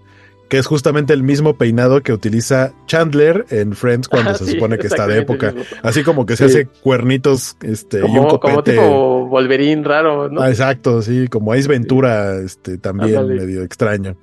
[0.49, 4.51] que es justamente el mismo peinado que utiliza Chandler en Friends cuando Ah, se sí,
[4.51, 5.51] supone que está de época.
[5.81, 6.53] Así como que se Sí.
[6.59, 8.71] hace cuernitos este, y un Como, como copete.
[8.73, 10.41] tipo Wolverine raro, ¿no?
[10.41, 14.15] Ah, exacto, sí, como Ace Ventura, este, también medio extraño.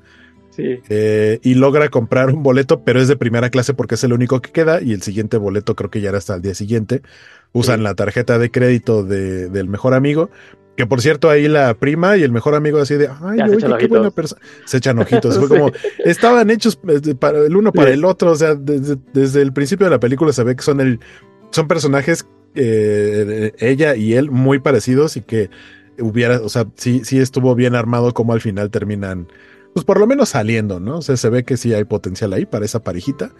[0.60, 4.12] Sí, Eh, y logra comprar un boleto, pero es de primera clase porque es el
[4.12, 4.80] único que queda.
[4.82, 7.02] Y el siguiente boleto creo que ya era hasta el día siguiente.
[7.52, 7.82] Usan Sí.
[7.84, 10.30] la tarjeta de crédito de- del mejor amigo.
[10.76, 13.86] Que por cierto, ahí la prima y el mejor amigo así de, ay, oye, qué
[13.86, 14.40] buena persona.
[14.64, 15.36] Se echan ojitos.
[15.38, 15.54] Fue Sí.
[15.54, 15.72] como,
[16.04, 17.94] estaban hechos eh, para el uno para Sí.
[17.94, 18.30] el otro.
[18.30, 21.00] O sea, desde, desde el principio de la película se ve que son el,
[21.50, 22.24] son personajes,
[22.54, 25.50] eh, ella y él, muy parecidos y que
[25.98, 29.26] hubiera, o sea, sí, sí estuvo bien armado como al final terminan,
[29.74, 30.98] pues por lo menos saliendo, ¿no?
[30.98, 33.30] O sea, se ve que sí hay potencial ahí para esa parejita.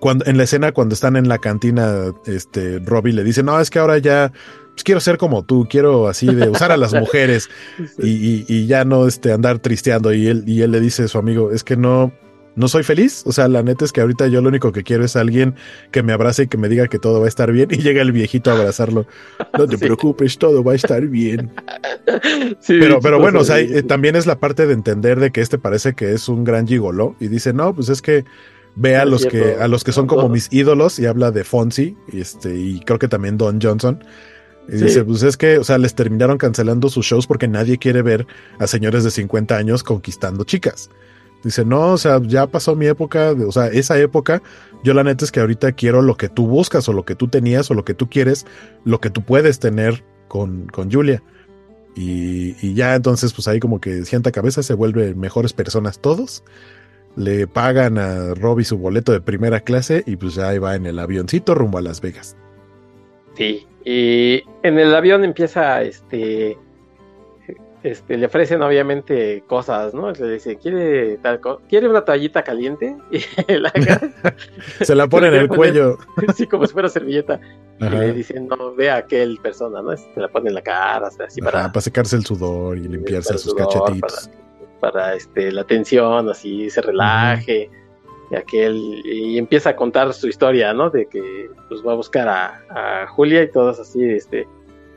[0.00, 3.70] Cuando, en la escena, cuando están en la cantina, este, Robbie le dice, no, es
[3.70, 4.30] que ahora ya
[4.72, 7.48] pues, quiero ser como tú, quiero así de usar a las mujeres
[7.98, 10.12] y, y- y ya no este, andar tristeando.
[10.12, 12.12] Y él, y él le dice a su amigo, es que no,
[12.56, 13.22] no soy feliz.
[13.26, 15.54] O sea, la neta es que ahorita yo lo único que quiero es alguien
[15.92, 17.68] que me abrace y que me diga que todo va a estar bien.
[17.70, 19.06] Y llega el viejito a abrazarlo.
[19.56, 19.84] No te Sí.
[19.84, 21.52] preocupes, todo va a estar bien.
[22.60, 25.40] Sí, Pero, pero bueno, o sea, eh, también es la parte de entender de que
[25.40, 28.24] este parece que es un gran gigoló y dice, no, pues es que
[28.74, 31.44] ve a los que, a los que son No, como mis ídolos y habla de
[31.44, 34.02] Fonzie y este, y creo que también Don Johnson.
[34.68, 34.84] Y Sí.
[34.84, 38.26] dice, pues es que, o sea, les terminaron cancelando sus shows porque nadie quiere ver
[38.58, 40.90] a señores de 50 años conquistando chicas.
[41.42, 44.42] Dice, no, o sea, ya pasó mi época, o sea, esa época,
[44.82, 47.28] yo la neta es que ahorita quiero lo que tú buscas o lo que tú
[47.28, 48.46] tenías o lo que tú quieres,
[48.84, 51.22] lo que tú puedes tener con, con Julia.
[51.94, 56.42] Y, y ya entonces, pues ahí como que sienta cabeza, se vuelven mejores personas todos.
[57.16, 60.84] Le pagan a Robbie su boleto de primera clase y pues ya ahí va en
[60.84, 62.36] el avioncito rumbo a Las Vegas.
[63.34, 66.58] Sí, y en el avión empieza, este,
[67.90, 70.10] este, le ofrecen obviamente cosas, ¿no?
[70.10, 72.96] Le dice, ¿quiere tal co- ¿Quiere una toallita caliente?
[73.10, 73.72] Y la
[74.80, 75.98] Se la ponen en el cuello.
[76.28, 77.40] así como si fuera servilleta.
[77.78, 79.96] Y le dicen, no, ve a aquel persona, ¿no?
[79.96, 83.34] Se la pone en la cara, así Ajá, para, para secarse el sudor y limpiarse
[83.38, 84.30] sus sudor, cachetitos.
[84.80, 87.70] Para, para, este, la tensión, así se relaje.
[88.30, 90.90] Y aquel, y empieza a contar su historia, ¿no?
[90.90, 94.48] De que pues va a buscar a, a Julia y todos así, este.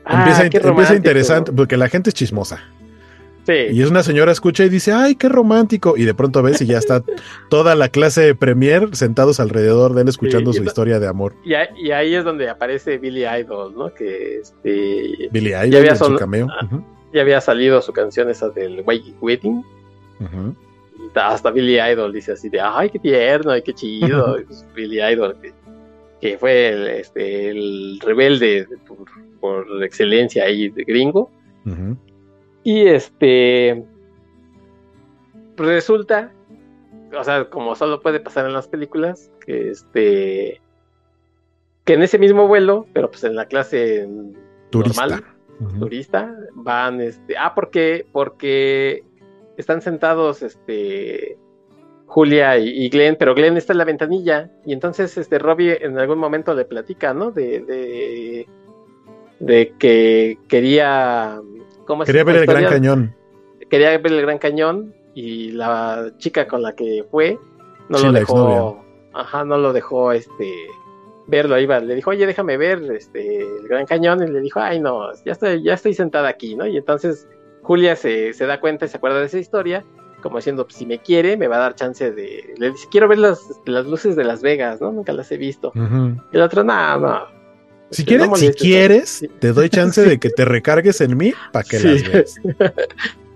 [0.04, 2.58] ah, empieza, romántico, interesante porque la gente es chismosa.
[3.50, 3.74] Sí.
[3.76, 5.96] Y es una señora escucha y dice, ay, qué romántico.
[5.96, 7.02] Y de pronto ves y ya está
[7.50, 11.34] toda la clase de premier sentados alrededor de él escuchando Sí, su historia de amor.
[11.44, 13.92] Y, ahí- y ahí es donde aparece Billy Idol, ¿no?
[13.92, 16.46] Que este, Billy Ya Idol había en su cameo.
[16.50, 16.68] Ah.
[17.12, 19.64] Ya había salido su canción esa del White Wedding.
[20.20, 20.54] ujú.
[21.00, 24.38] y hasta Billy Idol dice así de, ay, qué tierno, y qué chido.
[24.46, 25.52] pues Billy Idol, que,
[26.20, 28.98] que fue el, este, el rebelde por,
[29.40, 31.30] por excelencia ahí de gringo.
[32.62, 33.84] Y este
[35.56, 36.32] resulta,
[37.18, 40.60] o sea, como solo puede pasar en las películas, que este
[41.84, 44.08] que en ese mismo vuelo, pero pues en la clase
[44.70, 45.06] Turista.
[45.06, 45.24] normal,
[45.78, 49.04] turista, van este, ah, porque porque
[49.56, 51.38] están sentados este
[52.06, 55.98] Julia y, y Glenn, pero Glenn está en la ventanilla y entonces este Robbie en
[55.98, 57.30] algún momento le platica, ¿no?
[57.30, 58.46] De de,
[59.38, 61.40] de que quería
[61.90, 62.64] ¿cómo es Quería ver el Gran?
[62.66, 63.16] Cañón.
[63.68, 67.36] quería ver el Gran Cañón y la chica con la que fue
[67.88, 70.48] no Sí, lo dejó, ajá, no lo dejó este
[71.26, 74.78] verlo, iba, le dijo, oye, déjame ver este el Gran Cañón, y le dijo, ay
[74.78, 76.64] no, ya estoy, ya estoy sentada aquí, ¿no?
[76.64, 77.28] Y entonces
[77.62, 79.84] Julia se, se da cuenta y se acuerda de esa historia,
[80.22, 83.08] como diciendo, pues, si me quiere, me va a dar chance de, le dice, quiero
[83.08, 84.92] ver las, las luces de Las Vegas, ¿no?
[84.92, 85.72] Nunca las he visto.
[85.74, 87.39] Y el otro, no, no.
[87.90, 89.28] Si quieres, no si molestes, quieres, Sí.
[89.40, 91.88] te doy chance de que te recargues en mí para que Sí.
[91.88, 92.34] las veas.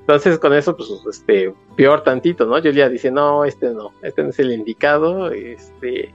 [0.00, 2.60] Entonces con eso, pues, este, peor tantito, ¿no?
[2.60, 6.14] Julia dice, no, este no, este no es el indicado, este,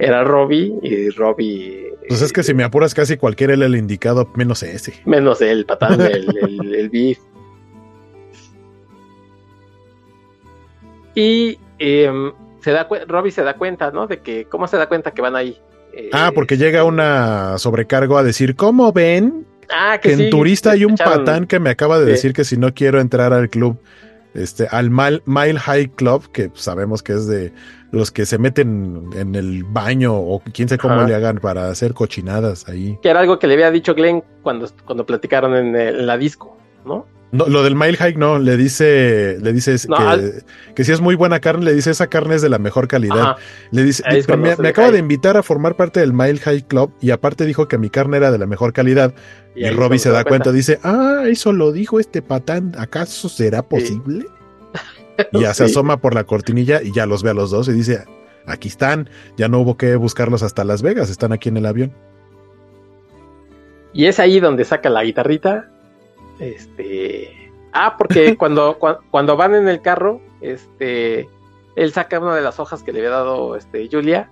[0.00, 1.94] era Robbie y Robbie...
[2.08, 4.94] Pues es que si me apuras casi cualquiera era el indicado, menos ese.
[5.04, 7.18] Menos el patán, el, el, el beef.
[11.14, 14.06] Y eh, se da Robbie se da cuenta, ¿no?
[14.06, 15.58] De que, ¿cómo se da cuenta que van ahí?
[15.92, 19.46] Eh, ah, porque llega una sobrecargo a decir, ¿cómo ven?
[19.70, 22.74] Ah, que, en turista hay un patán que me acaba de decir que si no
[22.74, 23.78] quiero entrar al club,
[24.34, 27.52] este, al Mile, High Club, que sabemos que es de
[27.92, 31.94] los que se meten en el baño o quién sabe cómo le hagan para hacer
[31.94, 32.98] cochinadas ahí.
[33.02, 37.06] Que era algo que le había dicho Glenn cuando, cuando platicaron en la disco, ¿no?
[37.32, 39.76] No, lo del Mile High no, le dice, le dice
[40.74, 43.36] que, si es muy buena carne, le dice esa carne es de la mejor calidad.
[43.70, 44.02] Le dice,
[44.36, 47.78] me, acaba de invitar a formar parte del Mile High Club y aparte dijo que
[47.78, 49.14] mi carne era de la mejor calidad.
[49.54, 50.50] Y, Robbie se da cuenta.
[50.50, 54.26] dice, ah, eso lo dijo este patán, ¿acaso será posible?
[55.32, 57.72] y ya se asoma por la cortinilla y ya los ve a los dos y
[57.72, 58.06] dice,
[58.46, 61.92] aquí están, ya no hubo que buscarlos hasta Las Vegas, están aquí en el avión.
[63.92, 65.70] Y es ahí donde saca la guitarrita
[66.40, 67.52] este.
[67.72, 68.78] Ah, porque cuando,
[69.10, 71.28] cuando van en el carro, este.
[71.76, 74.28] Él saca una de las hojas que le había dado este, Julia.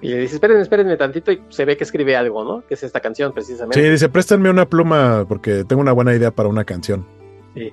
[0.00, 1.32] Y le dice, espérenme, espérenme tantito.
[1.32, 2.66] Y se ve que escribe algo, ¿no?
[2.66, 3.82] Que es esta canción precisamente.
[3.82, 7.06] Sí, dice, préstenme una pluma porque tengo una buena idea para una canción.
[7.54, 7.72] Sí.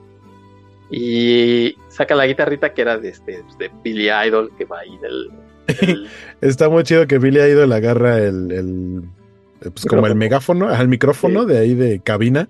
[0.90, 6.08] Y saca la guitarrita que era de, este, de Billy Idol, que va ahí del...
[6.42, 9.04] Está muy chido que Billy Idol agarra el,
[9.62, 12.50] pues como el megáfono, al micrófono de ahí de cabina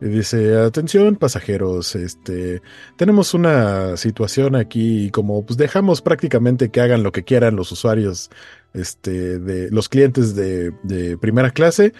[0.00, 2.62] Dice, atención pasajeros, este,
[2.96, 8.30] tenemos una situación aquí, como pues dejamos prácticamente que hagan lo que quieran los usuarios,
[8.72, 11.92] este, de los clientes de, de primera clase.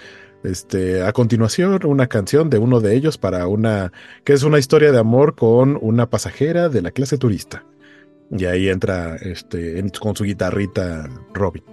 [0.42, 3.92] Este, a continuación, una canción de uno de ellos para una,
[4.24, 7.66] que es una historia de amor con una pasajera de la clase turista.
[8.30, 11.64] Y ahí entra, este, con su guitarrita Robin.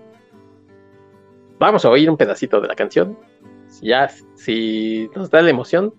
[1.59, 3.17] Vamos a oír un pedacito de la canción.
[3.81, 5.93] Ya, si nos da la emoción,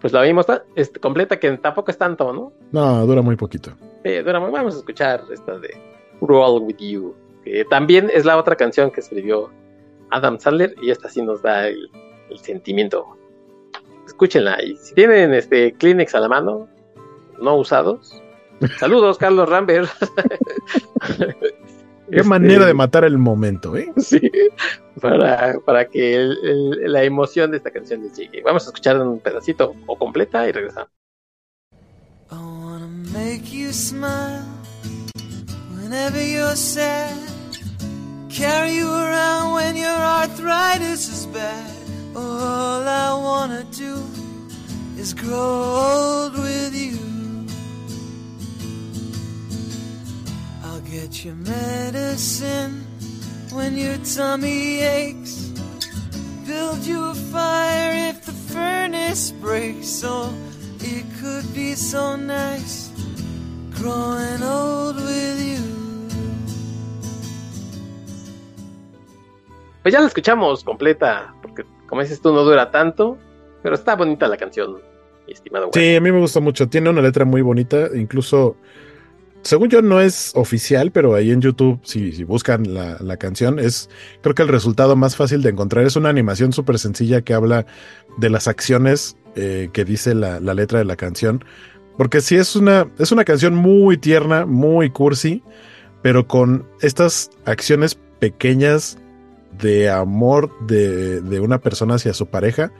[0.00, 2.52] pues la vimos este, completa, que tampoco es tanto, ¿no?
[2.72, 3.72] No, dura muy poquito.
[4.04, 5.76] Sí, dura muy, vamos a escuchar esta de
[6.20, 7.14] Roll With You,
[7.44, 9.50] que también es la otra canción que escribió
[10.10, 11.90] Adam Sandler y esta sí nos da el,
[12.36, 13.06] sentimiento.
[14.06, 16.68] Escúchenla y si tienen este Kleenex a la mano,
[17.40, 18.22] no usados,
[18.78, 19.90] saludos Carlos Rambert.
[22.10, 23.92] Qué manera de matar el momento, ¿eh?
[23.96, 24.30] Sí,
[25.00, 26.28] para, para que
[26.86, 28.42] la emoción de esta canción les llegue.
[28.42, 30.90] Vamos a escuchar un pedacito o completa y regresamos.
[32.30, 34.44] I wanna make you smile
[35.74, 37.16] whenever you're sad.
[38.28, 41.74] Carry you around when your arthritis is bad.
[42.14, 44.02] All I wanna do
[44.98, 47.17] is grow old with you.
[50.90, 52.82] Get your medicine
[53.52, 55.52] when your tummy aches.
[56.46, 60.02] Build you a fire if the furnace breaks.
[60.02, 60.32] Oh,
[60.80, 62.90] it could be so nice
[63.74, 65.62] growing old with you.
[69.82, 73.18] Pues ya la escuchamos completa, porque como dices tú, no dura tanto,
[73.62, 74.80] pero está bonita la canción,
[75.26, 75.68] estimado.
[75.74, 76.66] Sí, a mí me gusta mucho.
[76.70, 78.56] Tiene una letra muy bonita, incluso
[79.48, 83.88] según yo no es oficial, pero ahí en YouTube, si, buscan la, canción, es
[84.20, 87.64] creo que el resultado más fácil de encontrar es una animación súper sencilla que habla
[88.18, 91.42] de las acciones eh, que dice la, letra de la canción.
[91.96, 95.42] Porque sí es una, es una canción muy tierna, muy cursi,
[96.02, 98.98] pero con estas acciones pequeñas
[99.58, 102.70] de amor de, de una persona hacia su pareja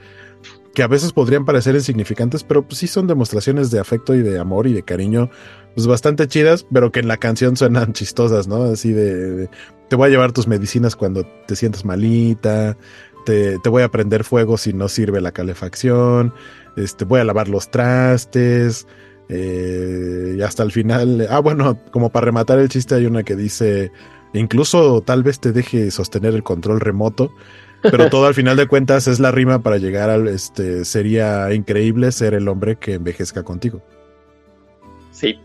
[0.79, 4.39] que a veces podrían parecer insignificantes, pero pues sí son demostraciones de afecto y de
[4.39, 5.29] amor y de cariño,
[5.75, 8.63] pues bastante chidas, pero que en la canción suenan chistosas, ¿no?
[8.63, 9.49] Así de,
[9.89, 12.77] te voy a llevar tus medicinas cuando te sientas malita,
[13.25, 16.33] te, voy a prender fuego si no sirve la calefacción,
[16.77, 18.87] este, voy a lavar los trastes,
[19.27, 23.35] eh, y hasta el final, ah, bueno, como para rematar el chiste hay una que
[23.35, 23.91] dice,
[24.31, 27.33] incluso tal vez te deje sostener el control remoto.
[27.81, 32.11] Pero todo al final de cuentas es la rima para llegar al, este, sería increíble
[32.11, 33.81] ser el hombre que envejezca contigo.
[35.11, 35.39] Sí,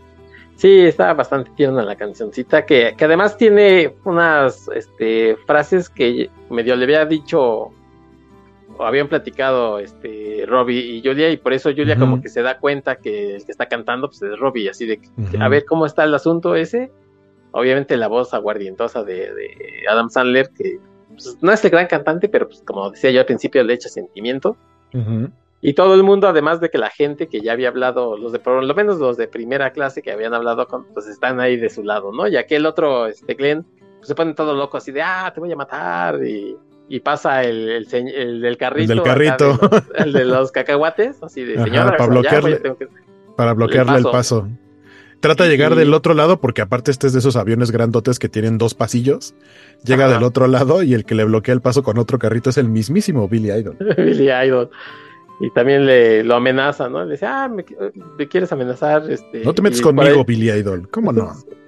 [0.55, 6.75] sí, está bastante tierna la cancioncita, que, que además tiene unas este, frases que medio
[6.75, 7.71] le había dicho
[8.77, 12.59] o habían platicado este Robbie y Julia y por eso Julia como que se da
[12.59, 14.99] cuenta que el que está cantando pues es Robbie así de
[15.39, 16.91] a ver cómo está el asunto ese
[17.51, 20.79] obviamente la voz aguardientosa de, de Adam Sandler que
[21.15, 23.89] pues, no es el gran cantante, pero pues como decía yo al principio, le echa
[23.89, 24.55] sentimiento.
[25.61, 28.39] Y todo el mundo, además de que la gente que ya había hablado, los de
[28.39, 31.69] por lo menos los de primera clase que habían hablado con, pues están ahí de
[31.69, 32.27] su lado, ¿no?
[32.27, 33.65] Y aquel otro, este Glenn,
[33.97, 36.55] pues se pone todo loco así de, ah, te voy a matar, y,
[36.87, 38.93] y pasa el, el, el, del carrito.
[38.93, 39.57] El del carrito.
[39.57, 42.87] De los, el de los cacahuates, así de, señora, para bloquearle, ya, que...
[43.35, 44.45] para bloquearle el paso.
[44.45, 44.64] El paso.
[45.25, 48.29] Trata de llegar del otro lado porque aparte este es de esos aviones grandotes que
[48.29, 49.33] tienen dos pasillos.
[49.83, 50.13] Llega Ajá.
[50.13, 52.69] del otro lado y el que le bloquea el paso con otro carrito es el
[52.69, 53.75] mismísimo Billy Idol.
[53.97, 54.69] Billy Idol.
[55.41, 57.03] Y también le lo amenaza, ¿no?
[57.03, 57.65] Le dice, ah, me,
[58.19, 59.09] me quieres amenazar.
[59.09, 60.23] Este, no te metes conmigo, ahí...
[60.27, 60.87] Billy Idol.
[60.91, 61.33] ¿Cómo no?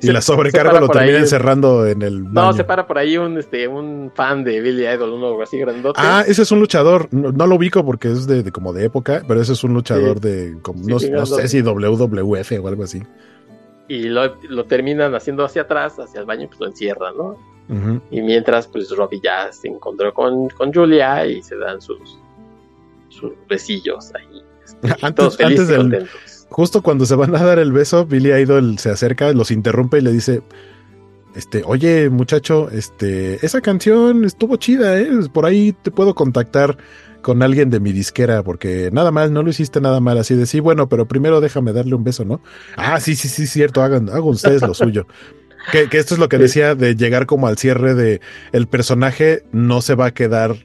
[0.00, 2.22] y la sobrecarga lo termina encerrando en el.
[2.22, 2.32] Baño.
[2.32, 6.00] No, se para por ahí un, este, un fan de Billy Idol, uno así grandote.
[6.02, 7.08] Ah, ese es un luchador.
[7.10, 9.74] No, no lo ubico porque es de, de, como de época, pero ese es un
[9.74, 10.28] luchador sí.
[10.28, 10.58] de.
[10.62, 13.02] Como, sí, no, no sé si WWF o algo así.
[13.88, 17.36] Y lo, lo, terminan haciendo hacia atrás, hacia el baño, pues lo encierran, ¿no?
[17.68, 18.00] Uh -huh.
[18.10, 22.18] Y mientras, pues Robbie ya se encontró con, con Julia y se dan sus,
[23.08, 24.42] sus besillos ahí.
[24.64, 26.08] Este, antes, todos felices antes del,
[26.52, 30.02] justo cuando se van a dar el beso, Billy Idol se acerca, los interrumpe y
[30.02, 30.42] le dice,
[31.34, 35.08] este, oye muchacho, este, esa canción estuvo chida, ¿eh?
[35.32, 36.76] Por ahí te puedo contactar
[37.22, 40.44] con alguien de mi disquera, porque nada mal, no lo hiciste nada mal, así de
[40.44, 42.42] sí, bueno, pero primero déjame darle un beso, ¿no?
[42.76, 45.06] Ah, sí, sí, sí, cierto, hagan, hagan ustedes lo suyo.
[45.70, 48.20] Que, que, esto es lo que decía de llegar como al cierre de
[48.50, 50.56] el personaje no se va a quedar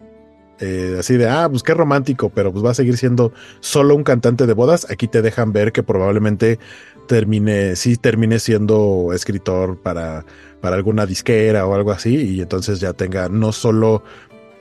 [0.60, 4.04] eh, así de, ah, pues qué romántico, pero pues va a seguir siendo solo un
[4.04, 4.90] cantante de bodas.
[4.90, 6.60] Aquí te dejan ver que probablemente
[7.08, 10.26] termine, sí termine siendo escritor para,
[10.62, 14.04] para alguna disquera o algo así, y entonces ya tenga no solo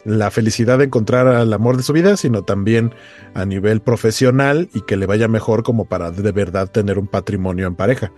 [0.04, 2.94] la felicidad de encontrar al amor de su vida, sino también
[3.34, 7.66] a nivel profesional y que le vaya mejor como para de verdad tener un patrimonio
[7.66, 8.12] en pareja.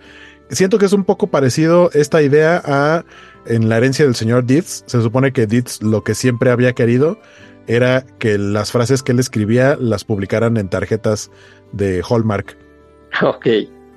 [0.51, 3.05] Siento que es un poco parecido esta idea a
[3.45, 4.83] en la herencia del señor Dietz.
[4.85, 7.19] Se supone que Dietz lo que siempre había querido
[7.69, 11.31] era que las frases que él escribía las publicaran en tarjetas
[11.71, 12.57] de Hallmark.
[13.21, 13.47] Ok.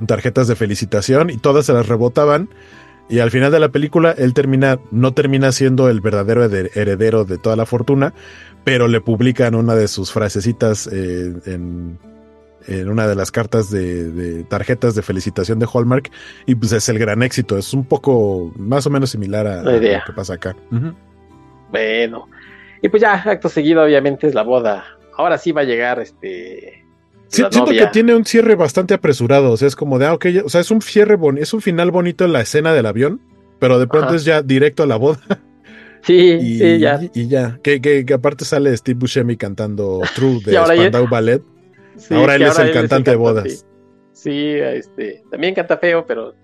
[0.07, 2.51] Tarjetas de felicitación y todas se las rebotaban.
[3.09, 7.39] Y al final de la película, él termina, no termina siendo el verdadero heredero de
[7.39, 8.13] toda la fortuna,
[8.63, 11.99] pero le publican una de sus frasecitas eh, en,
[12.67, 16.11] en, una de las cartas de, de, tarjetas de felicitación de Hallmark.
[16.45, 17.57] Y pues es el gran éxito.
[17.57, 20.55] Es un poco más o menos similar a, a lo que pasa acá.
[20.71, 20.95] Uh -huh.
[21.71, 22.29] Bueno,
[22.83, 24.85] y pues ya, acto seguido, obviamente, es la boda.
[25.17, 26.85] Ahora sí va a llegar este.
[27.29, 27.87] Sí, siento novia.
[27.87, 29.53] que tiene un cierre bastante apresurado.
[29.53, 31.63] O sea, es como de, ah, ok, o sea, es un cierre bonito, es un
[31.63, 33.21] final bonito en la escena del avión,
[33.61, 34.17] pero de pronto Ajá.
[34.17, 35.21] es ya directo a la boda.
[36.05, 37.01] Sí, y, sí, ya.
[37.15, 37.61] Y, ya.
[37.63, 41.09] Que, que, que, aparte sale Steve Buscemi cantando True de Spandau.
[41.09, 41.43] Ballet.
[41.97, 43.45] Sí, ahora él es el él cantante es el de bodas.
[43.53, 43.65] Sí.
[44.13, 46.35] sí, este, también canta feo, pero.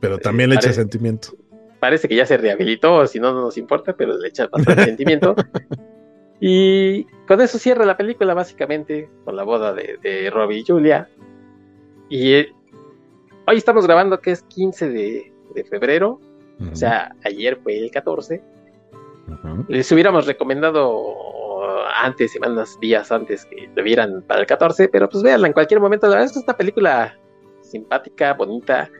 [0.00, 1.36] Pero eh, también eh, le echa sentimiento
[1.80, 5.34] parece que ya se rehabilitó, si no, no nos importa, pero le echa bastante sentimiento.
[6.40, 11.08] Y con eso cierra la película, básicamente, con la boda de, de Robbie y Julia.
[12.08, 12.52] Y eh,
[13.46, 16.20] hoy estamos grabando que es 15 de, de febrero,
[16.60, 16.72] uh -huh.
[16.72, 18.42] o sea, ayer fue el 14.
[19.26, 19.64] Uh -huh.
[19.68, 21.28] Les hubiéramos recomendado
[22.00, 25.80] antes, semanas, días antes que lo vieran para el 14, pero pues véanla en cualquier
[25.80, 26.06] momento.
[26.06, 27.18] La verdad es que es una película
[27.62, 28.90] simpática, bonita,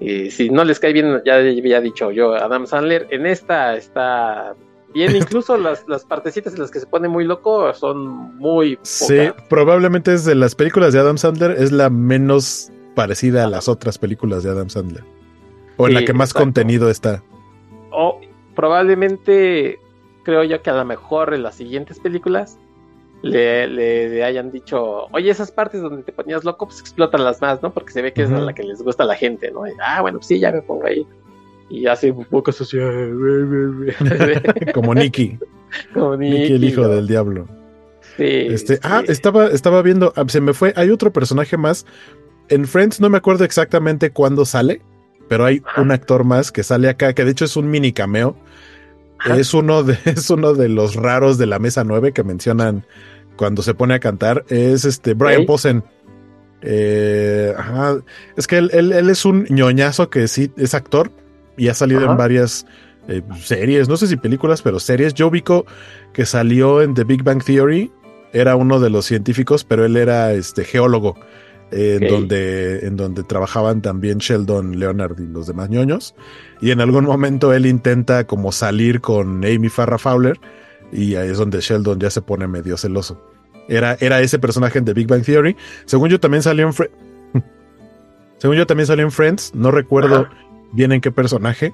[0.00, 4.54] y si no les cae bien, ya había dicho yo, Adam Sandler, en esta está
[4.92, 8.88] bien, incluso las, las partecitas en las que se pone muy loco son muy pocas.
[8.88, 13.68] Sí, probablemente es de las películas de Adam Sandler, es la menos parecida a las
[13.68, 15.04] otras películas de Adam Sandler.
[15.76, 16.44] O en sí, la que más exacto.
[16.44, 17.22] contenido está.
[17.90, 18.20] O
[18.54, 19.78] probablemente
[20.24, 22.58] creo yo que a lo mejor en las siguientes películas
[23.22, 27.40] le, le, le, hayan dicho, oye, esas partes donde te ponías loco, pues explotan las
[27.40, 27.72] más, ¿no?
[27.72, 28.38] Porque se ve que uh -huh.
[28.38, 29.66] es la que les gusta a la gente, ¿no?
[29.66, 31.06] Y, ah, bueno, pues sí, ya me pongo ahí.
[31.70, 32.76] Y hace un poco así.
[34.74, 35.38] Como Nicky.
[35.94, 36.88] Como Nicky, Nicky el hijo ¿no?
[36.88, 37.46] del diablo.
[38.16, 38.80] Sí, este, sí.
[38.82, 41.86] Ah, estaba, estaba viendo, ah, se me fue, hay otro personaje más.
[42.48, 44.82] En Friends no me acuerdo exactamente cuándo sale,
[45.28, 45.80] pero hay Ajá.
[45.80, 48.36] un actor más que sale acá, que de hecho es un mini cameo.
[49.24, 52.84] Es uno, de, es uno de los raros de la mesa 9 que mencionan
[53.42, 54.44] cuando se pone a cantar.
[54.50, 55.46] Es este Brian ¿Sí?
[55.48, 55.82] Posen.
[56.60, 57.96] Eh, ajá.
[58.36, 61.10] Es que él, él, él, es un ñoñazo que sí es actor
[61.56, 62.12] y ha salido ajá.
[62.12, 62.66] en varias
[63.08, 65.12] eh, series, no sé si películas, pero series.
[65.14, 65.66] Yo ubico
[66.12, 67.90] que salió en The Big Bang Theory.
[68.32, 71.16] Era uno de los científicos, pero él era este geólogo.
[71.72, 72.06] Eh, okay.
[72.06, 76.14] en, donde, en donde trabajaban también Sheldon Leonard y los demás ñoños.
[76.60, 80.38] Y en algún momento él intenta como salir con Amy Farrah Fowler
[80.92, 83.31] y ahí es donde Sheldon ya se pone medio celoso.
[83.68, 85.56] Era, era ese personaje The Big Bang Theory.
[85.84, 86.90] Según yo también salió en Fre
[88.38, 90.30] Según yo también salió en Friends, no recuerdo Ajá.
[90.72, 91.72] bien en qué personaje,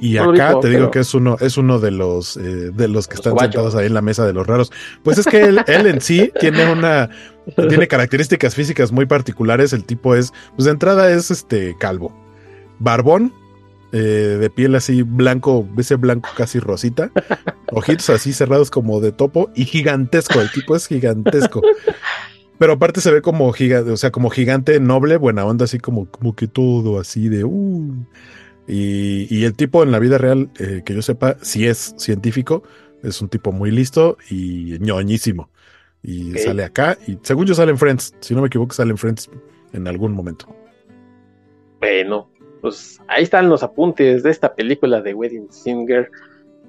[0.00, 3.14] Y acá te digo que es uno, es uno de los eh, de los que
[3.14, 4.72] están sentados ahí en la mesa de los raros.
[5.02, 7.10] Pues es que él, él en sí tiene una
[7.68, 9.72] tiene características físicas muy particulares.
[9.72, 12.12] El tipo es, pues de entrada es este calvo,
[12.78, 13.32] barbón,
[13.96, 17.10] eh, de piel así blanco, ese blanco casi rosita,
[17.72, 20.38] ojitos así cerrados como de topo y gigantesco.
[20.40, 21.62] El tipo es gigantesco.
[22.58, 26.10] Pero aparte se ve como gigante, o sea, como gigante noble, buena onda, así como,
[26.10, 28.06] como que todo así de uh.
[28.68, 32.64] Y, el tipo en la vida real, eh, que yo sepa, si es científico,
[33.02, 35.48] es un tipo muy listo y ñoñísimo.
[36.02, 38.98] Y sale acá, y según yo sale en Friends, si no me equivoco, sale en
[38.98, 39.30] Friends
[39.72, 40.46] en algún momento.
[41.80, 42.30] Bueno,
[42.66, 46.10] pues ahí están los apuntes de esta película de Wedding Singer.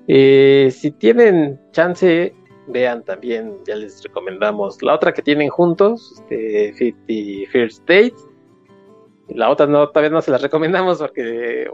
[0.07, 2.35] Eh, si tienen chance,
[2.67, 8.27] vean también, ya les recomendamos la otra que tienen juntos, este, 50 First Dates
[9.29, 11.67] la otra no, todavía no se las recomendamos porque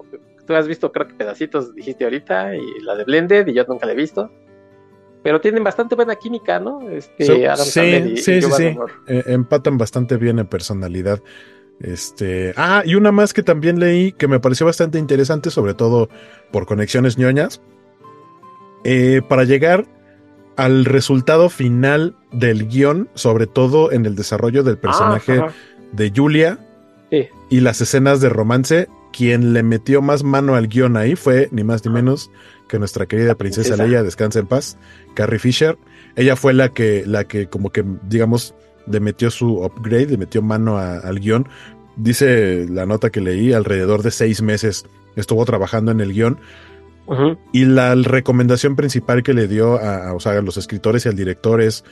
[0.48, 3.86] tú has visto creo que pedacitos dijiste ahorita y la de Blended y yo nunca
[3.86, 4.32] la he visto.
[5.22, 6.82] Pero tienen bastante buena química, ¿no?
[6.90, 8.76] Este, Adam sí, sí, sí, sí.
[9.08, 11.20] Eh, empatan bastante bien en personalidad.
[11.80, 16.10] Este, ah, y una más que también leí que me pareció bastante interesante, sobre todo
[16.52, 17.62] por conexiones ñoñas.
[18.86, 19.86] Eh, para llegar
[20.56, 25.42] al resultado final del guion, sobre todo en el desarrollo del personaje
[25.92, 26.60] de Julia,
[27.50, 31.64] y las escenas de romance, quien le metió más mano al guion ahí fue ni
[31.64, 32.32] más ni menos
[32.68, 34.78] que nuestra querida princesa, Leia, descansa en paz,
[35.14, 35.78] Carrie Fisher.
[36.16, 38.56] Ella fue la que, la que como que, digamos,
[38.88, 41.48] le metió su upgrade, le metió mano al guion.
[41.96, 44.86] Dice la nota que leí, alrededor de seis meses
[45.16, 46.40] estuvo trabajando en el guion.
[47.52, 51.84] Y la recomendación principal que le dio a, a los escritores y al director es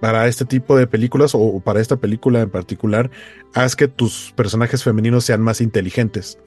[0.00, 3.10] para este tipo de películas o para esta película en particular,
[3.54, 6.38] haz que tus personajes femeninos sean más inteligentes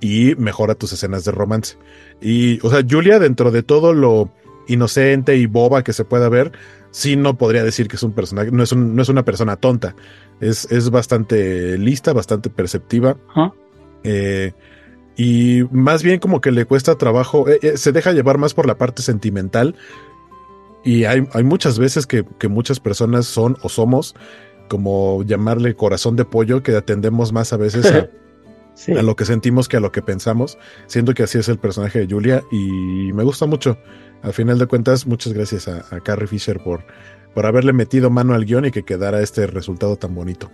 [0.00, 1.76] y mejora tus escenas de romance.
[2.20, 4.30] Y, o sea, Julia, dentro de todo lo
[4.68, 6.52] inocente y boba que se pueda ver,
[6.90, 9.94] sí no podría decir que es un personaje, no es, no es una persona tonta.
[10.40, 13.16] Es, es bastante lista, bastante perceptiva.
[14.04, 14.52] Eh,
[15.16, 18.66] y más bien como que le cuesta trabajo, eh, eh, se deja llevar más por
[18.66, 19.74] la parte sentimental
[20.84, 24.14] y hay, muchas veces que, muchas personas son o somos
[24.68, 27.92] como llamarle corazón de pollo, que atendemos más a veces
[28.96, 30.56] a, lo que sentimos que a lo que pensamos,
[30.86, 33.76] siendo que así es el personaje de Julia y me gusta mucho.
[34.22, 36.84] Al final de cuentas, muchas gracias a, Carrie Fisher por,
[37.34, 40.50] por haberle metido mano al guion y que quedara este resultado tan bonito.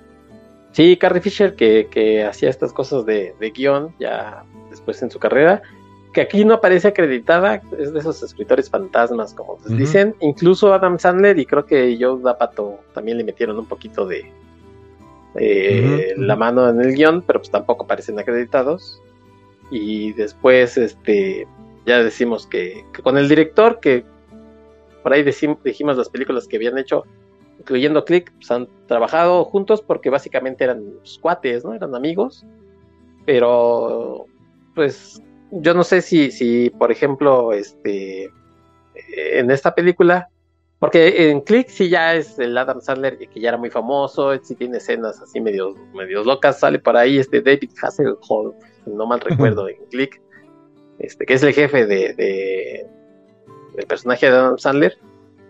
[0.73, 5.19] Sí, Carrie Fisher que, que hacía estas cosas de, de guion ya después en su
[5.19, 5.63] carrera
[6.15, 10.15] que aquí no aparece acreditada, es de esos escritores fantasmas, como les dicen.
[10.21, 14.33] Incluso Adam Sandler y creo que Joe Dapato también le metieron un poquito de
[16.17, 19.03] la mano en el guion, pero pues tampoco aparecen acreditados.
[19.71, 21.49] Y después, este,
[21.87, 24.05] ya decimos que, con el director, que
[25.03, 27.05] por ahí dijimos las películas que habían hecho,
[27.59, 30.83] incluyendo Click, pues han trabajado juntos porque básicamente eran
[31.21, 31.75] cuates, ¿no?
[31.75, 32.45] Eran amigos.
[33.27, 34.27] Pero,
[34.75, 38.31] pues yo no sé si, si, por ejemplo, este,
[39.17, 40.29] en esta película,
[40.79, 44.55] porque en Click sí ya es el Adam Sandler que ya era muy famoso, sí
[44.55, 48.55] tiene escenas así medio, medio locas, sale por ahí este David Hasselhoff,
[48.87, 50.21] no mal recuerdo, en Click,
[51.05, 52.87] este, que es el jefe de, de
[53.75, 54.97] del personaje de Adam Sandler,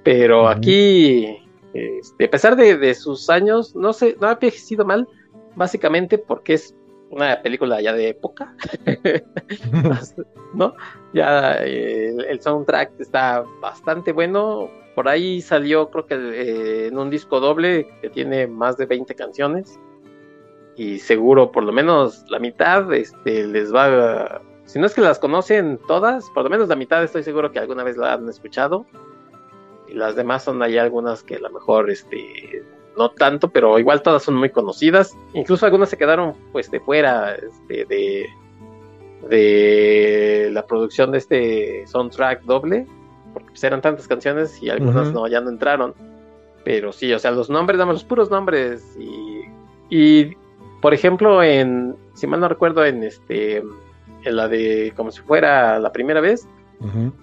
[0.02, 1.38] pero aquí,
[1.74, 5.06] este, a pesar de, de, sus años, no sé, no ha envejecido mal,
[5.56, 6.74] básicamente porque es
[7.10, 8.54] una película ya de época,
[10.54, 10.74] ¿no?
[11.12, 14.68] Ya el, soundtrack está bastante bueno.
[14.94, 19.14] Por ahí salió, creo que eh, en un disco doble que tiene más de 20
[19.14, 19.78] canciones.
[20.76, 24.42] Y seguro, por lo menos la mitad, este, les va.
[24.66, 27.58] Si no es que las conocen todas, por lo menos la mitad estoy seguro que
[27.58, 28.86] alguna vez la han escuchado.
[29.88, 32.64] Y las demás son ahí algunas que a lo mejor este,
[32.96, 35.16] no tanto, pero igual todas son muy conocidas.
[35.34, 38.26] Incluso algunas se quedaron pues de fuera este, de,
[39.28, 42.86] de la producción de este soundtrack doble,
[43.32, 45.94] porque pues, eran tantas canciones y algunas no, ya no entraron.
[46.64, 49.44] Pero sí, o sea, los nombres, damos los puros nombres y,
[49.90, 50.34] y
[50.80, 53.62] por ejemplo, en, si mal no recuerdo, en este,
[54.24, 56.46] en la de como si fuera la primera vez,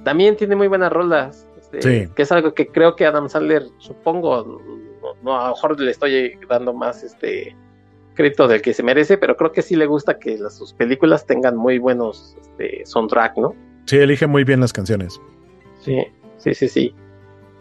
[0.03, 1.47] también tiene muy buenas rolas.
[1.71, 4.61] Este, que es algo que creo que Adam Sandler, supongo,
[5.23, 7.55] no, a lo mejor le estoy dando más este
[8.13, 11.25] crédito del que se merece, pero creo que sí le gusta que las, sus películas
[11.25, 13.55] tengan muy buenos este, soundtrack, ¿no?
[13.85, 15.19] Sí, elige muy bien las canciones.
[15.79, 15.97] Sí,
[16.37, 16.95] sí, sí, sí.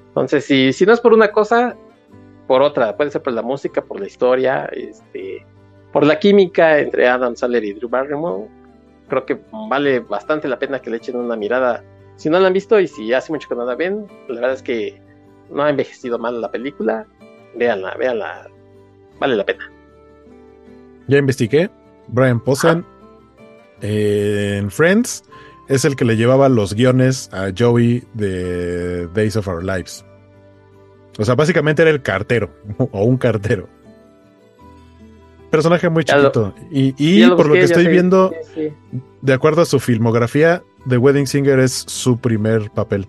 [0.09, 1.77] Entonces, si, si no es por una cosa,
[2.47, 5.47] por otra, puede ser por la música, por la historia, este,
[5.93, 8.49] por la química entre Adam Sandler y Drew Barrymore,
[9.11, 9.39] creo que
[9.69, 11.85] vale bastante la pena que le echen una mirada.
[12.16, 14.53] Si no la han visto y si hace mucho que no la ven, la verdad
[14.55, 15.01] es que
[15.51, 17.07] no ha envejecido mal la película.
[17.57, 18.49] Véanla, véanla.
[19.19, 19.70] Vale la pena.
[21.09, 21.70] Ya investigué.
[22.09, 22.85] Brian Posehn
[23.82, 25.24] en Friends
[25.69, 30.05] es el que le llevaba los guiones a Joey de Days of Our Lives.
[31.19, 33.69] O sea, básicamente era el cartero o un cartero.
[35.51, 36.55] Personaje muy chiquito.
[36.70, 38.32] y, por lo que estoy viendo,
[39.20, 43.06] de acuerdo a su filmografía, The Wedding Singer es su primer papel.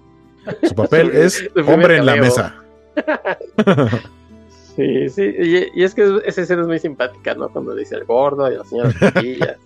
[0.63, 2.55] Su papel es hombre en la mesa.
[4.76, 5.34] sí, sí.
[5.76, 7.49] Y, es que esa escena es muy simpática, ¿no?
[7.49, 8.91] Cuando dice el gordo y la señora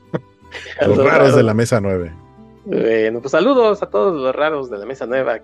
[0.88, 2.24] Los raros de la mesa 9.
[2.66, 5.40] Bueno, pues saludos a todos los raros de la mesa nueva.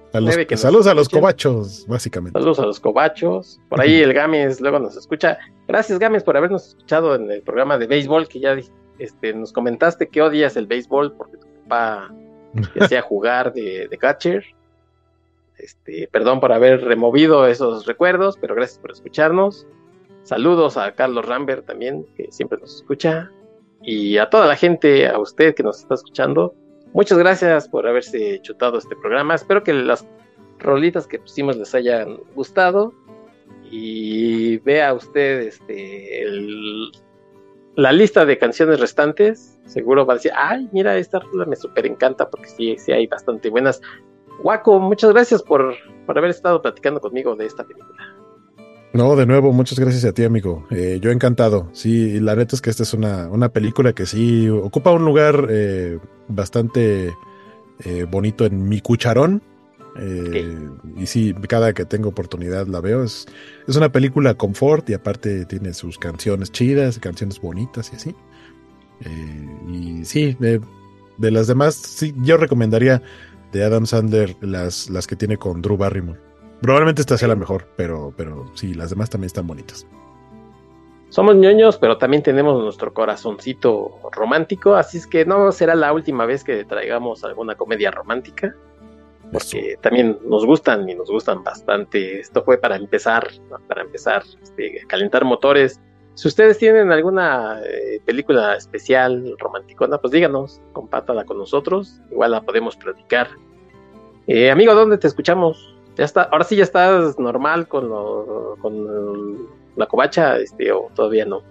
[0.56, 2.38] saludos a los cobachos, básicamente.
[2.38, 3.60] Saludos a los cobachos.
[3.69, 5.38] Por ahí el Games luego nos escucha.
[5.68, 8.57] Gracias, Games, por habernos escuchado en el programa de béisbol que ya
[8.98, 12.11] este, nos comentaste que odias el béisbol porque tu papá
[12.80, 14.43] hacía jugar de, de catcher.
[15.57, 19.68] Este, perdón por haber removido esos recuerdos, pero gracias por escucharnos.
[20.23, 23.31] Saludos a Carlos Rambert también, que siempre nos escucha.
[23.84, 26.56] Y a toda la gente, a usted que nos está escuchando.
[26.93, 29.35] Muchas gracias por haberse chutado este programa.
[29.35, 30.05] Espero que las
[30.59, 32.93] rolitas que pusimos les hayan gustado.
[33.69, 36.26] Y vea usted este,
[37.76, 39.57] la lista de canciones restantes.
[39.65, 43.07] Seguro va a decir, ay, mira, esta rola me súper encanta porque sí, sí hay
[43.07, 43.81] bastante buenas.
[44.43, 48.10] Guaco, muchas gracias por, por haber estado platicando conmigo de esta película.
[48.93, 50.65] No, de nuevo, muchas gracias a ti, amigo.
[50.69, 51.69] Eh, yo encantado.
[51.72, 55.47] Sí, la neta es que esta es una, una película que sí ocupa un lugar
[55.49, 55.97] eh,
[56.27, 57.13] bastante
[57.85, 59.41] eh, bonito en mi cucharón.
[60.97, 63.03] Y sí, cada que tengo oportunidad la veo.
[63.03, 63.27] Es,
[63.68, 68.15] es una película confort y aparte tiene sus canciones chidas, canciones bonitas y así.
[69.68, 70.61] y sí, de,
[71.18, 73.01] de, las demás, sí, yo recomendaría
[73.51, 76.30] de Adam Sandler las, las que tiene con Drew Barrymore.
[76.61, 79.88] Probablemente esta sea la mejor, pero, pero sí, las demás también están bonitas.
[81.09, 86.25] Somos ñoños, pero también tenemos nuestro corazoncito romántico, así es que no será la última
[86.25, 88.55] vez que traigamos alguna comedia romántica,
[89.33, 92.19] porque también nos gustan y nos gustan bastante.
[92.19, 93.27] Esto fue para empezar,
[93.67, 95.81] para empezar, este, calentar motores.
[96.13, 102.41] Si ustedes tienen alguna eh, película especial romanticona, pues díganos, compártala con nosotros, igual la
[102.41, 103.29] podemos platicar.
[104.27, 105.75] Eh, amigo, ¿dónde te escuchamos?
[105.97, 107.89] Ya está, ahora sí ya estás normal con,
[109.76, 111.41] la covacha, este, o todavía no.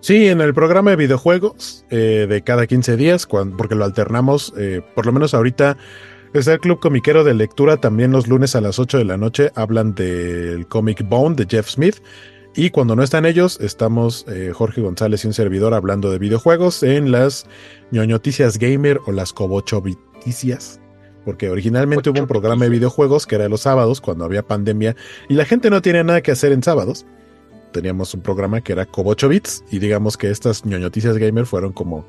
[0.00, 4.80] Sí, en el programa de videojuegos eh, de cada 15 días, porque lo alternamos, eh,
[4.94, 5.76] por lo menos ahorita
[6.32, 9.50] está el Club Comiquero de Lectura, también los lunes a las 8 de la noche
[9.56, 11.96] hablan del Comic Bone de Jeff Smith.
[12.54, 16.82] Y cuando no están ellos, estamos eh, Jorge González y un servidor hablando de videojuegos
[16.82, 17.46] en las
[17.92, 20.80] ñoñoticias gamer o las cobochoviticias
[21.28, 24.96] porque originalmente hubo un programa de videojuegos que era los sábados cuando había pandemia
[25.28, 27.04] y la gente no tenía nada que hacer en sábados.
[27.70, 32.06] Teníamos un programa que era Cobocho Bits y digamos que estas ñoñoticias gamer fueron como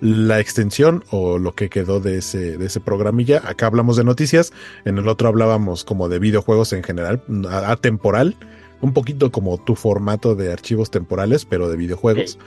[0.00, 3.42] la extensión o lo que quedó de ese, de ese programilla.
[3.44, 4.50] Acá hablamos de noticias,
[4.86, 7.22] en el otro hablábamos como de videojuegos en general,
[7.66, 8.34] atemporal,
[8.80, 12.38] un poquito como tu formato de archivos temporales, pero de videojuegos.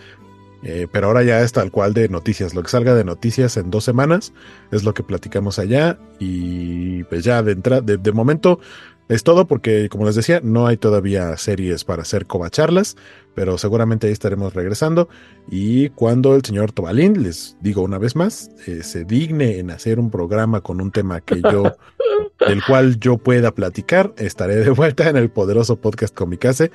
[0.63, 2.53] Eh, pero ahora ya es tal cual de noticias.
[2.53, 4.33] Lo que salga de noticias en dos semanas
[4.71, 5.99] es lo que platicamos allá.
[6.19, 8.59] Y pues ya de, de, de momento
[9.09, 12.97] es todo porque, como les decía, no hay todavía series para hacer covacharlas,
[13.35, 15.07] pero seguramente ahí estaremos regresando.
[15.49, 19.99] Y cuando el señor Tobalín, les digo una vez más, eh, se digne en hacer
[19.99, 21.63] un programa con un tema que yo,
[22.47, 26.71] del cual yo pueda platicar, estaré de vuelta en el poderoso podcast Comicase.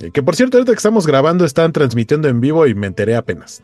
[0.00, 3.16] Eh, que por cierto, ahorita que estamos grabando, están transmitiendo en vivo y me enteré
[3.16, 3.62] apenas.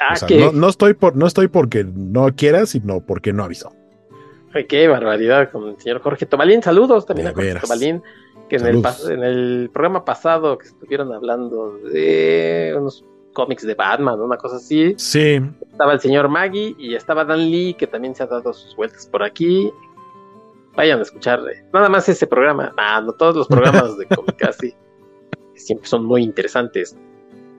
[0.00, 0.14] Ah,
[0.54, 3.72] no, estoy por, no estoy porque no quiera, sino porque no avisó.
[4.52, 6.62] Ay, qué barbaridad con el señor Jorge Tobalín.
[6.62, 8.02] Saludos también a Jorge Tobalín,
[8.48, 13.04] que en el, en el, programa pasado que estuvieron hablando de unos
[13.34, 14.94] cómics de Batman, una cosa así.
[14.96, 15.40] Sí.
[15.70, 19.06] Estaba el señor Maggie y estaba Dan Lee, que también se ha dado sus vueltas
[19.06, 19.70] por aquí.
[20.74, 22.72] Vayan a escuchar eh, nada más ese programa.
[22.76, 24.74] Ah, no todos los programas de Comicasi
[25.60, 26.96] siempre son muy interesantes.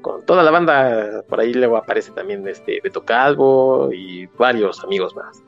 [0.01, 5.15] Con toda la banda, por ahí luego aparece también este Beto Calvo y varios amigos
[5.15, 5.43] más.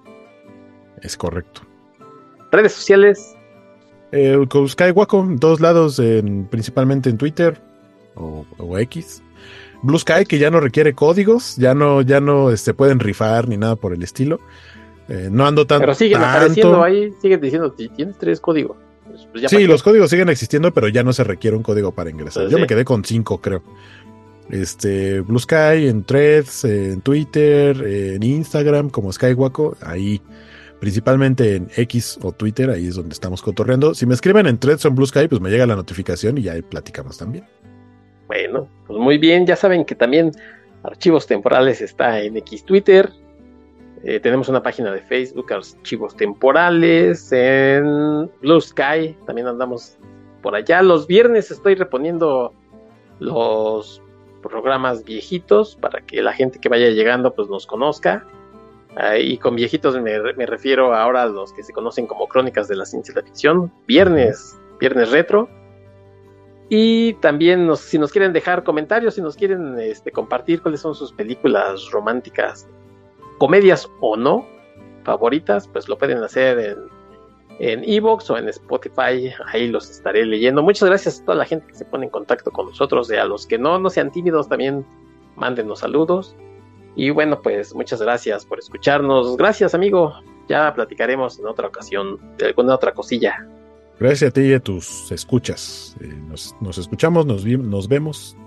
[1.01, 1.61] Es correcto.
[2.51, 3.35] Redes sociales.
[4.11, 6.01] Eh, Skywaco, en todos lados,
[6.51, 7.59] principalmente en Twitter
[8.15, 8.45] o,
[8.77, 9.23] X.
[9.81, 13.49] Blue Sky, que ya no requiere códigos, ya no, ya no se este, pueden rifar
[13.49, 14.39] ni nada por el estilo.
[15.09, 15.79] Eh, no ando tan.
[15.79, 18.77] Pero siguen apareciendo ahí, siguen diciendo, tienes tres códigos.
[19.31, 22.43] Pues, sí, los códigos siguen existiendo, pero ya no se requiere un código para ingresar.
[22.43, 23.63] Pues Yo me quedé con cinco, creo.
[24.49, 30.21] Este, Blue Sky, en Threads, en Twitter, en Instagram, como Skywaco, ahí,
[30.79, 33.93] principalmente en X o Twitter, ahí es donde estamos cotorreando.
[33.93, 36.43] Si me escriben en Threads o en Blue Sky, pues me llega la notificación y
[36.43, 37.45] ya ahí platicamos también.
[38.27, 40.31] Bueno, pues muy bien, ya saben que también
[40.83, 43.11] Archivos Temporales está en X Twitter.
[44.03, 49.97] Eh, tenemos una página de Facebook, Archivos Temporales, en Blue Sky, también andamos
[50.41, 50.81] por allá.
[50.81, 52.53] Los viernes estoy reponiendo
[53.19, 54.01] los
[54.41, 58.25] programas viejitos para que la gente que vaya llegando pues nos conozca.
[59.17, 62.85] y con viejitos me, refiero ahora a los que se conocen como Crónicas de la
[62.85, 65.47] Ciencia y la Ficción, viernes, viernes retro.
[66.67, 71.13] Y también si nos quieren dejar comentarios, si nos quieren este, compartir cuáles son sus
[71.13, 72.67] películas románticas,
[73.43, 74.47] comedias o no,
[75.03, 76.77] favoritas, pues lo pueden hacer en
[77.59, 80.63] en Evox o en Spotify, ahí los estaré leyendo.
[80.63, 83.25] Muchas gracias a toda la gente que se pone en contacto con nosotros y a
[83.25, 84.85] los que no, no sean tímidos también
[85.35, 86.37] mándenos saludos.
[86.95, 89.35] Y bueno, pues muchas gracias por escucharnos.
[89.35, 90.13] Gracias, amigo.
[90.47, 93.45] Ya platicaremos en otra ocasión de alguna otra cosilla.
[93.99, 95.97] Gracias a ti y a tus escuchas.
[96.01, 96.13] Eh,
[96.61, 98.37] nos, escuchamos, nos, nos vemos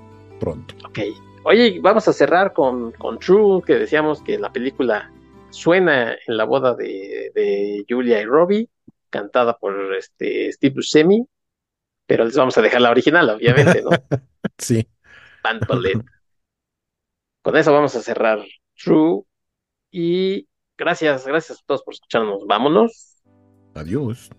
[0.41, 0.75] pronto.
[0.87, 1.01] Ok.
[1.49, 5.13] Oye, vamos a cerrar con, con True, que decíamos que la película
[5.51, 8.69] suena en la boda de, de Julia y Robbie
[9.11, 11.25] cantada por este Steve Buscemi,
[12.05, 13.91] pero les vamos a dejar la original, obviamente, ¿no?
[14.59, 14.89] sí.
[17.43, 18.41] Con eso vamos a cerrar
[18.75, 19.23] True.
[19.93, 22.45] Y gracias, gracias a todos por escucharnos.
[22.45, 23.23] Vámonos.
[23.77, 24.31] Adiós.